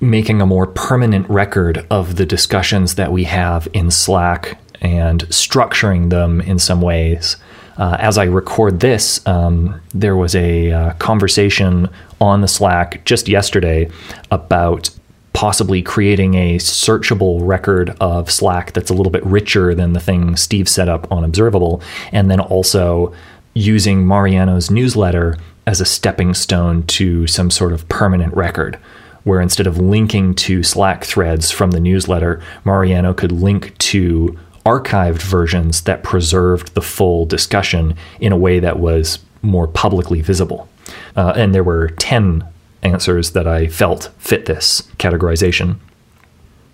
making 0.02 0.42
a 0.42 0.46
more 0.46 0.68
permanent 0.68 1.28
record 1.30 1.88
of 1.90 2.18
the 2.18 2.26
discussions 2.26 2.96
that 2.96 3.12
we 3.12 3.24
have 3.24 3.68
in 3.74 3.90
Slack 3.90 4.60
and 4.82 5.24
structuring 5.28 6.10
them 6.10 6.42
in 6.42 6.60
some 6.60 6.82
ways. 6.82 7.38
Uh, 7.78 7.98
as 8.00 8.18
I 8.18 8.26
record 8.26 8.80
this, 8.80 9.26
um, 9.28 9.82
there 9.94 10.16
was 10.16 10.36
a 10.36 10.72
uh, 10.72 10.94
conversation 10.94 11.90
on 12.22 12.42
the 12.42 12.48
Slack 12.48 13.04
just 13.04 13.28
yesterday 13.28 13.90
about 14.32 14.90
possibly 15.34 15.82
creating 15.82 16.36
a 16.36 16.56
searchable 16.58 17.46
record 17.46 17.90
of 18.00 18.32
Slack 18.32 18.72
that's 18.72 18.90
a 18.90 18.94
little 18.94 19.12
bit 19.12 19.26
richer 19.26 19.76
than 19.76 19.92
the 19.92 20.00
thing 20.00 20.38
Steve 20.38 20.70
set 20.70 20.88
up 20.88 21.12
on 21.12 21.26
Observable, 21.26 21.82
and 22.14 22.32
then 22.32 22.40
also 22.40 23.14
using 23.54 24.06
Mariano's 24.06 24.72
newsletter 24.72 25.38
as 25.68 25.82
a 25.82 25.86
stepping 25.86 26.34
stone 26.34 26.84
to 26.84 27.28
some 27.28 27.52
sort 27.52 27.74
of 27.74 27.88
permanent 27.90 28.34
record 28.34 28.80
where 29.26 29.42
instead 29.42 29.68
of 29.68 29.80
linking 29.80 30.36
to 30.36 30.64
Slack 30.64 31.04
threads 31.04 31.52
from 31.52 31.72
the 31.72 31.80
newsletter, 31.80 32.42
Mariano 32.64 33.14
could 33.14 33.32
link 33.32 33.76
to 33.80 34.38
archived 34.66 35.22
versions 35.22 35.82
that 35.82 36.04
preserved 36.04 36.74
the 36.74 36.82
full 36.82 37.26
discussion 37.26 37.96
in 38.20 38.32
a 38.32 38.38
way 38.38 38.60
that 38.60 38.80
was 38.80 39.20
more 39.42 39.68
publicly 39.68 40.22
visible. 40.22 40.68
Uh, 41.16 41.34
and 41.36 41.54
there 41.54 41.64
were 41.64 41.90
10 41.90 42.44
answers 42.84 43.32
that 43.32 43.48
I 43.48 43.68
felt 43.68 44.12
fit 44.18 44.46
this 44.46 44.82
categorization. 44.98 45.78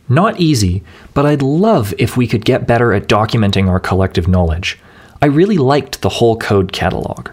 Not 0.09 0.39
easy, 0.39 0.83
but 1.13 1.25
I'd 1.25 1.41
love 1.41 1.93
if 1.97 2.17
we 2.17 2.27
could 2.27 2.43
get 2.43 2.67
better 2.67 2.93
at 2.93 3.07
documenting 3.07 3.69
our 3.69 3.79
collective 3.79 4.27
knowledge. 4.27 4.79
I 5.21 5.27
really 5.27 5.57
liked 5.57 6.01
the 6.01 6.09
whole 6.09 6.37
code 6.37 6.73
catalog. 6.73 7.29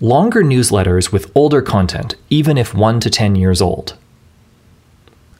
Longer 0.00 0.42
newsletters 0.42 1.12
with 1.12 1.30
older 1.34 1.62
content, 1.62 2.16
even 2.30 2.58
if 2.58 2.74
1 2.74 2.98
to 3.00 3.10
10 3.10 3.36
years 3.36 3.62
old. 3.62 3.96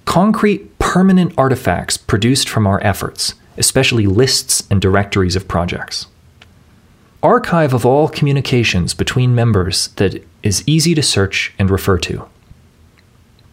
Concrete, 0.04 0.78
permanent 0.78 1.32
artifacts 1.36 1.96
produced 1.96 2.48
from 2.48 2.66
our 2.66 2.80
efforts, 2.84 3.34
especially 3.56 4.06
lists 4.06 4.66
and 4.70 4.80
directories 4.80 5.36
of 5.36 5.48
projects. 5.48 6.06
Archive 7.22 7.72
of 7.72 7.86
all 7.86 8.08
communications 8.08 8.94
between 8.94 9.34
members 9.34 9.88
that 9.96 10.24
is 10.42 10.64
easy 10.66 10.94
to 10.94 11.02
search 11.02 11.52
and 11.58 11.70
refer 11.70 11.98
to. 11.98 12.28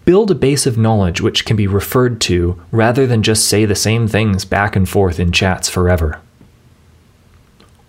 Build 0.05 0.31
a 0.31 0.35
base 0.35 0.65
of 0.65 0.77
knowledge 0.77 1.21
which 1.21 1.45
can 1.45 1.55
be 1.55 1.67
referred 1.67 2.19
to 2.21 2.59
rather 2.71 3.05
than 3.05 3.21
just 3.21 3.47
say 3.47 3.65
the 3.65 3.75
same 3.75 4.07
things 4.07 4.43
back 4.43 4.75
and 4.75 4.89
forth 4.89 5.19
in 5.19 5.31
chats 5.31 5.69
forever. 5.69 6.19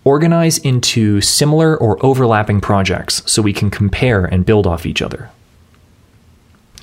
Organize 0.05 0.59
into 0.59 1.21
similar 1.23 1.77
or 1.77 2.05
overlapping 2.05 2.61
projects 2.61 3.23
so 3.25 3.41
we 3.41 3.55
can 3.55 3.71
compare 3.71 4.25
and 4.25 4.45
build 4.45 4.67
off 4.67 4.85
each 4.85 5.01
other. 5.01 5.31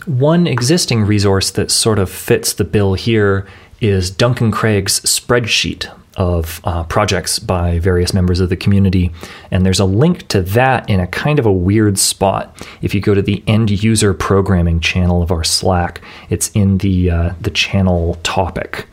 One 0.07 0.47
existing 0.47 1.03
resource 1.03 1.51
that 1.51 1.69
sort 1.69 1.99
of 1.99 2.09
fits 2.09 2.53
the 2.53 2.63
bill 2.63 2.93
here 2.93 3.45
is 3.81 4.09
Duncan 4.09 4.51
Cragg's 4.51 4.99
spreadsheet 5.01 5.91
of 6.17 6.59
uh, 6.63 6.83
projects 6.85 7.37
by 7.37 7.77
various 7.77 8.13
members 8.13 8.39
of 8.39 8.49
the 8.49 8.57
community. 8.57 9.11
And 9.51 9.65
there's 9.65 9.79
a 9.79 9.85
link 9.85 10.27
to 10.29 10.41
that 10.41 10.89
in 10.89 10.99
a 10.99 11.07
kind 11.07 11.37
of 11.37 11.45
a 11.45 11.51
weird 11.51 11.99
spot. 11.99 12.67
If 12.81 12.95
you 12.95 13.01
go 13.01 13.13
to 13.13 13.21
the 13.21 13.43
end 13.45 13.83
user 13.83 14.13
programming 14.15 14.79
channel 14.79 15.21
of 15.21 15.31
our 15.31 15.43
Slack, 15.43 16.01
it's 16.29 16.49
in 16.49 16.79
the, 16.79 17.11
uh, 17.11 17.33
the 17.39 17.51
channel 17.51 18.15
topic. 18.23 18.87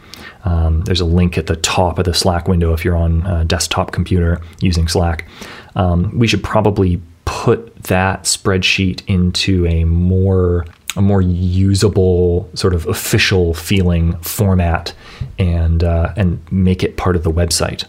Um, 0.45 0.83
there's 0.83 1.01
a 1.01 1.07
link 1.07 1.39
at 1.39 1.47
the 1.47 1.57
top 1.57 1.99
of 1.99 2.05
the 2.05 2.13
Slack 2.13 2.47
window 2.47 2.75
if 2.75 2.85
you're 2.85 2.97
on 2.97 3.27
a 3.27 3.45
desktop 3.47 3.93
computer 3.93 4.43
using 4.61 4.87
Slack. 4.87 5.27
Um, 5.77 6.17
we 6.19 6.27
should 6.27 6.45
probably 6.45 7.01
put 7.25 7.75
that 7.85 8.25
spreadsheet 8.25 9.03
into 9.07 9.67
a 9.67 9.85
more 9.85 10.67
a 10.97 11.03
more 11.03 11.23
usable, 11.23 12.49
sort 12.55 12.75
of 12.75 12.87
official 12.87 13.55
feeling 13.55 14.17
format, 14.19 14.95
and 15.39 15.83
uh, 15.83 16.13
and 16.17 16.41
make 16.53 16.83
it 16.83 16.97
part 16.97 17.17
of 17.17 17.23
the 17.25 17.33
website, 17.33 17.85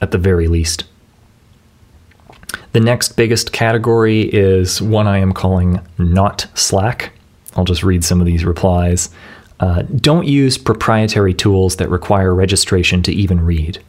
at 0.00 0.10
the 0.10 0.18
very 0.18 0.48
least. 0.48 0.84
The 2.72 2.80
next 2.80 3.12
biggest 3.12 3.52
category 3.52 4.22
is 4.22 4.82
one 4.82 5.06
I 5.06 5.18
am 5.18 5.32
calling 5.32 5.80
not 5.98 6.46
Slack. 6.54 7.12
I'll 7.56 7.64
just 7.64 7.84
read 7.84 8.04
some 8.04 8.20
of 8.20 8.26
these 8.26 8.44
replies. 8.44 9.10
Uh, 9.60 9.82
don't 9.82 10.26
use 10.26 10.58
proprietary 10.58 11.34
tools 11.34 11.76
that 11.76 11.88
require 11.88 12.34
registration 12.34 13.02
to 13.04 13.12
even 13.12 13.40
read. 13.40 13.80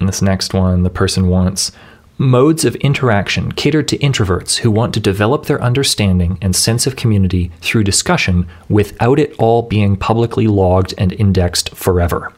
And 0.00 0.08
this 0.08 0.22
next 0.22 0.54
one, 0.54 0.84
the 0.84 0.90
person 0.90 1.28
wants 1.28 1.72
Modes 2.20 2.64
of 2.64 2.74
interaction 2.76 3.52
catered 3.52 3.86
to 3.86 3.98
introverts 3.98 4.56
who 4.56 4.72
want 4.72 4.92
to 4.94 4.98
develop 4.98 5.46
their 5.46 5.62
understanding 5.62 6.36
and 6.42 6.56
sense 6.56 6.84
of 6.84 6.96
community 6.96 7.52
through 7.60 7.84
discussion 7.84 8.48
without 8.68 9.20
it 9.20 9.32
all 9.38 9.62
being 9.62 9.96
publicly 9.96 10.48
logged 10.48 10.92
and 10.98 11.12
indexed 11.12 11.70
forever. 11.76 12.32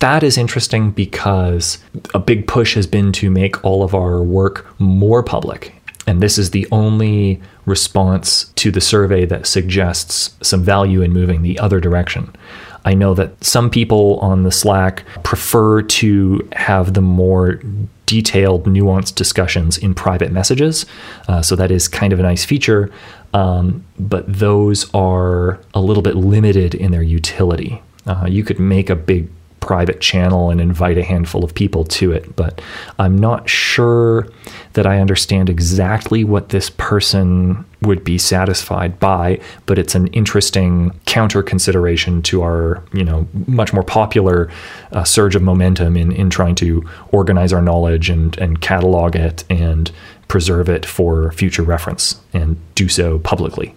That 0.00 0.22
is 0.22 0.36
interesting 0.36 0.90
because 0.90 1.78
a 2.12 2.18
big 2.18 2.46
push 2.46 2.74
has 2.74 2.86
been 2.86 3.10
to 3.12 3.30
make 3.30 3.64
all 3.64 3.82
of 3.82 3.94
our 3.94 4.22
work 4.22 4.66
more 4.78 5.22
public. 5.22 5.72
And 6.06 6.22
this 6.22 6.36
is 6.36 6.50
the 6.50 6.68
only 6.70 7.40
response 7.64 8.52
to 8.56 8.70
the 8.70 8.82
survey 8.82 9.24
that 9.24 9.46
suggests 9.46 10.36
some 10.42 10.62
value 10.62 11.00
in 11.00 11.14
moving 11.14 11.40
the 11.40 11.58
other 11.58 11.80
direction. 11.80 12.36
I 12.84 12.92
know 12.92 13.14
that 13.14 13.42
some 13.42 13.70
people 13.70 14.18
on 14.20 14.42
the 14.42 14.52
Slack 14.52 15.02
prefer 15.22 15.80
to 15.80 16.46
have 16.52 16.92
the 16.92 17.00
more 17.00 17.62
detailed, 18.08 18.64
nuanced 18.64 19.14
discussions 19.14 19.76
in 19.76 19.94
private 19.94 20.32
messages. 20.32 20.86
Uh, 21.28 21.42
so 21.42 21.54
that 21.54 21.70
is 21.70 21.88
kind 21.88 22.12
of 22.14 22.18
a 22.18 22.22
nice 22.22 22.44
feature, 22.44 22.90
um, 23.34 23.84
but 23.98 24.24
those 24.26 24.92
are 24.94 25.60
a 25.74 25.80
little 25.80 26.02
bit 26.02 26.16
limited 26.16 26.74
in 26.74 26.90
their 26.90 27.02
utility. 27.02 27.82
Uh, 28.06 28.26
you 28.26 28.42
could 28.42 28.58
make 28.58 28.88
a 28.88 28.96
big 28.96 29.28
private 29.60 30.00
channel 30.00 30.50
and 30.50 30.60
invite 30.60 30.98
a 30.98 31.02
handful 31.02 31.44
of 31.44 31.54
people 31.54 31.84
to 31.84 32.12
it. 32.12 32.36
But 32.36 32.60
I'm 32.98 33.16
not 33.16 33.48
sure 33.48 34.28
that 34.74 34.86
I 34.86 35.00
understand 35.00 35.50
exactly 35.50 36.24
what 36.24 36.50
this 36.50 36.70
person 36.70 37.64
would 37.82 38.02
be 38.02 38.18
satisfied 38.18 38.98
by, 38.98 39.40
but 39.66 39.78
it's 39.78 39.94
an 39.94 40.08
interesting 40.08 40.98
counter 41.06 41.42
consideration 41.42 42.22
to 42.22 42.42
our, 42.42 42.82
you 42.92 43.04
know, 43.04 43.28
much 43.46 43.72
more 43.72 43.84
popular 43.84 44.50
uh, 44.92 45.04
surge 45.04 45.36
of 45.36 45.42
momentum 45.42 45.96
in, 45.96 46.10
in 46.12 46.28
trying 46.28 46.54
to 46.56 46.88
organize 47.12 47.52
our 47.52 47.62
knowledge 47.62 48.10
and, 48.10 48.36
and 48.38 48.60
catalog 48.60 49.14
it 49.14 49.44
and 49.48 49.92
preserve 50.26 50.68
it 50.68 50.84
for 50.84 51.32
future 51.32 51.62
reference 51.62 52.20
and 52.32 52.56
do 52.74 52.88
so 52.88 53.18
publicly. 53.20 53.74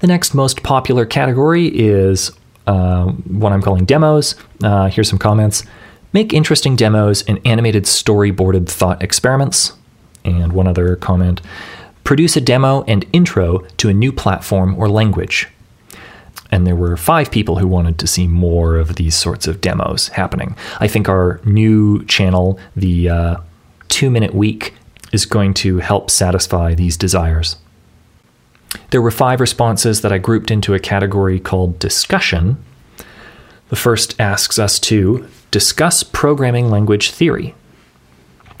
The 0.00 0.06
next 0.06 0.34
most 0.34 0.62
popular 0.62 1.06
category 1.06 1.66
is 1.68 2.30
uh, 2.66 3.06
what 3.06 3.52
I'm 3.52 3.62
calling 3.62 3.84
demos. 3.84 4.34
Uh, 4.62 4.88
here's 4.88 5.08
some 5.08 5.18
comments. 5.18 5.64
Make 6.12 6.32
interesting 6.32 6.76
demos 6.76 7.22
and 7.22 7.40
animated 7.44 7.84
storyboarded 7.84 8.68
thought 8.68 9.02
experiments. 9.02 9.72
And 10.24 10.52
one 10.52 10.66
other 10.66 10.96
comment 10.96 11.40
produce 12.04 12.36
a 12.36 12.40
demo 12.40 12.82
and 12.84 13.04
intro 13.12 13.58
to 13.78 13.88
a 13.88 13.94
new 13.94 14.12
platform 14.12 14.76
or 14.78 14.88
language. 14.88 15.48
And 16.50 16.66
there 16.66 16.76
were 16.76 16.96
five 16.96 17.30
people 17.30 17.58
who 17.58 17.66
wanted 17.66 17.98
to 17.98 18.06
see 18.06 18.28
more 18.28 18.76
of 18.76 18.96
these 18.96 19.14
sorts 19.16 19.46
of 19.46 19.60
demos 19.60 20.08
happening. 20.08 20.54
I 20.78 20.86
think 20.86 21.08
our 21.08 21.40
new 21.44 22.04
channel, 22.04 22.58
the 22.76 23.08
uh, 23.08 23.36
two 23.88 24.10
minute 24.10 24.34
week, 24.34 24.74
is 25.12 25.26
going 25.26 25.54
to 25.54 25.78
help 25.78 26.10
satisfy 26.10 26.74
these 26.74 26.96
desires. 26.96 27.56
There 28.90 29.02
were 29.02 29.10
five 29.10 29.40
responses 29.40 30.00
that 30.00 30.12
I 30.12 30.18
grouped 30.18 30.50
into 30.50 30.74
a 30.74 30.78
category 30.78 31.40
called 31.40 31.78
discussion. 31.78 32.62
The 33.68 33.76
first 33.76 34.18
asks 34.20 34.58
us 34.58 34.78
to 34.80 35.28
discuss 35.50 36.02
programming 36.02 36.70
language 36.70 37.10
theory. 37.10 37.54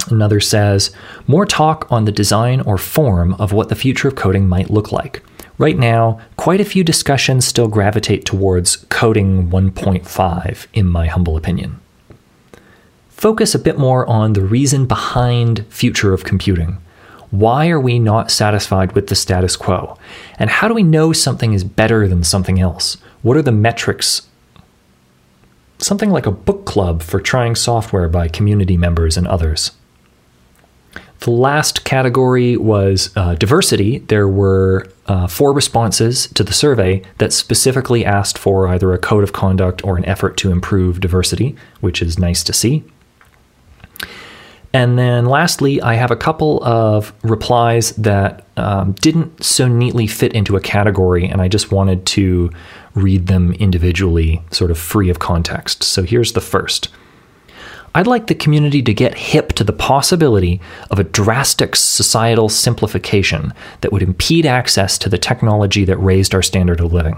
Another 0.08 0.40
says, 0.40 0.90
more 1.26 1.46
talk 1.46 1.86
on 1.90 2.04
the 2.04 2.12
design 2.12 2.60
or 2.60 2.76
form 2.78 3.34
of 3.34 3.52
what 3.52 3.68
the 3.68 3.74
future 3.74 4.08
of 4.08 4.16
coding 4.16 4.48
might 4.48 4.70
look 4.70 4.92
like. 4.92 5.22
Right 5.56 5.78
now, 5.78 6.20
quite 6.36 6.60
a 6.60 6.64
few 6.64 6.82
discussions 6.82 7.46
still 7.46 7.68
gravitate 7.68 8.24
towards 8.24 8.76
coding 8.88 9.50
1.5, 9.50 10.66
in 10.72 10.86
my 10.86 11.06
humble 11.06 11.36
opinion. 11.36 11.80
Focus 13.08 13.54
a 13.54 13.58
bit 13.58 13.78
more 13.78 14.06
on 14.06 14.32
the 14.32 14.42
reason 14.42 14.86
behind 14.86 15.64
future 15.68 16.12
of 16.12 16.24
computing. 16.24 16.78
Why 17.34 17.68
are 17.70 17.80
we 17.80 17.98
not 17.98 18.30
satisfied 18.30 18.92
with 18.92 19.08
the 19.08 19.16
status 19.16 19.56
quo? 19.56 19.98
And 20.38 20.48
how 20.48 20.68
do 20.68 20.74
we 20.74 20.84
know 20.84 21.12
something 21.12 21.52
is 21.52 21.64
better 21.64 22.06
than 22.06 22.22
something 22.22 22.60
else? 22.60 22.96
What 23.22 23.36
are 23.36 23.42
the 23.42 23.50
metrics? 23.50 24.28
Something 25.78 26.10
like 26.10 26.26
a 26.26 26.30
book 26.30 26.64
club 26.64 27.02
for 27.02 27.20
trying 27.20 27.56
software 27.56 28.08
by 28.08 28.28
community 28.28 28.76
members 28.76 29.16
and 29.16 29.26
others. 29.26 29.72
The 31.20 31.32
last 31.32 31.84
category 31.84 32.56
was 32.56 33.10
uh, 33.16 33.34
diversity. 33.34 33.98
There 33.98 34.28
were 34.28 34.86
uh, 35.06 35.26
four 35.26 35.52
responses 35.52 36.28
to 36.34 36.44
the 36.44 36.52
survey 36.52 37.02
that 37.18 37.32
specifically 37.32 38.04
asked 38.04 38.38
for 38.38 38.68
either 38.68 38.92
a 38.92 38.98
code 38.98 39.24
of 39.24 39.32
conduct 39.32 39.84
or 39.84 39.96
an 39.96 40.04
effort 40.04 40.36
to 40.36 40.52
improve 40.52 41.00
diversity, 41.00 41.56
which 41.80 42.00
is 42.00 42.16
nice 42.16 42.44
to 42.44 42.52
see. 42.52 42.84
And 44.74 44.98
then 44.98 45.26
lastly, 45.26 45.80
I 45.80 45.94
have 45.94 46.10
a 46.10 46.16
couple 46.16 46.62
of 46.64 47.14
replies 47.22 47.92
that 47.92 48.44
um, 48.56 48.92
didn't 48.94 49.44
so 49.44 49.68
neatly 49.68 50.08
fit 50.08 50.32
into 50.32 50.56
a 50.56 50.60
category, 50.60 51.26
and 51.26 51.40
I 51.40 51.46
just 51.46 51.70
wanted 51.70 52.04
to 52.06 52.50
read 52.94 53.28
them 53.28 53.52
individually, 53.52 54.42
sort 54.50 54.72
of 54.72 54.76
free 54.76 55.10
of 55.10 55.20
context. 55.20 55.84
So 55.84 56.02
here's 56.02 56.32
the 56.32 56.40
first. 56.40 56.88
I'd 57.94 58.08
like 58.08 58.26
the 58.26 58.34
community 58.34 58.82
to 58.82 58.92
get 58.92 59.16
hip 59.16 59.52
to 59.52 59.62
the 59.62 59.72
possibility 59.72 60.60
of 60.90 60.98
a 60.98 61.04
drastic 61.04 61.76
societal 61.76 62.48
simplification 62.48 63.54
that 63.82 63.92
would 63.92 64.02
impede 64.02 64.44
access 64.44 64.98
to 64.98 65.08
the 65.08 65.18
technology 65.18 65.84
that 65.84 65.98
raised 65.98 66.34
our 66.34 66.42
standard 66.42 66.80
of 66.80 66.92
living, 66.92 67.16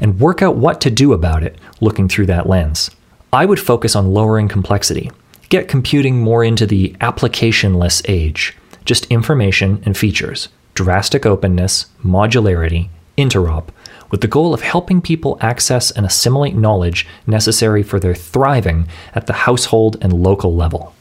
and 0.00 0.20
work 0.20 0.40
out 0.40 0.54
what 0.54 0.80
to 0.82 0.90
do 0.90 1.12
about 1.12 1.42
it 1.42 1.58
looking 1.80 2.08
through 2.08 2.26
that 2.26 2.48
lens. 2.48 2.92
I 3.32 3.44
would 3.44 3.58
focus 3.58 3.96
on 3.96 4.14
lowering 4.14 4.46
complexity, 4.46 5.10
get 5.52 5.68
computing 5.68 6.18
more 6.18 6.42
into 6.42 6.64
the 6.64 6.96
applicationless 7.02 8.00
age, 8.08 8.56
just 8.86 9.04
information 9.10 9.82
and 9.84 9.98
features, 9.98 10.48
drastic 10.72 11.26
openness, 11.26 11.84
modularity, 12.02 12.88
interop, 13.18 13.68
with 14.10 14.22
the 14.22 14.26
goal 14.26 14.54
of 14.54 14.62
helping 14.62 15.02
people 15.02 15.36
access 15.42 15.90
and 15.90 16.06
assimilate 16.06 16.54
knowledge 16.54 17.06
necessary 17.26 17.82
for 17.82 18.00
their 18.00 18.14
thriving 18.14 18.88
at 19.14 19.26
the 19.26 19.34
household 19.34 19.98
and 20.00 20.14
local 20.14 20.56
level. 20.56 20.94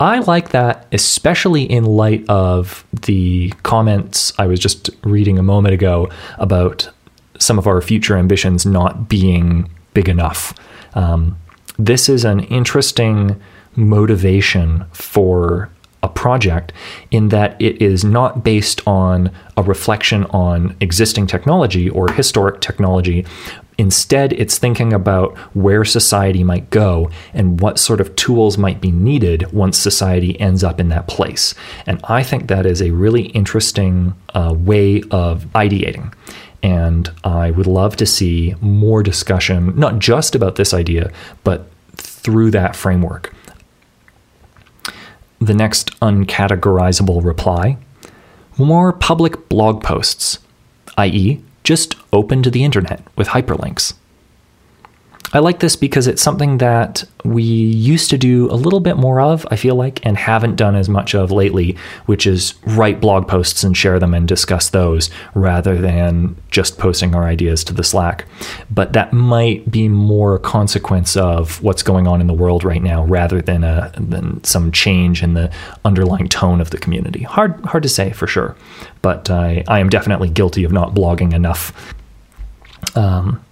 I 0.00 0.18
like 0.18 0.48
that, 0.48 0.88
especially 0.90 1.62
in 1.62 1.84
light 1.84 2.28
of 2.28 2.84
the 2.92 3.50
comments 3.62 4.32
I 4.40 4.46
was 4.46 4.58
just 4.58 4.90
reading 5.04 5.38
a 5.38 5.42
moment 5.44 5.72
ago 5.72 6.10
about 6.38 6.90
some 7.38 7.60
of 7.60 7.68
our 7.68 7.80
future 7.80 8.16
ambitions 8.16 8.66
not 8.66 9.08
being 9.08 9.70
big 9.92 10.08
enough. 10.08 10.52
Um, 10.94 11.38
this 11.78 12.08
is 12.08 12.24
an 12.24 12.40
interesting 12.40 13.40
motivation 13.76 14.84
for 14.92 15.70
a 16.02 16.08
project 16.08 16.72
in 17.10 17.30
that 17.30 17.60
it 17.60 17.80
is 17.80 18.04
not 18.04 18.44
based 18.44 18.86
on 18.86 19.30
a 19.56 19.62
reflection 19.62 20.24
on 20.26 20.76
existing 20.80 21.26
technology 21.26 21.88
or 21.88 22.12
historic 22.12 22.60
technology. 22.60 23.24
Instead, 23.78 24.32
it's 24.34 24.58
thinking 24.58 24.92
about 24.92 25.36
where 25.56 25.84
society 25.84 26.44
might 26.44 26.68
go 26.70 27.10
and 27.32 27.60
what 27.60 27.78
sort 27.78 28.00
of 28.00 28.14
tools 28.16 28.56
might 28.58 28.80
be 28.80 28.92
needed 28.92 29.50
once 29.52 29.78
society 29.78 30.38
ends 30.38 30.62
up 30.62 30.78
in 30.78 30.90
that 30.90 31.08
place. 31.08 31.54
And 31.86 32.00
I 32.04 32.22
think 32.22 32.48
that 32.48 32.66
is 32.66 32.82
a 32.82 32.90
really 32.90 33.24
interesting 33.28 34.14
uh, 34.34 34.54
way 34.56 35.02
of 35.10 35.46
ideating. 35.54 36.12
And 36.64 37.12
I 37.22 37.52
would 37.52 37.68
love 37.68 37.94
to 37.96 38.06
see 38.06 38.56
more 38.60 39.04
discussion, 39.04 39.78
not 39.78 40.00
just 40.00 40.34
about 40.34 40.56
this 40.56 40.74
idea, 40.74 41.12
but 41.44 41.70
through 41.96 42.50
that 42.52 42.74
framework 42.74 43.32
the 45.40 45.54
next 45.54 45.98
uncategorizable 46.00 47.22
reply 47.22 47.76
more 48.56 48.92
public 48.92 49.48
blog 49.48 49.82
posts, 49.82 50.38
i.e., 50.96 51.42
just 51.64 51.96
open 52.12 52.40
to 52.40 52.50
the 52.50 52.62
internet 52.62 53.02
with 53.16 53.28
hyperlinks. 53.28 53.94
I 55.32 55.40
like 55.40 55.58
this 55.58 55.74
because 55.74 56.06
it's 56.06 56.22
something 56.22 56.58
that 56.58 57.02
we 57.24 57.42
used 57.42 58.10
to 58.10 58.18
do 58.18 58.48
a 58.52 58.54
little 58.54 58.78
bit 58.78 58.96
more 58.96 59.20
of, 59.20 59.44
I 59.50 59.56
feel 59.56 59.74
like, 59.74 60.04
and 60.06 60.16
haven't 60.16 60.54
done 60.54 60.76
as 60.76 60.88
much 60.88 61.14
of 61.14 61.32
lately, 61.32 61.76
which 62.06 62.24
is 62.24 62.54
write 62.66 63.00
blog 63.00 63.26
posts 63.26 63.64
and 63.64 63.76
share 63.76 63.98
them 63.98 64.14
and 64.14 64.28
discuss 64.28 64.68
those 64.68 65.10
rather 65.34 65.76
than 65.76 66.36
just 66.52 66.78
posting 66.78 67.16
our 67.16 67.24
ideas 67.24 67.64
to 67.64 67.72
the 67.72 67.82
Slack. 67.82 68.26
But 68.70 68.92
that 68.92 69.12
might 69.12 69.68
be 69.68 69.88
more 69.88 70.36
a 70.36 70.38
consequence 70.38 71.16
of 71.16 71.60
what's 71.62 71.82
going 71.82 72.06
on 72.06 72.20
in 72.20 72.28
the 72.28 72.34
world 72.34 72.62
right 72.62 72.82
now 72.82 73.04
rather 73.04 73.40
than 73.40 73.64
a 73.64 73.92
than 73.96 74.44
some 74.44 74.70
change 74.70 75.22
in 75.22 75.34
the 75.34 75.52
underlying 75.84 76.28
tone 76.28 76.60
of 76.60 76.70
the 76.70 76.78
community. 76.78 77.22
Hard 77.22 77.64
hard 77.64 77.82
to 77.82 77.88
say 77.88 78.12
for 78.12 78.28
sure, 78.28 78.54
but 79.02 79.30
I, 79.30 79.64
I 79.66 79.80
am 79.80 79.88
definitely 79.88 80.28
guilty 80.28 80.62
of 80.62 80.70
not 80.70 80.94
blogging 80.94 81.32
enough. 81.32 81.94
Um, 82.94 83.44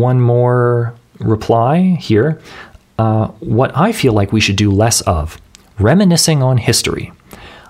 one 0.00 0.20
more 0.20 0.94
reply 1.18 1.96
here. 2.00 2.40
Uh, 2.98 3.28
what 3.40 3.76
I 3.76 3.92
feel 3.92 4.12
like 4.12 4.32
we 4.32 4.40
should 4.40 4.56
do 4.56 4.70
less 4.70 5.00
of 5.02 5.40
reminiscing 5.78 6.42
on 6.42 6.58
history. 6.58 7.12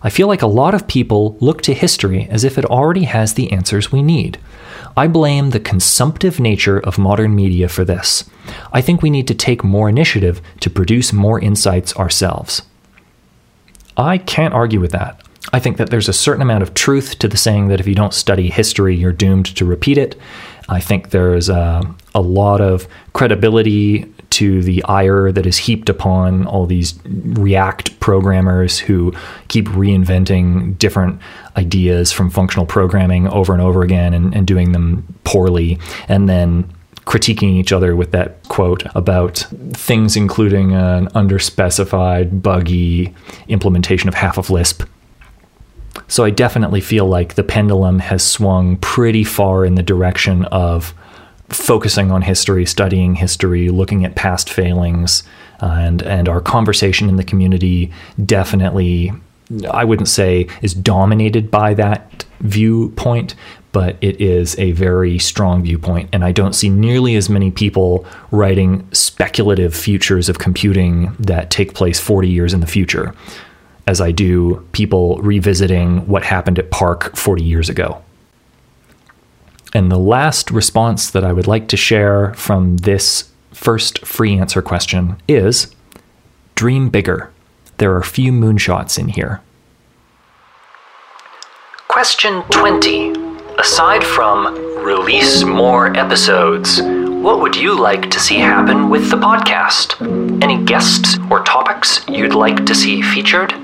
I 0.02 0.10
feel 0.10 0.28
like 0.28 0.42
a 0.42 0.46
lot 0.46 0.74
of 0.74 0.86
people 0.86 1.36
look 1.40 1.62
to 1.62 1.72
history 1.72 2.28
as 2.30 2.44
if 2.44 2.58
it 2.58 2.66
already 2.66 3.04
has 3.04 3.34
the 3.34 3.50
answers 3.52 3.90
we 3.90 4.02
need. 4.02 4.38
I 4.96 5.08
blame 5.08 5.50
the 5.50 5.60
consumptive 5.60 6.38
nature 6.38 6.78
of 6.78 6.98
modern 6.98 7.34
media 7.34 7.68
for 7.68 7.84
this. 7.84 8.28
I 8.72 8.82
think 8.82 9.00
we 9.00 9.10
need 9.10 9.26
to 9.28 9.34
take 9.34 9.64
more 9.64 9.88
initiative 9.88 10.42
to 10.60 10.70
produce 10.70 11.12
more 11.12 11.40
insights 11.40 11.96
ourselves. 11.96 12.62
I 13.96 14.18
can't 14.18 14.54
argue 14.54 14.80
with 14.80 14.92
that. 14.92 15.20
I 15.52 15.58
think 15.58 15.76
that 15.78 15.90
there's 15.90 16.08
a 16.08 16.12
certain 16.12 16.42
amount 16.42 16.62
of 16.62 16.74
truth 16.74 17.18
to 17.20 17.28
the 17.28 17.36
saying 17.36 17.68
that 17.68 17.80
if 17.80 17.86
you 17.86 17.94
don't 17.94 18.14
study 18.14 18.50
history, 18.50 18.94
you're 18.94 19.12
doomed 19.12 19.46
to 19.56 19.64
repeat 19.64 19.98
it. 19.98 20.16
I 20.68 20.80
think 20.80 21.10
there's 21.10 21.48
a, 21.48 21.82
a 22.14 22.20
lot 22.20 22.60
of 22.60 22.88
credibility 23.12 24.12
to 24.30 24.62
the 24.62 24.82
ire 24.84 25.30
that 25.30 25.46
is 25.46 25.58
heaped 25.58 25.88
upon 25.88 26.46
all 26.46 26.66
these 26.66 26.98
React 27.04 28.00
programmers 28.00 28.78
who 28.80 29.12
keep 29.46 29.66
reinventing 29.66 30.76
different 30.76 31.20
ideas 31.56 32.10
from 32.10 32.30
functional 32.30 32.66
programming 32.66 33.28
over 33.28 33.52
and 33.52 33.62
over 33.62 33.82
again 33.82 34.12
and, 34.12 34.34
and 34.34 34.46
doing 34.46 34.72
them 34.72 35.06
poorly, 35.22 35.78
and 36.08 36.28
then 36.28 36.68
critiquing 37.06 37.54
each 37.54 37.70
other 37.70 37.94
with 37.94 38.10
that 38.12 38.42
quote 38.48 38.82
about 38.94 39.46
things 39.72 40.16
including 40.16 40.72
an 40.72 41.06
underspecified, 41.08 42.42
buggy 42.42 43.14
implementation 43.48 44.08
of 44.08 44.14
half 44.14 44.38
of 44.38 44.50
Lisp 44.50 44.82
so 46.08 46.24
I 46.24 46.30
definitely 46.30 46.80
feel 46.80 47.06
like 47.06 47.34
the 47.34 47.44
pendulum 47.44 47.98
has 48.00 48.22
swung 48.22 48.76
pretty 48.78 49.24
far 49.24 49.64
in 49.64 49.74
the 49.74 49.82
direction 49.82 50.44
of 50.46 50.94
focusing 51.48 52.10
on 52.10 52.22
history, 52.22 52.66
studying 52.66 53.14
history, 53.14 53.68
looking 53.68 54.04
at 54.04 54.14
past 54.14 54.50
failings, 54.50 55.22
uh, 55.62 55.76
and 55.78 56.02
and 56.02 56.28
our 56.28 56.40
conversation 56.40 57.08
in 57.08 57.16
the 57.16 57.24
community 57.24 57.92
definitely 58.24 59.12
I 59.70 59.84
wouldn't 59.84 60.08
say 60.08 60.48
is 60.62 60.74
dominated 60.74 61.50
by 61.50 61.74
that 61.74 62.24
viewpoint, 62.40 63.34
but 63.72 63.96
it 64.00 64.20
is 64.20 64.58
a 64.58 64.72
very 64.72 65.18
strong 65.18 65.62
viewpoint. 65.62 66.08
And 66.12 66.24
I 66.24 66.32
don't 66.32 66.54
see 66.54 66.70
nearly 66.70 67.16
as 67.16 67.28
many 67.28 67.50
people 67.50 68.06
writing 68.30 68.88
speculative 68.92 69.74
futures 69.74 70.28
of 70.28 70.38
computing 70.38 71.14
that 71.18 71.50
take 71.50 71.74
place 71.74 72.00
40 72.00 72.28
years 72.28 72.54
in 72.54 72.60
the 72.60 72.66
future 72.66 73.14
as 73.86 74.00
I 74.00 74.12
do 74.12 74.66
people 74.72 75.18
revisiting 75.18 76.06
what 76.06 76.24
happened 76.24 76.58
at 76.58 76.70
PARC 76.70 77.16
40 77.16 77.42
years 77.42 77.68
ago. 77.68 78.02
And 79.74 79.90
the 79.90 79.98
last 79.98 80.50
response 80.50 81.10
that 81.10 81.24
I 81.24 81.32
would 81.32 81.46
like 81.46 81.68
to 81.68 81.76
share 81.76 82.32
from 82.34 82.78
this 82.78 83.30
first 83.52 84.04
free 84.06 84.38
answer 84.38 84.62
question 84.62 85.16
is 85.28 85.74
dream 86.54 86.88
bigger. 86.88 87.32
There 87.78 87.94
are 87.96 88.02
few 88.02 88.30
moonshots 88.32 88.98
in 88.98 89.08
here. 89.08 89.40
Question 91.88 92.42
20. 92.50 93.14
Aside 93.58 94.02
from 94.04 94.54
release 94.84 95.44
more 95.44 95.96
episodes, 95.96 96.80
what 96.82 97.40
would 97.40 97.56
you 97.56 97.78
like 97.78 98.10
to 98.10 98.20
see 98.20 98.36
happen 98.36 98.90
with 98.90 99.10
the 99.10 99.16
podcast? 99.16 100.00
Any 100.42 100.62
guests 100.64 101.16
or 101.30 101.42
topics 101.42 102.06
you'd 102.08 102.34
like 102.34 102.66
to 102.66 102.74
see 102.74 103.00
featured? 103.00 103.54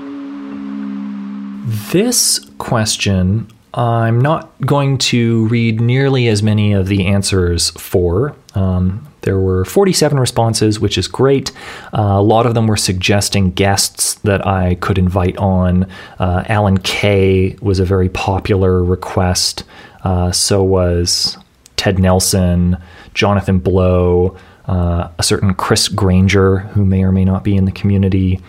This 1.71 2.39
question 2.57 3.47
I'm 3.73 4.19
not 4.19 4.51
going 4.65 4.97
to 4.97 5.47
read 5.47 5.79
nearly 5.79 6.27
as 6.27 6.43
many 6.43 6.73
of 6.73 6.87
the 6.87 7.07
answers 7.07 7.69
for. 7.69 8.35
Um, 8.55 9.07
there 9.21 9.39
were 9.39 9.63
47 9.63 10.19
responses, 10.19 10.81
which 10.81 10.97
is 10.97 11.07
great. 11.07 11.53
Uh, 11.97 12.01
a 12.01 12.21
lot 12.21 12.45
of 12.45 12.55
them 12.55 12.67
were 12.67 12.75
suggesting 12.75 13.51
guests 13.51 14.15
that 14.15 14.45
I 14.45 14.75
could 14.75 14.97
invite 14.97 15.37
on. 15.37 15.87
Uh, 16.19 16.43
Alan 16.47 16.79
Kay 16.79 17.55
was 17.61 17.79
a 17.79 17.85
very 17.85 18.09
popular 18.09 18.83
request. 18.83 19.63
Uh, 20.03 20.33
so 20.33 20.61
was 20.61 21.37
Ted 21.77 21.99
Nelson, 21.99 22.75
Jonathan 23.13 23.59
Blow, 23.59 24.35
uh, 24.65 25.07
a 25.17 25.23
certain 25.23 25.53
Chris 25.53 25.87
Granger, 25.87 26.59
who 26.59 26.83
may 26.83 27.05
or 27.05 27.13
may 27.13 27.23
not 27.23 27.45
be 27.45 27.55
in 27.55 27.63
the 27.63 27.71
community. 27.71 28.41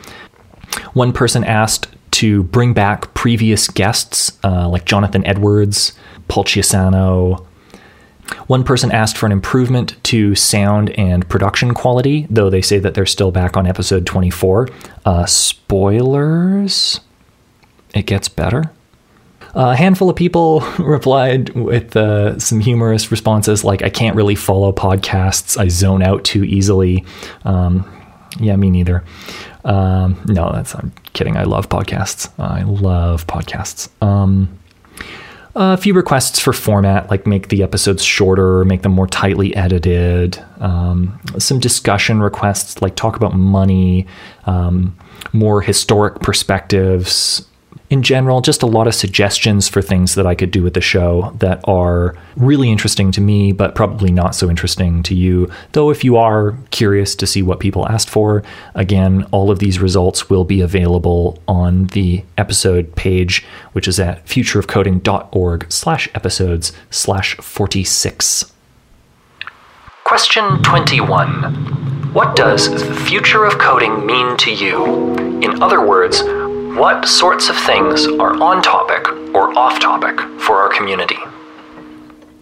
One 0.94 1.12
person 1.12 1.44
asked 1.44 1.86
to 2.22 2.44
bring 2.44 2.72
back 2.72 3.12
previous 3.14 3.66
guests 3.66 4.38
uh, 4.44 4.68
like 4.68 4.84
Jonathan 4.84 5.26
Edwards, 5.26 5.92
Paul 6.28 6.44
Chiusano. 6.44 7.44
One 8.46 8.62
person 8.62 8.92
asked 8.92 9.16
for 9.18 9.26
an 9.26 9.32
improvement 9.32 9.96
to 10.04 10.36
sound 10.36 10.90
and 10.90 11.28
production 11.28 11.74
quality, 11.74 12.28
though 12.30 12.48
they 12.48 12.62
say 12.62 12.78
that 12.78 12.94
they're 12.94 13.06
still 13.06 13.32
back 13.32 13.56
on 13.56 13.66
episode 13.66 14.06
24. 14.06 14.68
Uh, 15.04 15.26
spoilers? 15.26 17.00
It 17.92 18.06
gets 18.06 18.28
better. 18.28 18.70
A 19.54 19.74
handful 19.74 20.08
of 20.08 20.14
people 20.14 20.60
replied 20.78 21.50
with 21.56 21.96
uh, 21.96 22.38
some 22.38 22.60
humorous 22.60 23.10
responses 23.10 23.64
like, 23.64 23.82
I 23.82 23.90
can't 23.90 24.14
really 24.14 24.36
follow 24.36 24.72
podcasts. 24.72 25.58
I 25.58 25.66
zone 25.66 26.04
out 26.04 26.22
too 26.22 26.44
easily. 26.44 27.04
Um, 27.44 27.84
yeah, 28.41 28.57
me 28.57 28.70
neither. 28.70 29.05
Um, 29.64 30.20
no, 30.26 30.53
that's 30.53 30.74
I'm 30.74 30.93
kidding. 31.12 31.37
I 31.37 31.45
love 31.45 31.68
podcasts. 31.68 32.30
I 32.39 32.62
love 32.62 33.26
podcasts. 33.26 33.89
Um, 34.03 34.59
a 35.55 35.76
few 35.76 35.93
requests 35.93 36.41
for 36.41 36.53
format, 36.53 37.11
like 37.11 37.26
make 37.26 37.49
the 37.49 37.62
episodes 37.62 38.03
shorter, 38.03 38.64
make 38.64 38.83
them 38.83 38.93
more 38.93 39.07
tightly 39.07 39.55
edited. 39.55 40.43
Um, 40.61 41.20
some 41.39 41.59
discussion 41.59 42.22
requests, 42.22 42.80
like 42.80 42.97
talk 42.97 43.16
about 43.16 43.35
money, 43.35 44.07
um, 44.47 44.97
more 45.33 45.61
historic 45.61 46.20
perspectives, 46.20 47.47
in 47.93 48.03
general, 48.03 48.40
just 48.40 48.62
a 48.62 48.66
lot 48.66 48.86
of 48.86 48.95
suggestions 48.95 49.68
for 49.68 49.82
things 49.82 50.14
that 50.14 50.26
I 50.26 50.34
could 50.34 50.51
do 50.51 50.62
with 50.62 50.72
the 50.72 50.80
show 50.80 51.30
that 51.40 51.61
are 51.64 52.16
really 52.36 52.70
interesting 52.70 53.12
to 53.12 53.20
me, 53.20 53.53
but 53.53 53.74
probably 53.74 54.11
not 54.11 54.34
so 54.34 54.49
interesting 54.49 55.03
to 55.03 55.14
you. 55.14 55.51
Though, 55.72 55.90
if 55.90 56.03
you 56.03 56.16
are 56.16 56.57
curious 56.70 57.14
to 57.16 57.26
see 57.26 57.43
what 57.43 57.61
people 57.61 57.86
asked 57.86 58.09
for, 58.09 58.43
again, 58.74 59.26
all 59.30 59.51
of 59.51 59.59
these 59.59 59.78
results 59.78 60.30
will 60.30 60.45
be 60.45 60.62
available 60.62 61.38
on 61.47 61.88
the 61.88 62.24
episode 62.38 62.97
page, 62.97 63.45
which 63.72 63.86
is 63.86 64.01
at 64.01 64.24
futureofcoding.org 64.24 65.70
slash 65.70 66.09
episodes 66.14 66.72
slash 66.88 67.36
46. 67.36 68.55
Question 70.05 70.62
21. 70.62 72.12
What 72.14 72.36
does 72.36 72.70
the 72.70 72.95
future 72.95 73.45
of 73.45 73.59
coding 73.59 74.07
mean 74.07 74.38
to 74.38 74.51
you? 74.51 75.14
In 75.43 75.62
other 75.62 75.86
words, 75.86 76.22
what 76.76 77.06
sorts 77.06 77.50
of 77.50 77.56
things 77.56 78.06
are 78.06 78.34
on 78.42 78.62
topic 78.62 79.06
or 79.34 79.56
off 79.58 79.78
topic 79.78 80.18
for 80.40 80.56
our 80.56 80.70
community? 80.70 81.18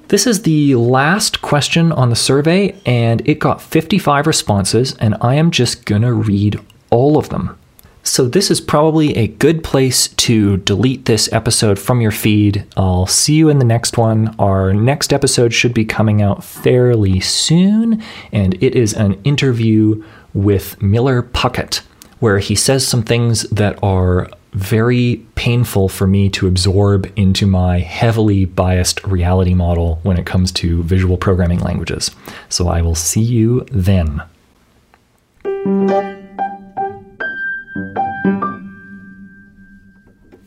This 0.06 0.26
is 0.26 0.42
the 0.42 0.76
last 0.76 1.42
question 1.42 1.90
on 1.90 2.10
the 2.10 2.16
survey, 2.16 2.80
and 2.86 3.26
it 3.28 3.40
got 3.40 3.60
55 3.60 4.28
responses, 4.28 4.96
and 4.98 5.16
I 5.20 5.34
am 5.34 5.50
just 5.50 5.84
to 5.86 6.12
read 6.12 6.60
all 6.90 7.18
of 7.18 7.28
them. 7.30 7.58
So, 8.02 8.26
this 8.26 8.50
is 8.50 8.60
probably 8.60 9.16
a 9.16 9.26
good 9.26 9.62
place 9.62 10.08
to 10.08 10.56
delete 10.58 11.04
this 11.04 11.30
episode 11.32 11.78
from 11.78 12.00
your 12.00 12.10
feed. 12.10 12.64
I'll 12.76 13.06
see 13.06 13.34
you 13.34 13.48
in 13.48 13.58
the 13.58 13.64
next 13.64 13.98
one. 13.98 14.34
Our 14.38 14.72
next 14.72 15.12
episode 15.12 15.52
should 15.52 15.74
be 15.74 15.84
coming 15.84 16.22
out 16.22 16.42
fairly 16.42 17.20
soon, 17.20 18.02
and 18.32 18.54
it 18.62 18.74
is 18.74 18.94
an 18.94 19.20
interview 19.24 20.02
with 20.32 20.80
Miller 20.80 21.22
Puckette 21.22 21.82
where 22.20 22.38
he 22.38 22.54
says 22.54 22.86
some 22.86 23.02
things 23.02 23.42
that 23.50 23.78
are 23.82 24.28
very 24.52 25.24
painful 25.36 25.88
for 25.88 26.06
me 26.06 26.28
to 26.28 26.46
absorb 26.46 27.10
into 27.16 27.46
my 27.46 27.78
heavily 27.78 28.44
biased 28.44 29.02
reality 29.04 29.54
model 29.54 30.00
when 30.02 30.18
it 30.18 30.26
comes 30.26 30.50
to 30.52 30.82
visual 30.82 31.16
programming 31.16 31.60
languages. 31.60 32.10
So 32.48 32.68
I 32.68 32.82
will 32.82 32.94
see 32.94 33.20
you 33.20 33.66
then. 33.70 34.22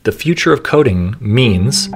The 0.03 0.11
future 0.11 0.51
of 0.51 0.63
coding 0.63 1.15
means 1.21 1.87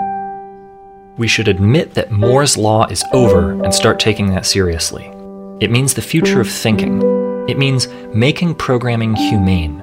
we 1.17 1.28
should 1.28 1.49
admit 1.49 1.95
that 1.95 2.11
Moore's 2.11 2.55
Law 2.57 2.86
is 2.86 3.03
over 3.11 3.51
and 3.63 3.73
start 3.73 3.99
taking 3.99 4.30
that 4.30 4.45
seriously. 4.45 5.11
It 5.59 5.71
means 5.71 5.93
the 5.93 6.01
future 6.01 6.39
of 6.39 6.49
thinking. 6.49 7.16
It 7.48 7.58
means 7.58 7.88
making 8.14 8.56
programming 8.56 9.16
humane. 9.16 9.82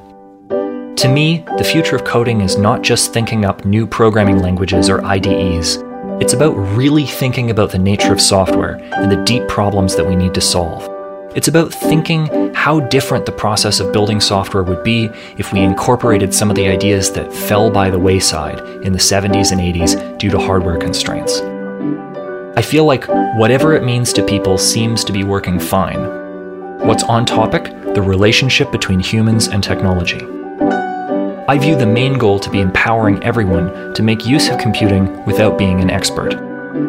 To 0.96 1.08
me, 1.08 1.44
the 1.56 1.64
future 1.64 1.96
of 1.96 2.04
coding 2.04 2.42
is 2.42 2.58
not 2.58 2.82
just 2.82 3.14
thinking 3.14 3.46
up 3.46 3.64
new 3.64 3.86
programming 3.86 4.40
languages 4.40 4.90
or 4.90 5.02
IDEs. 5.02 5.78
It's 6.20 6.34
about 6.34 6.52
really 6.52 7.06
thinking 7.06 7.50
about 7.50 7.70
the 7.70 7.78
nature 7.78 8.12
of 8.12 8.20
software 8.20 8.74
and 8.96 9.10
the 9.10 9.24
deep 9.24 9.48
problems 9.48 9.96
that 9.96 10.06
we 10.06 10.14
need 10.14 10.34
to 10.34 10.42
solve. 10.42 10.86
It's 11.34 11.48
about 11.48 11.72
thinking 11.72 12.52
how 12.54 12.80
different 12.80 13.24
the 13.24 13.32
process 13.32 13.80
of 13.80 13.94
building 13.94 14.20
software 14.20 14.62
would 14.62 14.84
be 14.84 15.06
if 15.38 15.50
we 15.50 15.60
incorporated 15.60 16.34
some 16.34 16.50
of 16.50 16.56
the 16.56 16.68
ideas 16.68 17.12
that 17.12 17.32
fell 17.32 17.70
by 17.70 17.88
the 17.88 17.98
wayside 17.98 18.60
in 18.84 18.92
the 18.92 18.98
70s 18.98 19.52
and 19.52 19.60
80s 19.60 20.18
due 20.18 20.30
to 20.30 20.38
hardware 20.38 20.76
constraints. 20.76 21.40
I 22.56 22.62
feel 22.62 22.84
like 22.84 23.08
whatever 23.38 23.74
it 23.74 23.84
means 23.84 24.12
to 24.12 24.22
people 24.22 24.58
seems 24.58 25.02
to 25.04 25.12
be 25.12 25.24
working 25.24 25.58
fine, 25.58 26.23
What's 26.84 27.02
on 27.04 27.24
topic? 27.24 27.64
The 27.94 28.02
relationship 28.02 28.70
between 28.70 29.00
humans 29.00 29.48
and 29.48 29.64
technology. 29.64 30.20
I 31.48 31.56
view 31.58 31.76
the 31.76 31.86
main 31.86 32.18
goal 32.18 32.38
to 32.38 32.50
be 32.50 32.60
empowering 32.60 33.24
everyone 33.24 33.94
to 33.94 34.02
make 34.02 34.26
use 34.26 34.50
of 34.50 34.58
computing 34.58 35.24
without 35.24 35.56
being 35.56 35.80
an 35.80 35.88
expert. 35.88 36.34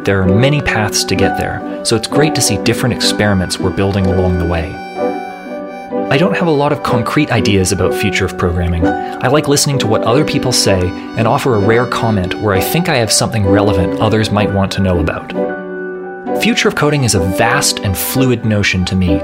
There 0.04 0.22
are 0.22 0.28
many 0.28 0.60
paths 0.60 1.06
to 1.06 1.16
get 1.16 1.38
there, 1.38 1.86
so 1.86 1.96
it's 1.96 2.08
great 2.08 2.36
to 2.36 2.42
see 2.42 2.62
different 2.64 2.94
experiments 2.94 3.58
we're 3.58 3.74
building 3.74 4.06
along 4.06 4.38
the 4.38 4.46
way. 4.46 4.70
I 6.12 6.18
don't 6.18 6.36
have 6.36 6.48
a 6.48 6.52
lot 6.52 6.74
of 6.74 6.84
concrete 6.84 7.32
ideas 7.32 7.72
about 7.72 7.94
future 7.94 8.26
of 8.26 8.38
programming. 8.38 8.86
I 8.86 9.30
like 9.30 9.48
listening 9.48 9.80
to 9.80 9.88
what 9.88 10.04
other 10.04 10.26
people 10.26 10.52
say 10.52 10.90
and 11.18 11.26
offer 11.26 11.56
a 11.56 11.66
rare 11.66 11.88
comment 11.88 12.34
where 12.42 12.54
I 12.54 12.60
think 12.60 12.90
I 12.90 12.98
have 12.98 13.14
something 13.14 13.48
relevant 13.48 14.02
others 14.02 14.30
might 14.30 14.52
want 14.52 14.74
to 14.74 14.82
know 14.82 15.00
about. 15.00 15.32
Future 16.42 16.68
of 16.68 16.76
coding 16.76 17.06
is 17.06 17.16
a 17.16 17.22
vast 17.38 17.80
and 17.80 17.98
fluid 17.98 18.44
notion 18.44 18.84
to 18.86 18.96
me, 18.98 19.22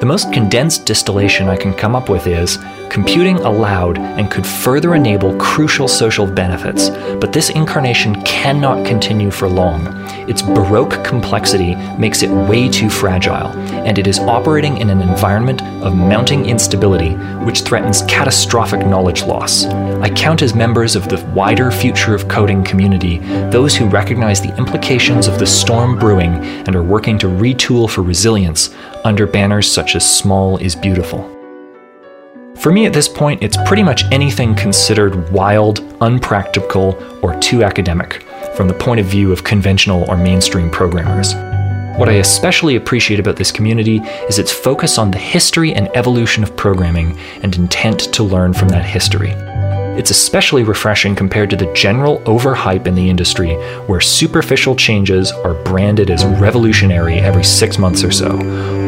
the 0.00 0.06
most 0.06 0.32
condensed 0.32 0.86
distillation 0.86 1.48
I 1.48 1.58
can 1.58 1.74
come 1.74 1.94
up 1.94 2.08
with 2.08 2.26
is 2.26 2.58
computing 2.88 3.36
allowed 3.40 3.98
and 3.98 4.30
could 4.30 4.46
further 4.46 4.94
enable 4.94 5.36
crucial 5.36 5.86
social 5.86 6.26
benefits, 6.26 6.88
but 7.20 7.32
this 7.32 7.50
incarnation 7.50 8.20
cannot 8.22 8.84
continue 8.86 9.30
for 9.30 9.46
long. 9.46 9.86
Its 10.28 10.42
baroque 10.42 11.04
complexity 11.04 11.74
makes 11.98 12.22
it 12.22 12.30
way 12.30 12.68
too 12.68 12.88
fragile, 12.88 13.48
and 13.86 13.98
it 13.98 14.06
is 14.06 14.18
operating 14.20 14.78
in 14.78 14.88
an 14.88 15.02
environment 15.02 15.62
of 15.82 15.94
mounting 15.94 16.46
instability 16.46 17.14
which 17.44 17.60
threatens 17.60 18.02
catastrophic 18.02 18.86
knowledge 18.86 19.22
loss. 19.22 19.66
I 19.66 20.08
count 20.08 20.40
as 20.40 20.54
members 20.54 20.96
of 20.96 21.08
the 21.08 21.24
wider 21.34 21.70
future 21.70 22.14
of 22.14 22.26
coding 22.26 22.64
community 22.64 23.18
those 23.50 23.76
who 23.76 23.86
recognize 23.86 24.40
the 24.40 24.56
implications 24.56 25.28
of 25.28 25.38
the 25.38 25.46
storm 25.46 25.98
brewing 25.98 26.34
and 26.66 26.74
are 26.74 26.82
working 26.82 27.18
to 27.18 27.26
retool 27.26 27.88
for 27.88 28.02
resilience 28.02 28.70
under 29.04 29.26
banners 29.26 29.70
such 29.70 29.96
as 29.96 30.18
Small 30.18 30.56
is 30.58 30.74
Beautiful. 30.76 31.28
For 32.56 32.70
me 32.70 32.84
at 32.84 32.92
this 32.92 33.08
point, 33.08 33.42
it's 33.42 33.56
pretty 33.66 33.82
much 33.82 34.04
anything 34.12 34.54
considered 34.54 35.30
wild, 35.32 35.80
unpractical, 36.02 36.98
or 37.22 37.38
too 37.40 37.64
academic 37.64 38.22
from 38.54 38.68
the 38.68 38.74
point 38.74 39.00
of 39.00 39.06
view 39.06 39.32
of 39.32 39.44
conventional 39.44 40.04
or 40.10 40.16
mainstream 40.16 40.70
programmers. 40.70 41.34
What 41.98 42.08
I 42.08 42.14
especially 42.14 42.76
appreciate 42.76 43.20
about 43.20 43.36
this 43.36 43.50
community 43.50 43.98
is 44.28 44.38
its 44.38 44.52
focus 44.52 44.98
on 44.98 45.10
the 45.10 45.18
history 45.18 45.74
and 45.74 45.88
evolution 45.94 46.42
of 46.42 46.56
programming 46.56 47.18
and 47.42 47.54
intent 47.56 48.00
to 48.14 48.22
learn 48.22 48.52
from 48.52 48.68
that 48.68 48.84
history. 48.84 49.34
It's 49.98 50.10
especially 50.10 50.62
refreshing 50.62 51.14
compared 51.14 51.50
to 51.50 51.56
the 51.56 51.70
general 51.74 52.20
overhype 52.20 52.86
in 52.86 52.94
the 52.94 53.10
industry, 53.10 53.54
where 53.86 54.00
superficial 54.00 54.74
changes 54.74 55.32
are 55.32 55.54
branded 55.64 56.10
as 56.10 56.24
revolutionary 56.24 57.18
every 57.18 57.44
six 57.44 57.76
months 57.76 58.02
or 58.02 58.10
so, 58.10 58.30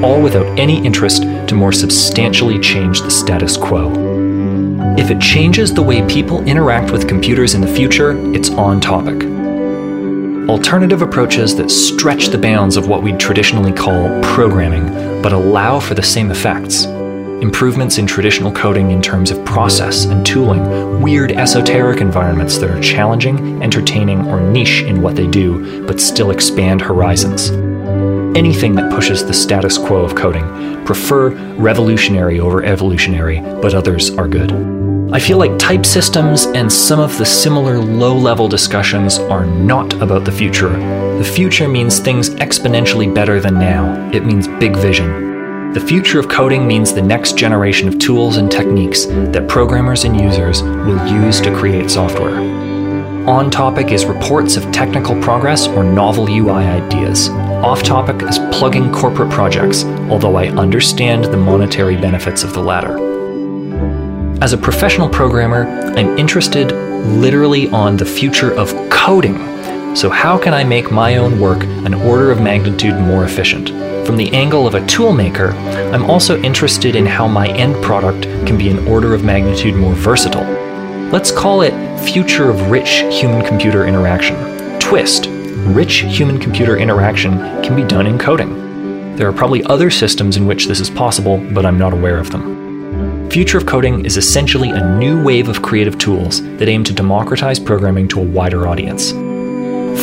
all 0.02 0.22
without 0.22 0.46
any 0.58 0.84
interest 0.84 1.22
to 1.48 1.54
more 1.54 1.72
substantially 1.72 2.58
change 2.60 3.02
the 3.02 3.10
status 3.10 3.56
quo. 3.56 3.92
If 4.96 5.10
it 5.10 5.20
changes 5.20 5.74
the 5.74 5.82
way 5.82 6.06
people 6.06 6.42
interact 6.44 6.90
with 6.92 7.08
computers 7.08 7.54
in 7.54 7.60
the 7.60 7.74
future, 7.74 8.12
it's 8.34 8.50
on 8.50 8.80
topic. 8.80 9.22
Alternative 10.48 11.02
approaches 11.02 11.56
that 11.56 11.70
stretch 11.70 12.28
the 12.28 12.38
bounds 12.38 12.76
of 12.76 12.88
what 12.88 13.02
we'd 13.02 13.20
traditionally 13.20 13.72
call 13.72 14.08
programming, 14.22 15.22
but 15.22 15.32
allow 15.32 15.78
for 15.78 15.94
the 15.94 16.02
same 16.02 16.30
effects 16.30 16.86
improvements 17.42 17.98
in 17.98 18.06
traditional 18.06 18.52
coding 18.52 18.92
in 18.92 19.02
terms 19.02 19.32
of 19.32 19.44
process 19.44 20.04
and 20.04 20.24
tooling, 20.24 21.02
weird 21.02 21.32
esoteric 21.32 22.00
environments 22.00 22.56
that 22.58 22.70
are 22.70 22.80
challenging, 22.80 23.60
entertaining, 23.60 24.24
or 24.28 24.40
niche 24.40 24.82
in 24.82 25.02
what 25.02 25.16
they 25.16 25.26
do, 25.26 25.84
but 25.84 26.00
still 26.00 26.30
expand 26.30 26.80
horizons. 26.80 27.50
Anything 28.38 28.76
that 28.76 28.92
pushes 28.92 29.26
the 29.26 29.34
status 29.34 29.76
quo 29.76 30.04
of 30.04 30.14
coding. 30.14 30.44
Prefer 30.86 31.30
revolutionary 31.56 32.38
over 32.38 32.64
evolutionary, 32.64 33.40
but 33.40 33.74
others 33.74 34.10
are 34.10 34.28
good. 34.28 34.52
I 35.12 35.18
feel 35.18 35.36
like 35.36 35.58
type 35.58 35.84
systems 35.84 36.46
and 36.46 36.72
some 36.72 37.00
of 37.00 37.18
the 37.18 37.26
similar 37.26 37.78
low 37.80 38.16
level 38.16 38.46
discussions 38.46 39.18
are 39.18 39.44
not 39.44 39.92
about 40.00 40.24
the 40.24 40.32
future. 40.32 40.70
The 41.18 41.30
future 41.34 41.68
means 41.68 41.98
things 41.98 42.30
exponentially 42.30 43.12
better 43.12 43.40
than 43.40 43.54
now, 43.54 44.10
it 44.12 44.24
means 44.24 44.46
big 44.46 44.76
vision. 44.76 45.31
The 45.72 45.80
future 45.80 46.18
of 46.18 46.28
coding 46.28 46.66
means 46.66 46.92
the 46.92 47.00
next 47.00 47.38
generation 47.38 47.88
of 47.88 47.98
tools 47.98 48.36
and 48.36 48.52
techniques 48.52 49.06
that 49.06 49.48
programmers 49.48 50.04
and 50.04 50.20
users 50.20 50.62
will 50.62 51.02
use 51.10 51.40
to 51.40 51.50
create 51.50 51.90
software. 51.90 52.36
On 53.26 53.50
topic 53.50 53.90
is 53.90 54.04
reports 54.04 54.58
of 54.58 54.70
technical 54.70 55.18
progress 55.22 55.68
or 55.68 55.82
novel 55.82 56.28
UI 56.28 56.64
ideas. 56.64 57.30
Off 57.64 57.82
topic 57.82 58.20
is 58.28 58.38
plugging 58.54 58.92
corporate 58.92 59.30
projects, 59.30 59.84
although 60.10 60.36
I 60.36 60.48
understand 60.48 61.24
the 61.24 61.38
monetary 61.38 61.96
benefits 61.96 62.44
of 62.44 62.52
the 62.52 62.60
latter. 62.60 62.98
As 64.42 64.52
a 64.52 64.58
professional 64.58 65.08
programmer, 65.08 65.64
I'm 65.96 66.18
interested 66.18 66.72
literally 67.16 67.70
on 67.70 67.96
the 67.96 68.04
future 68.04 68.52
of 68.52 68.74
coding. 68.90 69.96
So, 69.96 70.10
how 70.10 70.36
can 70.36 70.52
I 70.52 70.64
make 70.64 70.90
my 70.90 71.16
own 71.16 71.40
work 71.40 71.62
an 71.62 71.94
order 71.94 72.30
of 72.30 72.42
magnitude 72.42 73.00
more 73.00 73.24
efficient? 73.24 73.91
From 74.06 74.16
the 74.16 74.32
angle 74.32 74.66
of 74.66 74.74
a 74.74 74.80
toolmaker, 74.80 75.54
I'm 75.92 76.10
also 76.10 76.40
interested 76.42 76.96
in 76.96 77.06
how 77.06 77.28
my 77.28 77.48
end 77.50 77.76
product 77.84 78.24
can 78.46 78.58
be 78.58 78.68
an 78.68 78.86
order 78.88 79.14
of 79.14 79.22
magnitude 79.22 79.76
more 79.76 79.94
versatile. 79.94 80.44
Let's 81.12 81.30
call 81.30 81.62
it 81.62 81.72
future 82.00 82.50
of 82.50 82.68
rich 82.68 83.04
human 83.10 83.46
computer 83.46 83.86
interaction. 83.86 84.36
Twist 84.80 85.28
rich 85.66 86.00
human 86.00 86.40
computer 86.40 86.76
interaction 86.76 87.38
can 87.62 87.76
be 87.76 87.84
done 87.84 88.08
in 88.08 88.18
coding. 88.18 89.14
There 89.14 89.28
are 89.28 89.32
probably 89.32 89.62
other 89.64 89.88
systems 89.88 90.36
in 90.36 90.46
which 90.46 90.66
this 90.66 90.80
is 90.80 90.90
possible, 90.90 91.38
but 91.52 91.64
I'm 91.64 91.78
not 91.78 91.92
aware 91.92 92.18
of 92.18 92.32
them. 92.32 93.30
Future 93.30 93.58
of 93.58 93.66
Coding 93.66 94.04
is 94.04 94.16
essentially 94.16 94.70
a 94.70 94.98
new 94.98 95.22
wave 95.22 95.48
of 95.48 95.62
creative 95.62 95.96
tools 95.96 96.42
that 96.56 96.68
aim 96.68 96.82
to 96.84 96.92
democratize 96.92 97.60
programming 97.60 98.08
to 98.08 98.20
a 98.20 98.24
wider 98.24 98.66
audience. 98.66 99.12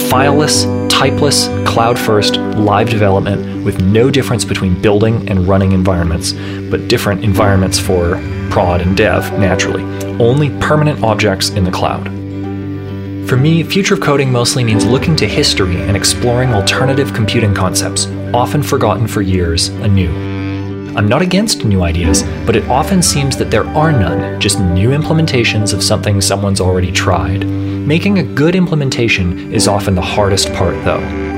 Fileless, 0.09 0.65
typeless, 0.89 1.47
cloud 1.67 1.99
first, 1.99 2.37
live 2.37 2.89
development 2.89 3.48
with 3.63 3.81
no 3.81 4.09
difference 4.09 4.45
between 4.45 4.81
building 4.81 5.29
and 5.29 5.47
running 5.47 5.71
environments, 5.71 6.33
but 6.69 6.87
different 6.87 7.23
environments 7.23 7.79
for 7.79 8.21
prod 8.49 8.81
and 8.81 8.97
dev, 8.97 9.31
naturally. 9.39 9.83
Only 10.19 10.49
permanent 10.59 11.03
objects 11.03 11.49
in 11.49 11.63
the 11.63 11.71
cloud. 11.71 12.07
For 13.29 13.37
me, 13.37 13.61
future 13.61 13.93
of 13.93 14.01
coding 14.01 14.31
mostly 14.31 14.63
means 14.63 14.85
looking 14.85 15.15
to 15.17 15.27
history 15.27 15.75
and 15.81 15.95
exploring 15.95 16.51
alternative 16.51 17.13
computing 17.13 17.53
concepts, 17.53 18.07
often 18.33 18.63
forgotten 18.63 19.07
for 19.07 19.21
years, 19.21 19.67
anew. 19.67 20.09
I'm 20.97 21.07
not 21.07 21.21
against 21.21 21.63
new 21.63 21.83
ideas, 21.83 22.23
but 22.45 22.55
it 22.55 22.67
often 22.67 23.03
seems 23.03 23.37
that 23.37 23.51
there 23.51 23.67
are 23.67 23.91
none, 23.91 24.41
just 24.41 24.59
new 24.59 24.89
implementations 24.89 25.73
of 25.73 25.83
something 25.83 26.19
someone's 26.19 26.59
already 26.59 26.91
tried. 26.91 27.45
Making 27.45 28.17
a 28.17 28.23
good 28.23 28.55
implementation 28.55 29.53
is 29.53 29.67
often 29.67 29.93
the 29.93 30.01
hardest 30.01 30.51
part, 30.53 30.73
though. 30.83 31.28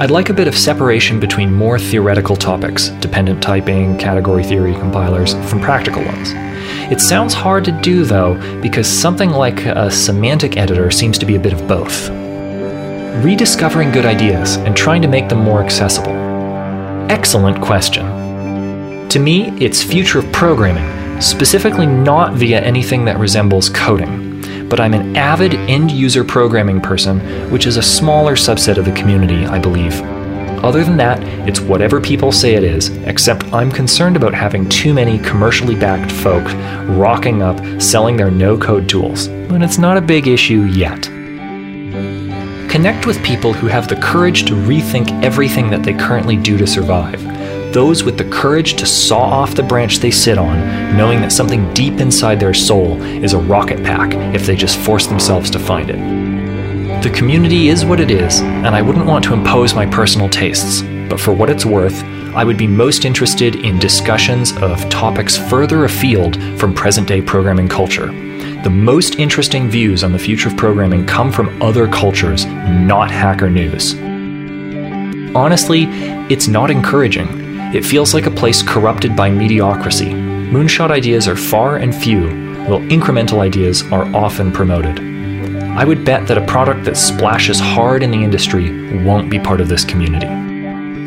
I'd 0.00 0.10
like 0.10 0.30
a 0.30 0.32
bit 0.32 0.48
of 0.48 0.56
separation 0.56 1.20
between 1.20 1.52
more 1.52 1.78
theoretical 1.78 2.34
topics, 2.34 2.88
dependent 3.02 3.42
typing, 3.42 3.98
category 3.98 4.42
theory 4.42 4.72
compilers, 4.72 5.34
from 5.50 5.60
practical 5.60 6.02
ones. 6.02 6.30
It 6.90 7.02
sounds 7.02 7.34
hard 7.34 7.66
to 7.66 7.72
do, 7.82 8.06
though, 8.06 8.36
because 8.62 8.88
something 8.88 9.28
like 9.28 9.66
a 9.66 9.90
semantic 9.90 10.56
editor 10.56 10.90
seems 10.90 11.18
to 11.18 11.26
be 11.26 11.34
a 11.34 11.38
bit 11.38 11.52
of 11.52 11.68
both. 11.68 12.08
Rediscovering 13.22 13.92
good 13.92 14.06
ideas 14.06 14.56
and 14.56 14.74
trying 14.74 15.02
to 15.02 15.08
make 15.08 15.28
them 15.28 15.40
more 15.40 15.62
accessible. 15.62 16.14
Excellent 17.10 17.60
question. 17.60 18.06
To 19.10 19.18
me, 19.18 19.50
it's 19.62 19.82
future 19.82 20.20
of 20.20 20.32
programming, 20.32 21.20
specifically 21.20 21.84
not 21.84 22.32
via 22.32 22.62
anything 22.62 23.04
that 23.04 23.18
resembles 23.18 23.68
coding 23.68 24.29
but 24.70 24.80
I'm 24.80 24.94
an 24.94 25.16
avid 25.16 25.54
end 25.54 25.90
user 25.90 26.22
programming 26.22 26.80
person, 26.80 27.18
which 27.50 27.66
is 27.66 27.76
a 27.76 27.82
smaller 27.82 28.36
subset 28.36 28.78
of 28.78 28.84
the 28.84 28.92
community, 28.92 29.44
I 29.44 29.58
believe. 29.58 30.00
Other 30.64 30.84
than 30.84 30.96
that, 30.98 31.20
it's 31.48 31.60
whatever 31.60 32.00
people 32.00 32.30
say 32.30 32.54
it 32.54 32.62
is, 32.62 32.88
except 33.04 33.52
I'm 33.52 33.72
concerned 33.72 34.16
about 34.16 34.32
having 34.32 34.68
too 34.68 34.94
many 34.94 35.18
commercially 35.18 35.74
backed 35.74 36.12
folk 36.12 36.44
rocking 36.96 37.42
up 37.42 37.58
selling 37.82 38.16
their 38.16 38.30
no 38.30 38.56
code 38.56 38.88
tools, 38.88 39.28
but 39.48 39.60
it's 39.60 39.78
not 39.78 39.96
a 39.96 40.02
big 40.02 40.28
issue 40.28 40.62
yet. 40.64 41.02
Connect 42.70 43.06
with 43.06 43.22
people 43.24 43.52
who 43.52 43.66
have 43.66 43.88
the 43.88 43.96
courage 43.96 44.44
to 44.44 44.52
rethink 44.54 45.10
everything 45.24 45.70
that 45.70 45.82
they 45.82 45.92
currently 45.92 46.36
do 46.36 46.56
to 46.56 46.66
survive 46.66 47.39
those 47.72 48.02
with 48.02 48.18
the 48.18 48.28
courage 48.30 48.74
to 48.74 48.86
saw 48.86 49.20
off 49.20 49.54
the 49.54 49.62
branch 49.62 49.98
they 49.98 50.10
sit 50.10 50.38
on, 50.38 50.96
knowing 50.96 51.20
that 51.20 51.32
something 51.32 51.72
deep 51.74 52.00
inside 52.00 52.40
their 52.40 52.54
soul 52.54 53.00
is 53.02 53.32
a 53.32 53.38
rocket 53.38 53.82
pack 53.82 54.14
if 54.34 54.46
they 54.46 54.56
just 54.56 54.78
force 54.78 55.06
themselves 55.06 55.50
to 55.50 55.58
find 55.58 55.90
it. 55.90 55.98
The 57.02 57.10
community 57.10 57.68
is 57.68 57.84
what 57.84 58.00
it 58.00 58.10
is, 58.10 58.40
and 58.40 58.68
I 58.68 58.82
wouldn't 58.82 59.06
want 59.06 59.24
to 59.24 59.32
impose 59.32 59.74
my 59.74 59.86
personal 59.86 60.28
tastes, 60.28 60.82
but 61.08 61.20
for 61.20 61.32
what 61.32 61.48
it's 61.48 61.64
worth, 61.64 62.02
I 62.34 62.44
would 62.44 62.56
be 62.56 62.66
most 62.66 63.04
interested 63.04 63.56
in 63.56 63.78
discussions 63.78 64.52
of 64.58 64.88
topics 64.88 65.36
further 65.36 65.84
afield 65.84 66.36
from 66.58 66.74
present 66.74 67.08
day 67.08 67.20
programming 67.20 67.68
culture. 67.68 68.06
The 68.62 68.70
most 68.70 69.14
interesting 69.14 69.70
views 69.70 70.04
on 70.04 70.12
the 70.12 70.18
future 70.18 70.48
of 70.48 70.56
programming 70.56 71.06
come 71.06 71.32
from 71.32 71.60
other 71.62 71.88
cultures, 71.88 72.44
not 72.44 73.10
Hacker 73.10 73.48
News. 73.48 73.94
Honestly, 75.34 75.84
it's 76.28 76.46
not 76.46 76.70
encouraging. 76.70 77.49
It 77.72 77.84
feels 77.84 78.14
like 78.14 78.26
a 78.26 78.32
place 78.32 78.62
corrupted 78.62 79.14
by 79.14 79.30
mediocrity. 79.30 80.10
Moonshot 80.10 80.90
ideas 80.90 81.28
are 81.28 81.36
far 81.36 81.76
and 81.76 81.94
few, 81.94 82.22
while 82.66 82.80
incremental 82.80 83.38
ideas 83.38 83.84
are 83.92 84.04
often 84.14 84.50
promoted. 84.50 84.98
I 85.78 85.84
would 85.84 86.04
bet 86.04 86.26
that 86.26 86.36
a 86.36 86.44
product 86.46 86.84
that 86.86 86.96
splashes 86.96 87.60
hard 87.60 88.02
in 88.02 88.10
the 88.10 88.24
industry 88.24 89.04
won't 89.04 89.30
be 89.30 89.38
part 89.38 89.60
of 89.60 89.68
this 89.68 89.84
community. 89.84 90.26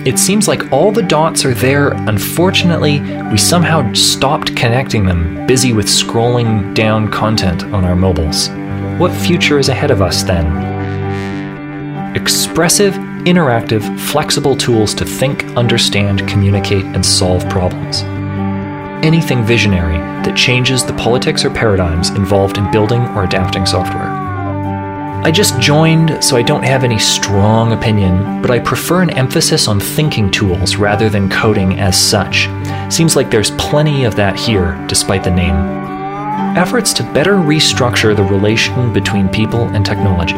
It 0.09 0.17
seems 0.17 0.47
like 0.47 0.71
all 0.71 0.93
the 0.93 1.03
dots 1.03 1.43
are 1.43 1.53
there. 1.53 1.91
Unfortunately, 2.07 3.01
we 3.29 3.37
somehow 3.37 3.91
stopped 3.91 4.55
connecting 4.55 5.05
them, 5.05 5.45
busy 5.45 5.73
with 5.73 5.87
scrolling 5.87 6.73
down 6.73 7.11
content 7.11 7.65
on 7.65 7.83
our 7.83 7.95
mobiles. 7.95 8.47
What 8.99 9.11
future 9.11 9.59
is 9.59 9.67
ahead 9.67 9.91
of 9.91 10.01
us 10.01 10.23
then? 10.23 10.45
Expressive 12.15 12.97
interactive, 13.25 13.99
flexible 13.99 14.55
tools 14.55 14.93
to 14.95 15.05
think, 15.05 15.45
understand, 15.57 16.27
communicate, 16.27 16.85
and 16.85 17.05
solve 17.05 17.47
problems. 17.49 18.01
Anything 19.03 19.43
visionary 19.43 19.97
that 20.23 20.37
changes 20.37 20.85
the 20.85 20.93
politics 20.93 21.43
or 21.43 21.49
paradigms 21.49 22.09
involved 22.11 22.57
in 22.57 22.71
building 22.71 23.01
or 23.09 23.23
adapting 23.23 23.65
software. 23.65 24.23
I 25.25 25.31
just 25.31 25.57
joined, 25.59 26.21
so 26.21 26.35
I 26.35 26.41
don't 26.41 26.63
have 26.63 26.83
any 26.83 26.99
strong 26.99 27.71
opinion, 27.71 28.41
but 28.41 28.51
I 28.51 28.59
prefer 28.59 29.01
an 29.01 29.09
emphasis 29.11 29.69
on 29.69 29.79
thinking 29.79 30.29
tools 30.29 30.75
rather 30.75 31.09
than 31.09 31.29
coding 31.29 31.79
as 31.79 31.97
such. 31.97 32.49
Seems 32.89 33.15
like 33.15 33.31
there's 33.31 33.51
plenty 33.51 34.03
of 34.03 34.17
that 34.17 34.37
here, 34.37 34.77
despite 34.87 35.23
the 35.23 35.31
name. 35.31 35.55
Efforts 36.57 36.91
to 36.93 37.03
better 37.13 37.35
restructure 37.35 38.13
the 38.13 38.23
relation 38.23 38.91
between 38.91 39.29
people 39.29 39.69
and 39.69 39.85
technology. 39.85 40.35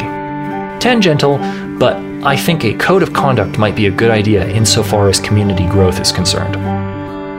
Tangential, 0.78 1.38
but 1.78 2.05
I 2.26 2.36
think 2.36 2.64
a 2.64 2.74
code 2.74 3.04
of 3.04 3.12
conduct 3.12 3.56
might 3.56 3.76
be 3.76 3.86
a 3.86 3.90
good 3.92 4.10
idea 4.10 4.44
insofar 4.48 5.08
as 5.08 5.20
community 5.20 5.64
growth 5.68 6.00
is 6.00 6.10
concerned. 6.10 6.56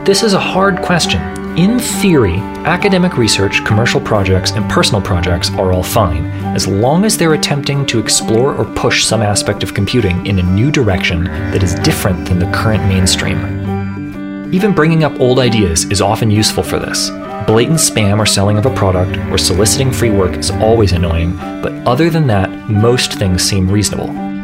This 0.08 0.24
is 0.24 0.32
a 0.32 0.40
hard 0.40 0.82
question. 0.82 1.22
In 1.58 1.78
theory, 1.78 2.38
academic 2.64 3.18
research, 3.18 3.66
commercial 3.66 4.00
projects, 4.00 4.52
and 4.52 4.70
personal 4.72 5.02
projects 5.02 5.52
are 5.56 5.74
all 5.74 5.84
fine, 5.84 6.28
as 6.56 6.70
long 6.70 7.04
as 7.04 7.18
they're 7.18 7.34
attempting 7.34 7.86
to 7.88 8.00
explore 8.00 8.56
or 8.56 8.64
push 8.76 9.04
some 9.04 9.22
aspect 9.22 9.62
of 9.62 9.74
computing 9.74 10.26
in 10.26 10.40
a 10.40 10.44
new 10.44 10.72
direction 10.72 11.26
that 11.26 11.64
is 11.64 11.76
different 11.76 12.26
than 12.26 12.40
the 12.40 12.50
current 12.54 12.86
mainstream. 12.86 14.54
Even 14.54 14.74
bringing 14.74 15.04
up 15.04 15.20
old 15.20 15.40
ideas 15.40 15.84
is 15.92 16.02
often 16.02 16.32
useful 16.32 16.64
for 16.64 16.80
this. 16.80 17.10
Blatant 17.46 17.80
spam 17.80 18.20
or 18.20 18.26
selling 18.26 18.58
of 18.58 18.66
a 18.66 18.74
product 18.74 19.18
or 19.34 19.38
soliciting 19.38 19.92
free 19.92 20.12
work 20.12 20.38
is 20.38 20.50
always 20.50 20.94
annoying, 20.94 21.36
but 21.62 21.74
other 21.86 22.10
than 22.10 22.26
that, 22.28 22.50
most 22.70 23.16
things 23.16 23.44
seem 23.44 23.70
reasonable. 23.70 24.37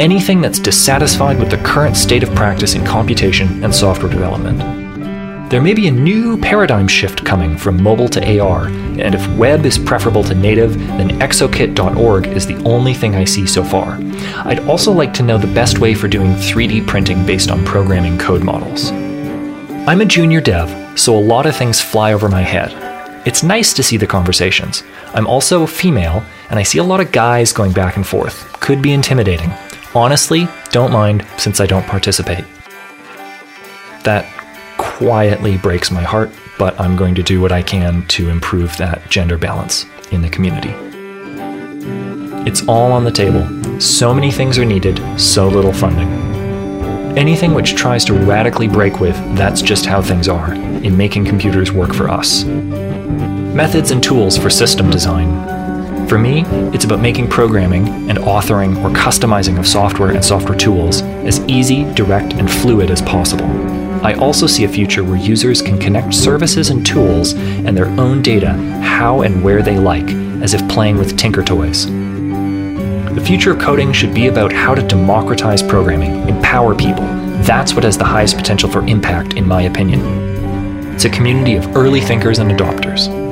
Anything 0.00 0.40
that's 0.40 0.58
dissatisfied 0.58 1.38
with 1.38 1.50
the 1.50 1.58
current 1.58 1.96
state 1.96 2.24
of 2.24 2.34
practice 2.34 2.74
in 2.74 2.84
computation 2.84 3.62
and 3.62 3.72
software 3.72 4.10
development. 4.10 4.58
There 5.50 5.62
may 5.62 5.72
be 5.72 5.86
a 5.86 5.92
new 5.92 6.36
paradigm 6.36 6.88
shift 6.88 7.24
coming 7.24 7.56
from 7.56 7.80
mobile 7.80 8.08
to 8.08 8.40
AR, 8.40 8.66
and 8.66 9.14
if 9.14 9.28
web 9.36 9.64
is 9.64 9.78
preferable 9.78 10.24
to 10.24 10.34
native, 10.34 10.76
then 10.78 11.20
exokit.org 11.20 12.26
is 12.26 12.44
the 12.44 12.60
only 12.64 12.92
thing 12.92 13.14
I 13.14 13.24
see 13.24 13.46
so 13.46 13.62
far. 13.62 13.98
I'd 14.44 14.66
also 14.68 14.90
like 14.90 15.14
to 15.14 15.22
know 15.22 15.38
the 15.38 15.54
best 15.54 15.78
way 15.78 15.94
for 15.94 16.08
doing 16.08 16.32
3D 16.32 16.88
printing 16.88 17.24
based 17.24 17.52
on 17.52 17.64
programming 17.64 18.18
code 18.18 18.42
models. 18.42 18.90
I'm 19.86 20.00
a 20.00 20.06
junior 20.06 20.40
dev, 20.40 20.98
so 20.98 21.16
a 21.16 21.20
lot 21.20 21.46
of 21.46 21.54
things 21.54 21.80
fly 21.80 22.14
over 22.14 22.28
my 22.28 22.42
head. 22.42 22.72
It's 23.26 23.44
nice 23.44 23.72
to 23.74 23.82
see 23.84 23.96
the 23.96 24.08
conversations. 24.08 24.82
I'm 25.14 25.28
also 25.28 25.66
female, 25.66 26.24
and 26.50 26.58
I 26.58 26.64
see 26.64 26.78
a 26.78 26.84
lot 26.84 27.00
of 27.00 27.12
guys 27.12 27.52
going 27.52 27.72
back 27.72 27.96
and 27.96 28.06
forth. 28.06 28.52
Could 28.60 28.82
be 28.82 28.92
intimidating. 28.92 29.52
Honestly, 29.94 30.48
don't 30.70 30.90
mind 30.90 31.24
since 31.36 31.60
I 31.60 31.66
don't 31.66 31.86
participate. 31.86 32.44
That 34.02 34.26
quietly 34.76 35.56
breaks 35.56 35.92
my 35.92 36.02
heart, 36.02 36.30
but 36.58 36.78
I'm 36.80 36.96
going 36.96 37.14
to 37.14 37.22
do 37.22 37.40
what 37.40 37.52
I 37.52 37.62
can 37.62 38.04
to 38.08 38.28
improve 38.28 38.76
that 38.78 39.08
gender 39.08 39.38
balance 39.38 39.86
in 40.10 40.20
the 40.20 40.28
community. 40.28 40.74
It's 42.44 42.66
all 42.66 42.90
on 42.90 43.04
the 43.04 43.12
table. 43.12 43.80
So 43.80 44.12
many 44.12 44.32
things 44.32 44.58
are 44.58 44.64
needed, 44.64 45.00
so 45.18 45.46
little 45.46 45.72
funding. 45.72 46.08
Anything 47.16 47.54
which 47.54 47.76
tries 47.76 48.04
to 48.06 48.14
radically 48.14 48.66
break 48.66 48.98
with 48.98 49.14
that's 49.36 49.62
just 49.62 49.86
how 49.86 50.02
things 50.02 50.26
are 50.26 50.54
in 50.54 50.96
making 50.96 51.24
computers 51.24 51.70
work 51.70 51.94
for 51.94 52.10
us. 52.10 52.42
Methods 52.42 53.92
and 53.92 54.02
tools 54.02 54.36
for 54.36 54.50
system 54.50 54.90
design. 54.90 55.63
For 56.08 56.18
me, 56.18 56.44
it's 56.74 56.84
about 56.84 57.00
making 57.00 57.28
programming 57.28 57.88
and 58.10 58.18
authoring 58.18 58.76
or 58.84 58.90
customizing 58.90 59.58
of 59.58 59.66
software 59.66 60.10
and 60.10 60.24
software 60.24 60.56
tools 60.56 61.02
as 61.02 61.40
easy, 61.48 61.84
direct, 61.94 62.34
and 62.34 62.50
fluid 62.50 62.90
as 62.90 63.00
possible. 63.02 63.46
I 64.04 64.12
also 64.14 64.46
see 64.46 64.64
a 64.64 64.68
future 64.68 65.02
where 65.02 65.16
users 65.16 65.62
can 65.62 65.78
connect 65.78 66.12
services 66.12 66.68
and 66.68 66.84
tools 66.84 67.32
and 67.32 67.74
their 67.76 67.88
own 67.98 68.20
data 68.20 68.52
how 68.82 69.22
and 69.22 69.42
where 69.42 69.62
they 69.62 69.78
like, 69.78 70.08
as 70.42 70.52
if 70.52 70.68
playing 70.68 70.98
with 70.98 71.16
Tinker 71.16 71.42
Toys. 71.42 71.86
The 71.86 73.24
future 73.24 73.52
of 73.52 73.60
coding 73.60 73.92
should 73.92 74.12
be 74.12 74.26
about 74.26 74.52
how 74.52 74.74
to 74.74 74.86
democratize 74.86 75.62
programming, 75.62 76.28
empower 76.28 76.74
people. 76.74 77.04
That's 77.44 77.72
what 77.72 77.84
has 77.84 77.96
the 77.96 78.04
highest 78.04 78.36
potential 78.36 78.70
for 78.70 78.84
impact, 78.86 79.34
in 79.34 79.48
my 79.48 79.62
opinion. 79.62 80.00
It's 80.94 81.06
a 81.06 81.10
community 81.10 81.56
of 81.56 81.74
early 81.74 82.00
thinkers 82.00 82.38
and 82.40 82.50
adopters. 82.50 83.23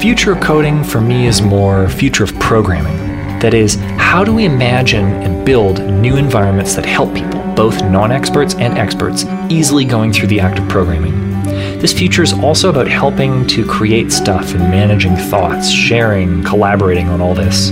Future 0.00 0.36
coding 0.36 0.84
for 0.84 1.00
me 1.00 1.26
is 1.26 1.42
more 1.42 1.88
future 1.88 2.22
of 2.22 2.32
programming. 2.38 2.96
That 3.40 3.52
is, 3.52 3.74
how 3.98 4.22
do 4.22 4.32
we 4.32 4.44
imagine 4.44 5.06
and 5.24 5.44
build 5.44 5.80
new 5.90 6.16
environments 6.16 6.76
that 6.76 6.86
help 6.86 7.12
people, 7.12 7.42
both 7.56 7.82
non 7.82 8.12
experts 8.12 8.54
and 8.54 8.78
experts, 8.78 9.24
easily 9.48 9.84
going 9.84 10.12
through 10.12 10.28
the 10.28 10.38
act 10.38 10.60
of 10.60 10.68
programming? 10.68 11.42
This 11.80 11.92
future 11.92 12.22
is 12.22 12.32
also 12.32 12.70
about 12.70 12.86
helping 12.86 13.44
to 13.48 13.66
create 13.66 14.12
stuff 14.12 14.52
and 14.52 14.60
managing 14.60 15.16
thoughts, 15.16 15.68
sharing, 15.68 16.44
collaborating 16.44 17.08
on 17.08 17.20
all 17.20 17.34
this. 17.34 17.70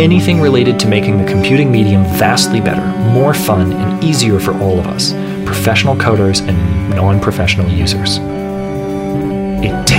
Anything 0.00 0.40
related 0.40 0.80
to 0.80 0.88
making 0.88 1.18
the 1.18 1.30
computing 1.30 1.70
medium 1.70 2.02
vastly 2.18 2.60
better, 2.60 2.84
more 3.12 3.34
fun, 3.34 3.72
and 3.72 4.02
easier 4.02 4.40
for 4.40 4.52
all 4.54 4.80
of 4.80 4.88
us, 4.88 5.12
professional 5.46 5.94
coders 5.94 6.44
and 6.48 6.90
non 6.90 7.20
professional 7.20 7.68
users. 7.68 8.18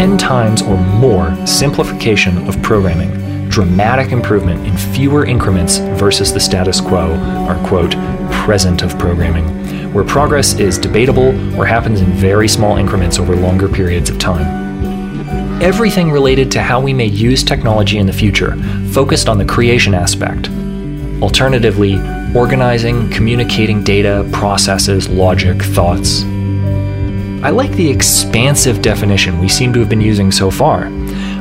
A 0.01 0.03
10 0.03 0.17
times 0.17 0.63
or 0.63 0.77
more 0.77 1.45
simplification 1.45 2.47
of 2.47 2.59
programming 2.63 3.47
dramatic 3.49 4.11
improvement 4.11 4.65
in 4.65 4.75
fewer 4.75 5.27
increments 5.27 5.77
versus 5.77 6.33
the 6.33 6.39
status 6.39 6.81
quo, 6.81 7.13
our 7.47 7.67
quote, 7.67 7.91
present 8.31 8.81
of 8.81 8.97
programming, 8.97 9.45
where 9.93 10.03
progress 10.03 10.53
is 10.55 10.79
debatable 10.79 11.29
or 11.55 11.67
happens 11.67 12.01
in 12.01 12.11
very 12.13 12.47
small 12.47 12.77
increments 12.77 13.19
over 13.19 13.35
longer 13.35 13.69
periods 13.69 14.09
of 14.09 14.17
time. 14.17 15.61
Everything 15.61 16.09
related 16.09 16.49
to 16.49 16.63
how 16.63 16.81
we 16.81 16.93
may 16.95 17.05
use 17.05 17.43
technology 17.43 17.99
in 17.99 18.07
the 18.07 18.13
future, 18.13 18.55
focused 18.93 19.29
on 19.29 19.37
the 19.37 19.45
creation 19.45 19.93
aspect. 19.93 20.49
Alternatively, 21.21 21.99
organizing, 22.35 23.07
communicating 23.11 23.83
data, 23.83 24.27
processes, 24.33 25.07
logic, 25.09 25.61
thoughts. 25.61 26.23
I 27.43 27.49
like 27.49 27.71
the 27.71 27.89
expansive 27.89 28.81
definition 28.81 29.39
we 29.39 29.49
seem 29.49 29.73
to 29.73 29.79
have 29.79 29.89
been 29.89 30.01
using 30.01 30.31
so 30.31 30.51
far 30.51 30.89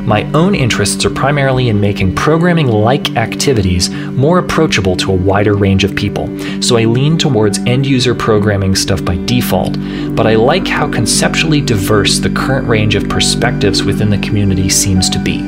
my 0.05 0.23
own 0.33 0.55
interests 0.55 1.05
are 1.05 1.11
primarily 1.11 1.69
in 1.69 1.79
making 1.79 2.15
programming 2.15 2.67
like 2.67 3.15
activities 3.17 3.89
more 3.89 4.39
approachable 4.39 4.95
to 4.97 5.11
a 5.11 5.15
wider 5.15 5.53
range 5.53 5.83
of 5.83 5.95
people, 5.95 6.27
so 6.59 6.77
I 6.77 6.85
lean 6.85 7.17
towards 7.17 7.59
end 7.59 7.85
user 7.85 8.15
programming 8.15 8.75
stuff 8.75 9.05
by 9.05 9.23
default, 9.25 9.77
but 10.15 10.25
I 10.25 10.35
like 10.35 10.67
how 10.67 10.91
conceptually 10.91 11.61
diverse 11.61 12.17
the 12.17 12.31
current 12.31 12.67
range 12.67 12.95
of 12.95 13.07
perspectives 13.09 13.83
within 13.83 14.09
the 14.09 14.17
community 14.17 14.69
seems 14.69 15.09
to 15.11 15.19
be. 15.19 15.39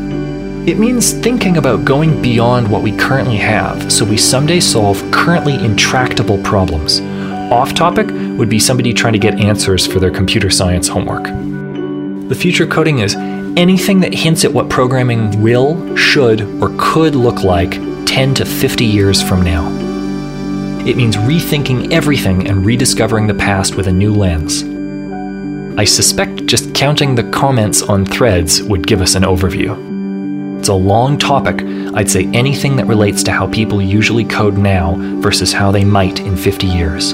It 0.69 0.77
means 0.77 1.11
thinking 1.11 1.57
about 1.57 1.83
going 1.83 2.21
beyond 2.21 2.69
what 2.69 2.83
we 2.83 2.95
currently 2.95 3.37
have 3.37 3.91
so 3.91 4.05
we 4.05 4.17
someday 4.17 4.59
solve 4.59 5.03
currently 5.11 5.55
intractable 5.55 6.37
problems. 6.43 7.01
Off 7.53 7.75
topic 7.75 8.07
would 8.39 8.49
be 8.49 8.57
somebody 8.57 8.91
trying 8.95 9.13
to 9.13 9.19
get 9.19 9.39
answers 9.39 9.85
for 9.85 9.99
their 9.99 10.09
computer 10.09 10.49
science 10.49 10.87
homework. 10.87 11.25
The 12.27 12.35
future 12.35 12.65
coding 12.65 12.97
is 12.97 13.13
anything 13.13 13.99
that 13.99 14.11
hints 14.11 14.43
at 14.43 14.51
what 14.51 14.71
programming 14.71 15.39
will, 15.39 15.95
should, 15.95 16.41
or 16.59 16.73
could 16.79 17.13
look 17.13 17.43
like 17.43 17.73
10 18.07 18.33
to 18.33 18.45
50 18.45 18.85
years 18.85 19.21
from 19.21 19.43
now. 19.43 19.67
It 20.87 20.97
means 20.97 21.15
rethinking 21.15 21.91
everything 21.91 22.47
and 22.47 22.65
rediscovering 22.65 23.27
the 23.27 23.35
past 23.35 23.75
with 23.75 23.85
a 23.85 23.93
new 23.93 24.15
lens. 24.15 24.63
I 25.79 25.85
suspect 25.85 26.47
just 26.47 26.73
counting 26.73 27.13
the 27.13 27.29
comments 27.29 27.83
on 27.83 28.03
threads 28.03 28.63
would 28.63 28.87
give 28.87 28.99
us 28.99 29.13
an 29.13 29.21
overview. 29.21 30.57
It's 30.57 30.69
a 30.69 30.73
long 30.73 31.19
topic. 31.19 31.61
I'd 31.93 32.09
say 32.09 32.25
anything 32.33 32.77
that 32.77 32.87
relates 32.87 33.21
to 33.23 33.31
how 33.31 33.45
people 33.45 33.79
usually 33.79 34.25
code 34.25 34.57
now 34.57 34.95
versus 35.21 35.53
how 35.53 35.71
they 35.71 35.83
might 35.83 36.19
in 36.19 36.35
50 36.35 36.65
years. 36.65 37.13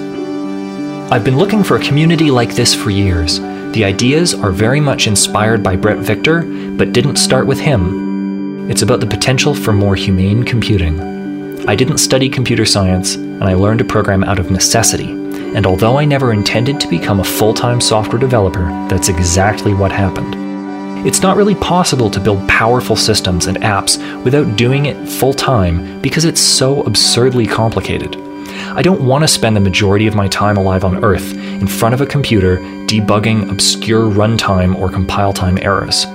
I've 1.12 1.24
been 1.24 1.40
looking 1.40 1.64
for 1.64 1.76
a 1.76 1.84
community 1.84 2.30
like 2.30 2.54
this 2.54 2.76
for 2.76 2.92
years, 2.92 3.40
the 3.74 3.84
ideas 3.84 4.36
are 4.36 4.52
very 4.52 4.80
much 4.80 5.08
inspired 5.08 5.64
by 5.64 5.76
Bret 5.76 5.98
Victor, 5.98 6.44
but 6.44 6.94
didn't 6.94 7.16
start 7.16 7.48
with 7.48 7.60
him. 7.60 8.70
It's 8.70 8.84
about 8.84 9.00
the 9.00 9.08
potential 9.08 9.56
for 9.56 9.74
more 9.74 9.96
humane 9.96 10.44
computing. 10.44 11.68
I 11.68 11.76
didn't 11.76 11.98
study 11.98 12.30
computer 12.30 12.64
science, 12.64 13.16
and 13.16 13.44
I 13.44 13.56
learned 13.56 13.80
to 13.80 13.86
program 13.86 14.24
out 14.24 14.38
of 14.38 14.52
necessity. 14.52 15.10
And 15.56 15.66
although 15.66 15.98
I 15.98 16.06
never 16.06 16.32
intended 16.32 16.80
to 16.80 16.88
become 16.88 17.22
a 17.22 17.24
full 17.24 17.56
time 17.56 17.82
software 17.82 18.20
developer, 18.20 18.68
that's 18.88 19.10
exactly 19.10 19.74
what 19.74 19.92
happened. 19.92 21.08
It's 21.08 21.24
not 21.24 21.38
really 21.38 21.56
possible 21.56 22.12
to 22.12 22.20
build 22.20 22.48
powerful 22.48 22.96
systems 22.96 23.48
and 23.48 23.58
apps 23.62 23.98
without 24.24 24.58
doing 24.58 24.86
it 24.86 25.10
full 25.10 25.34
time 25.34 26.00
because 26.02 26.26
it's 26.26 26.40
so 26.40 26.84
absurdly 26.84 27.48
complicated. 27.48 28.29
I 28.76 28.84
don't 28.84 29.02
want 29.02 29.24
to 29.24 29.28
spend 29.28 29.56
the 29.56 29.62
majority 29.62 30.06
of 30.06 30.14
my 30.14 30.28
time 30.28 30.56
alive 30.56 30.84
on 30.84 31.04
Earth 31.04 31.34
in 31.34 31.68
front 31.68 31.96
of 31.96 32.02
a 32.02 32.06
computer 32.06 32.58
debugging 32.86 33.50
obscure 33.50 34.04
runtime 34.04 34.78
or 34.78 34.90
compile 34.90 35.34
time 35.34 35.58
errors. 35.58 36.06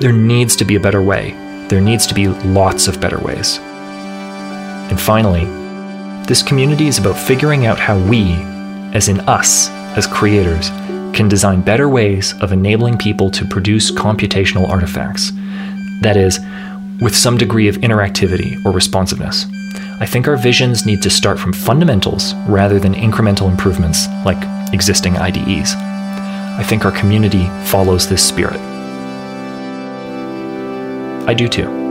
There 0.00 0.12
needs 0.12 0.56
to 0.56 0.64
be 0.64 0.76
a 0.76 0.80
better 0.80 1.02
way. 1.02 1.32
There 1.68 1.82
needs 1.82 2.06
to 2.06 2.14
be 2.14 2.28
lots 2.28 2.88
of 2.88 3.02
better 3.02 3.18
ways. 3.18 3.58
And 3.58 4.98
finally, 4.98 5.44
this 6.24 6.42
community 6.42 6.86
is 6.86 6.98
about 6.98 7.18
figuring 7.18 7.66
out 7.66 7.78
how 7.78 7.98
we, 7.98 8.32
as 8.94 9.08
in 9.08 9.20
us, 9.20 9.68
as 9.94 10.06
creators, 10.06 10.70
can 11.14 11.28
design 11.28 11.60
better 11.60 11.88
ways 11.88 12.32
of 12.40 12.52
enabling 12.52 12.96
people 12.96 13.30
to 13.30 13.44
produce 13.44 13.90
computational 13.90 14.68
artifacts. 14.70 15.32
That 16.00 16.16
is, 16.16 16.40
with 17.02 17.14
some 17.14 17.36
degree 17.36 17.68
of 17.68 17.76
interactivity 17.76 18.64
or 18.64 18.72
responsiveness. 18.72 19.46
I 20.00 20.06
think 20.06 20.26
our 20.26 20.36
visions 20.36 20.84
need 20.84 21.02
to 21.02 21.10
start 21.10 21.38
from 21.38 21.52
fundamentals 21.52 22.34
rather 22.48 22.80
than 22.80 22.94
incremental 22.94 23.48
improvements 23.48 24.08
like 24.24 24.42
existing 24.72 25.16
IDEs. 25.16 25.74
I 25.76 26.64
think 26.64 26.84
our 26.84 26.90
community 26.90 27.46
follows 27.66 28.08
this 28.08 28.26
spirit. 28.26 28.60
I 31.28 31.34
do 31.34 31.48
too. 31.48 31.83